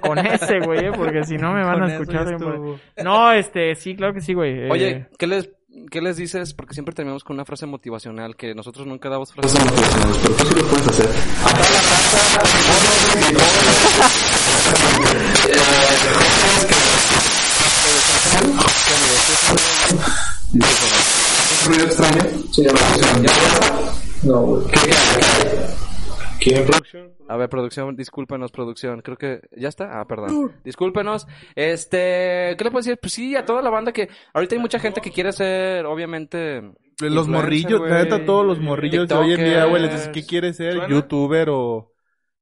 [0.00, 2.36] Con ese, güey, eh, porque si no me van Con a escuchar.
[2.38, 2.78] güey.
[3.04, 4.66] No, este, sí, claro que sí, güey.
[4.66, 5.50] eh, Oye, ¿qué les,
[5.90, 6.54] ¿qué les dices?
[6.54, 10.44] Porque siempre terminamos con una frase motivacional que nosotros nunca damos frases motivacionales, pero tú
[10.44, 11.08] sí lo puedes hacer.
[20.54, 20.96] Raza,
[21.66, 22.22] ruido extraño.
[22.52, 22.80] Se llama
[24.22, 24.64] No, güey.
[26.44, 27.12] ¿Quién producción?
[27.28, 29.00] A ver, producción, discúlpenos, producción.
[29.00, 30.00] Creo que ya está.
[30.00, 30.52] Ah, perdón.
[30.62, 31.26] Discúlpenos.
[31.54, 32.98] Este, ¿qué le puedo decir?
[33.00, 36.62] Pues sí, a toda la banda que ahorita hay mucha gente que quiere ser, obviamente,
[37.00, 37.90] Los morrillos, güey.
[37.90, 40.08] la neta, todos los morrillos de hoy en día, güey, les dices.
[40.08, 40.74] ¿qué quieres ser?
[40.74, 40.88] ¿Suena?
[40.88, 41.90] ¿Youtuber o...?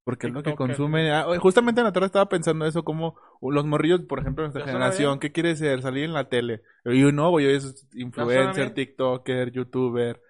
[0.04, 1.12] Porque es lo que consume.
[1.12, 4.62] Ah, justamente en la tarde estaba pensando eso, como los morrillos, por ejemplo, de nuestra
[4.66, 5.80] ¿Ya suena generación, ¿qué quiere ser?
[5.80, 6.62] Salir en la tele.
[6.84, 8.74] Y uno, güey, hoy es suena influencer?
[8.74, 10.20] TikToker, YouTuber,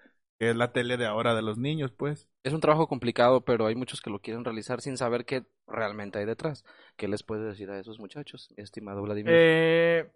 [0.43, 2.27] que es la tele de ahora de los niños, pues.
[2.43, 6.19] Es un trabajo complicado, pero hay muchos que lo quieren realizar sin saber qué realmente
[6.19, 6.65] hay detrás.
[6.97, 9.33] ¿Qué les puedes decir a esos muchachos, estimado Vladimir?
[9.33, 10.11] Eh,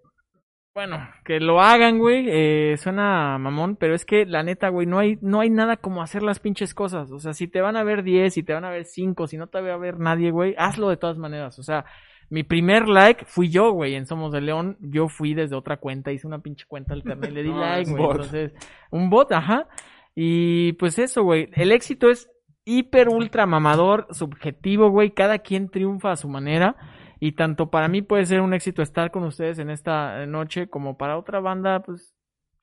[0.76, 2.26] bueno, que lo hagan, güey.
[2.28, 6.02] Eh, suena mamón, pero es que la neta, güey, no hay, no hay nada como
[6.02, 7.10] hacer las pinches cosas.
[7.12, 9.38] O sea, si te van a ver 10, si te van a ver 5, si
[9.38, 11.58] no te va a ver nadie, güey, hazlo de todas maneras.
[11.58, 11.86] O sea,
[12.30, 14.78] mi primer like fui yo, güey, en Somos de León.
[14.82, 17.90] Yo fui desde otra cuenta, hice una pinche cuenta alterna y le di No, like,
[17.90, 18.04] güey.
[18.04, 18.52] Entonces,
[18.92, 19.68] un bot, ajá.
[20.20, 21.52] Y pues eso, güey.
[21.54, 22.28] El éxito es
[22.66, 25.12] hiper ultra mamador, subjetivo, güey.
[25.12, 26.76] Cada quien triunfa a su manera.
[27.20, 30.98] Y tanto para mí puede ser un éxito estar con ustedes en esta noche, como
[30.98, 32.16] para otra banda, pues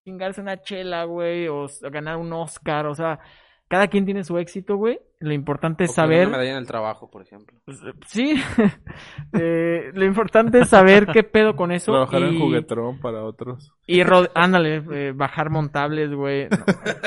[0.05, 3.21] chingarse una chela, güey, o s- ganar un Oscar, o sea,
[3.69, 4.99] cada quien tiene su éxito, güey.
[5.25, 6.29] Lo importante es O que saber.
[6.29, 7.57] Una medalla en el trabajo, por ejemplo.
[7.65, 8.35] Pues, sí,
[9.33, 11.93] Eh, lo importante es saber qué pedo con eso.
[11.93, 13.73] Trabajar en y- juguetrón para otros.
[13.87, 16.49] Y ro- ándale, eh, bajar montables, güey.
[16.49, 16.57] no,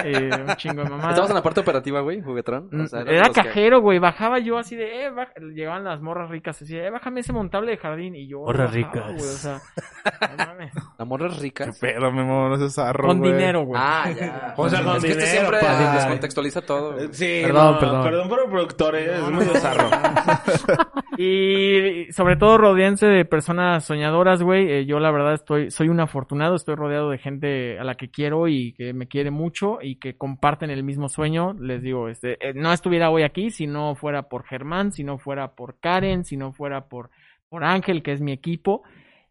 [0.04, 1.12] eh, un chingo de mamadas.
[1.12, 2.70] Estabas en la parte operativa, güey, juguetrón.
[2.82, 4.00] O sea, eras Era que- cajero, güey.
[4.00, 7.34] Bajaba yo así de, eh, baja- llegaban las morras ricas así, de, eh, bájame ese
[7.34, 8.16] montable de jardín.
[8.16, 8.40] Y yo.
[8.42, 9.04] Morras ricas.
[9.06, 9.60] güey, o sea,
[10.38, 10.74] no mames.
[10.98, 11.72] La morra es rica.
[11.80, 13.32] Pero, mi amor, zarro, Con güey.
[13.34, 13.80] dinero, güey.
[13.82, 14.54] Ah, ya.
[14.58, 15.94] O sea, con es que este dinero, siempre padre.
[15.96, 16.94] descontextualiza todo.
[16.94, 17.08] güey.
[17.12, 18.04] Sí, Perdón, no, perdón.
[18.10, 19.90] Perdón por el productor, eh, es muy bizarro.
[21.20, 24.72] Y sobre todo rodearse de personas soñadoras, güey.
[24.72, 28.12] Eh, yo la verdad estoy, soy un afortunado, estoy rodeado de gente a la que
[28.12, 31.54] quiero y que me quiere mucho y que comparten el mismo sueño.
[31.54, 35.18] Les digo, este, eh, no estuviera hoy aquí si no fuera por Germán, si no
[35.18, 37.10] fuera por Karen, si no fuera por,
[37.50, 38.84] por Ángel, que es mi equipo.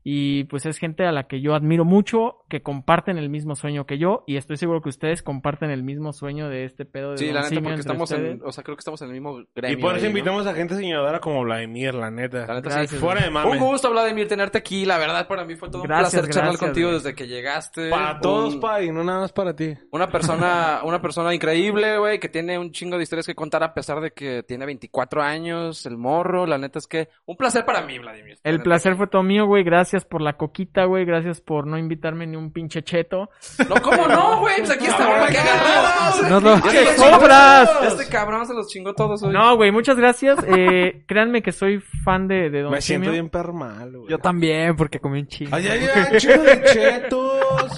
[0.09, 3.87] Y pues es gente a la que yo admiro mucho, que comparten el mismo sueño
[3.87, 7.19] que yo, y estoy seguro que ustedes comparten el mismo sueño de este pedo de
[7.19, 9.15] Sí, Don la neta, Simio porque estamos en, o sea, creo que estamos en el
[9.15, 9.81] mismo y gremio.
[9.81, 10.19] por eso ahí, ¿no?
[10.19, 12.47] invitamos a gente soñadora como Vladimir, la neta.
[12.47, 12.97] La neta, Gracias, sí.
[12.99, 13.59] Fuera de Un mame.
[13.59, 14.85] gusto, Vladimir, tenerte aquí.
[14.85, 16.99] La verdad, para mí fue todo Gracias, un placer charlar gracias, contigo güey.
[17.01, 17.91] desde que llegaste.
[17.91, 19.75] Para todos, Un- pa, y no nada más para ti.
[19.91, 23.75] Una persona, una persona increíble, güey, que tiene un chingo de historias que contar a
[23.75, 26.47] pesar de que tiene 24 años, el morro.
[26.47, 28.39] La neta es que un placer para mí, Vladimir.
[28.45, 29.65] La El placer fue todo mío, güey.
[29.65, 31.05] Gracias por la coquita, güey.
[31.05, 33.31] Gracias por no invitarme ni un pinche cheto.
[33.69, 34.57] No, ¿cómo no, güey?
[34.59, 36.31] Pues aquí está, ¿para qué agarramos?
[36.31, 37.71] Nos lo- Este ¡Que cabrón- sobras!
[37.85, 39.33] Este cabrón se los chingó todos hoy.
[39.33, 40.39] No, güey, muchas gracias.
[40.47, 43.13] Eh, créanme que soy fan de, de Don Me siento Simio.
[43.13, 44.11] bien permal, güey.
[44.11, 45.55] Yo también, porque comí un chingo.
[45.55, 47.73] Ay, ay, ay, chido de chetos.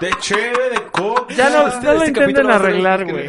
[0.00, 1.34] De cheve, de coca.
[1.34, 3.28] Ya no, Este- no lo este intenten arreglar, güey.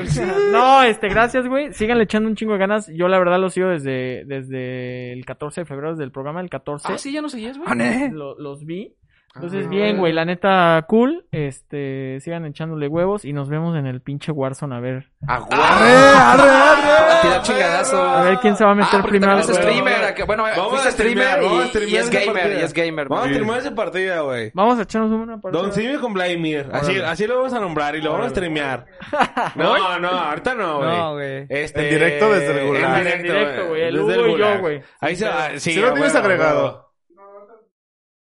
[0.51, 1.73] No, este, gracias, güey.
[1.73, 2.87] Síganle echando un chingo de ganas.
[2.93, 6.49] Yo, la verdad, lo sigo desde, desde el 14 de febrero, desde el programa del
[6.49, 6.87] 14.
[6.91, 7.69] Ah, sí, ya no seguías, güey.
[8.11, 8.95] Lo- los vi.
[9.35, 9.69] Entonces, Ah.
[9.69, 11.25] bien, güey, la neta, cool.
[11.31, 15.11] Este, sigan echándole huevos y nos vemos en el pinche Warzone a ver.
[15.27, 17.21] ¡Ah, güey!
[17.21, 18.01] Tira chingadazo.
[18.01, 19.37] A ver quién se va a meter Ah, primero.
[19.39, 20.25] es streamer.
[20.25, 22.73] Bueno, Vamos fuiste a streamear, streamer vamos a y, streamear y es gamer, y es
[22.73, 23.07] gamer.
[23.09, 24.51] Vamos a streamear esa partida, güey.
[24.53, 25.61] Vamos a echarnos una partida.
[25.61, 26.67] Don Simio con Vladimir.
[26.71, 28.85] Así, así lo vamos a nombrar y lo vamos a streamear.
[29.55, 30.97] No, no, ahorita no, güey.
[30.97, 31.45] No, güey.
[31.49, 32.75] Este, En directo desde el.
[33.07, 33.81] En directo, güey.
[33.83, 34.81] El Desde Hugo y yo, güey.
[34.99, 35.49] Ahí se va.
[35.57, 36.84] Sí, Si lo a tienes agregado.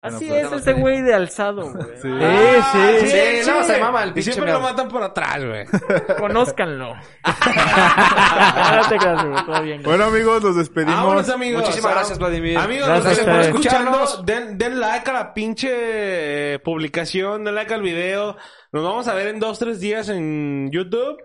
[0.02, 1.86] Así Bueno, es pues, ese güey de alzado, güey.
[2.02, 2.08] Sí.
[2.10, 3.42] Sí, sí.
[3.44, 5.64] Sí, no, se mama el Y pinche siempre lo matan por atrás, güey.
[6.18, 6.94] Conózcanlo.
[7.24, 9.46] no te creas, güey.
[9.46, 9.82] Todo bien.
[9.82, 9.96] güey.
[9.96, 10.96] Bueno, amigos, nos despedimos.
[10.96, 11.62] Vámonos, amigos.
[11.62, 12.58] Muchísimas gracias, Vladimir.
[12.58, 13.54] Amigos, Gracias nos a están ustedes.
[13.54, 14.22] escuchando.
[14.24, 18.36] Den, den like a la pinche eh, publicación, den like al video.
[18.72, 21.16] Nos vamos a ver en dos, tres días en YouTube.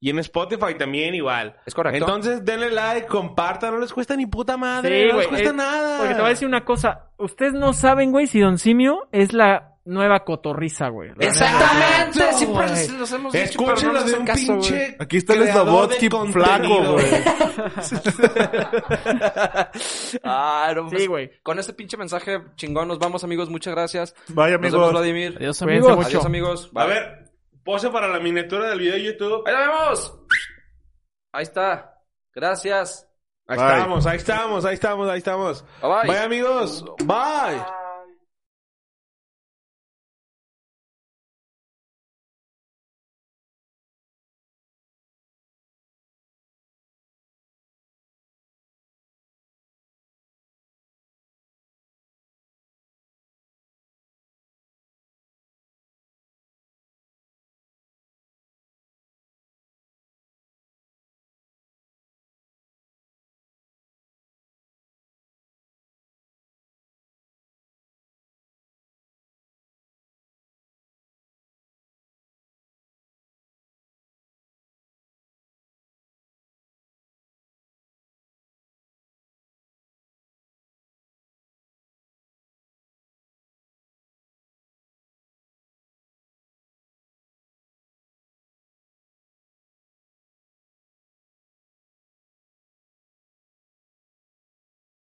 [0.00, 1.56] Y en Spotify también igual.
[1.66, 1.98] Es correcto.
[1.98, 5.98] Entonces denle like, compartan, no les cuesta ni puta madre, Sí, no les cuesta nada.
[5.98, 7.10] Porque te voy a decir una cosa.
[7.16, 11.10] Ustedes no saben, güey, si Don Simio es la nueva cotorriza, güey.
[11.18, 15.32] Exactamente, Exacto, siempre les- los hemos dicho, pero no de un caso, pinche Aquí está
[15.32, 15.52] el de
[16.32, 17.06] flaco, güey.
[20.22, 21.30] Ah, no, pues, Sí, güey.
[21.42, 23.50] Con este pinche mensaje chingón nos vamos, amigos.
[23.50, 24.14] Muchas gracias.
[24.28, 24.92] Bye, Nos vemos, amigos.
[24.92, 25.34] Vladimir.
[25.38, 26.06] Adiós, amigos.
[26.06, 26.70] Adiós, amigos.
[26.74, 27.27] A ver,
[27.68, 29.42] pose para la miniatura del video de YouTube.
[29.46, 30.18] Ahí la vemos.
[31.32, 32.00] Ahí está.
[32.34, 33.06] Gracias.
[33.46, 33.66] Ahí Bye.
[33.66, 35.64] estamos, ahí estamos, ahí estamos, ahí estamos.
[35.82, 36.08] Bye bye.
[36.08, 36.82] Bye amigos.
[37.04, 37.87] Bye.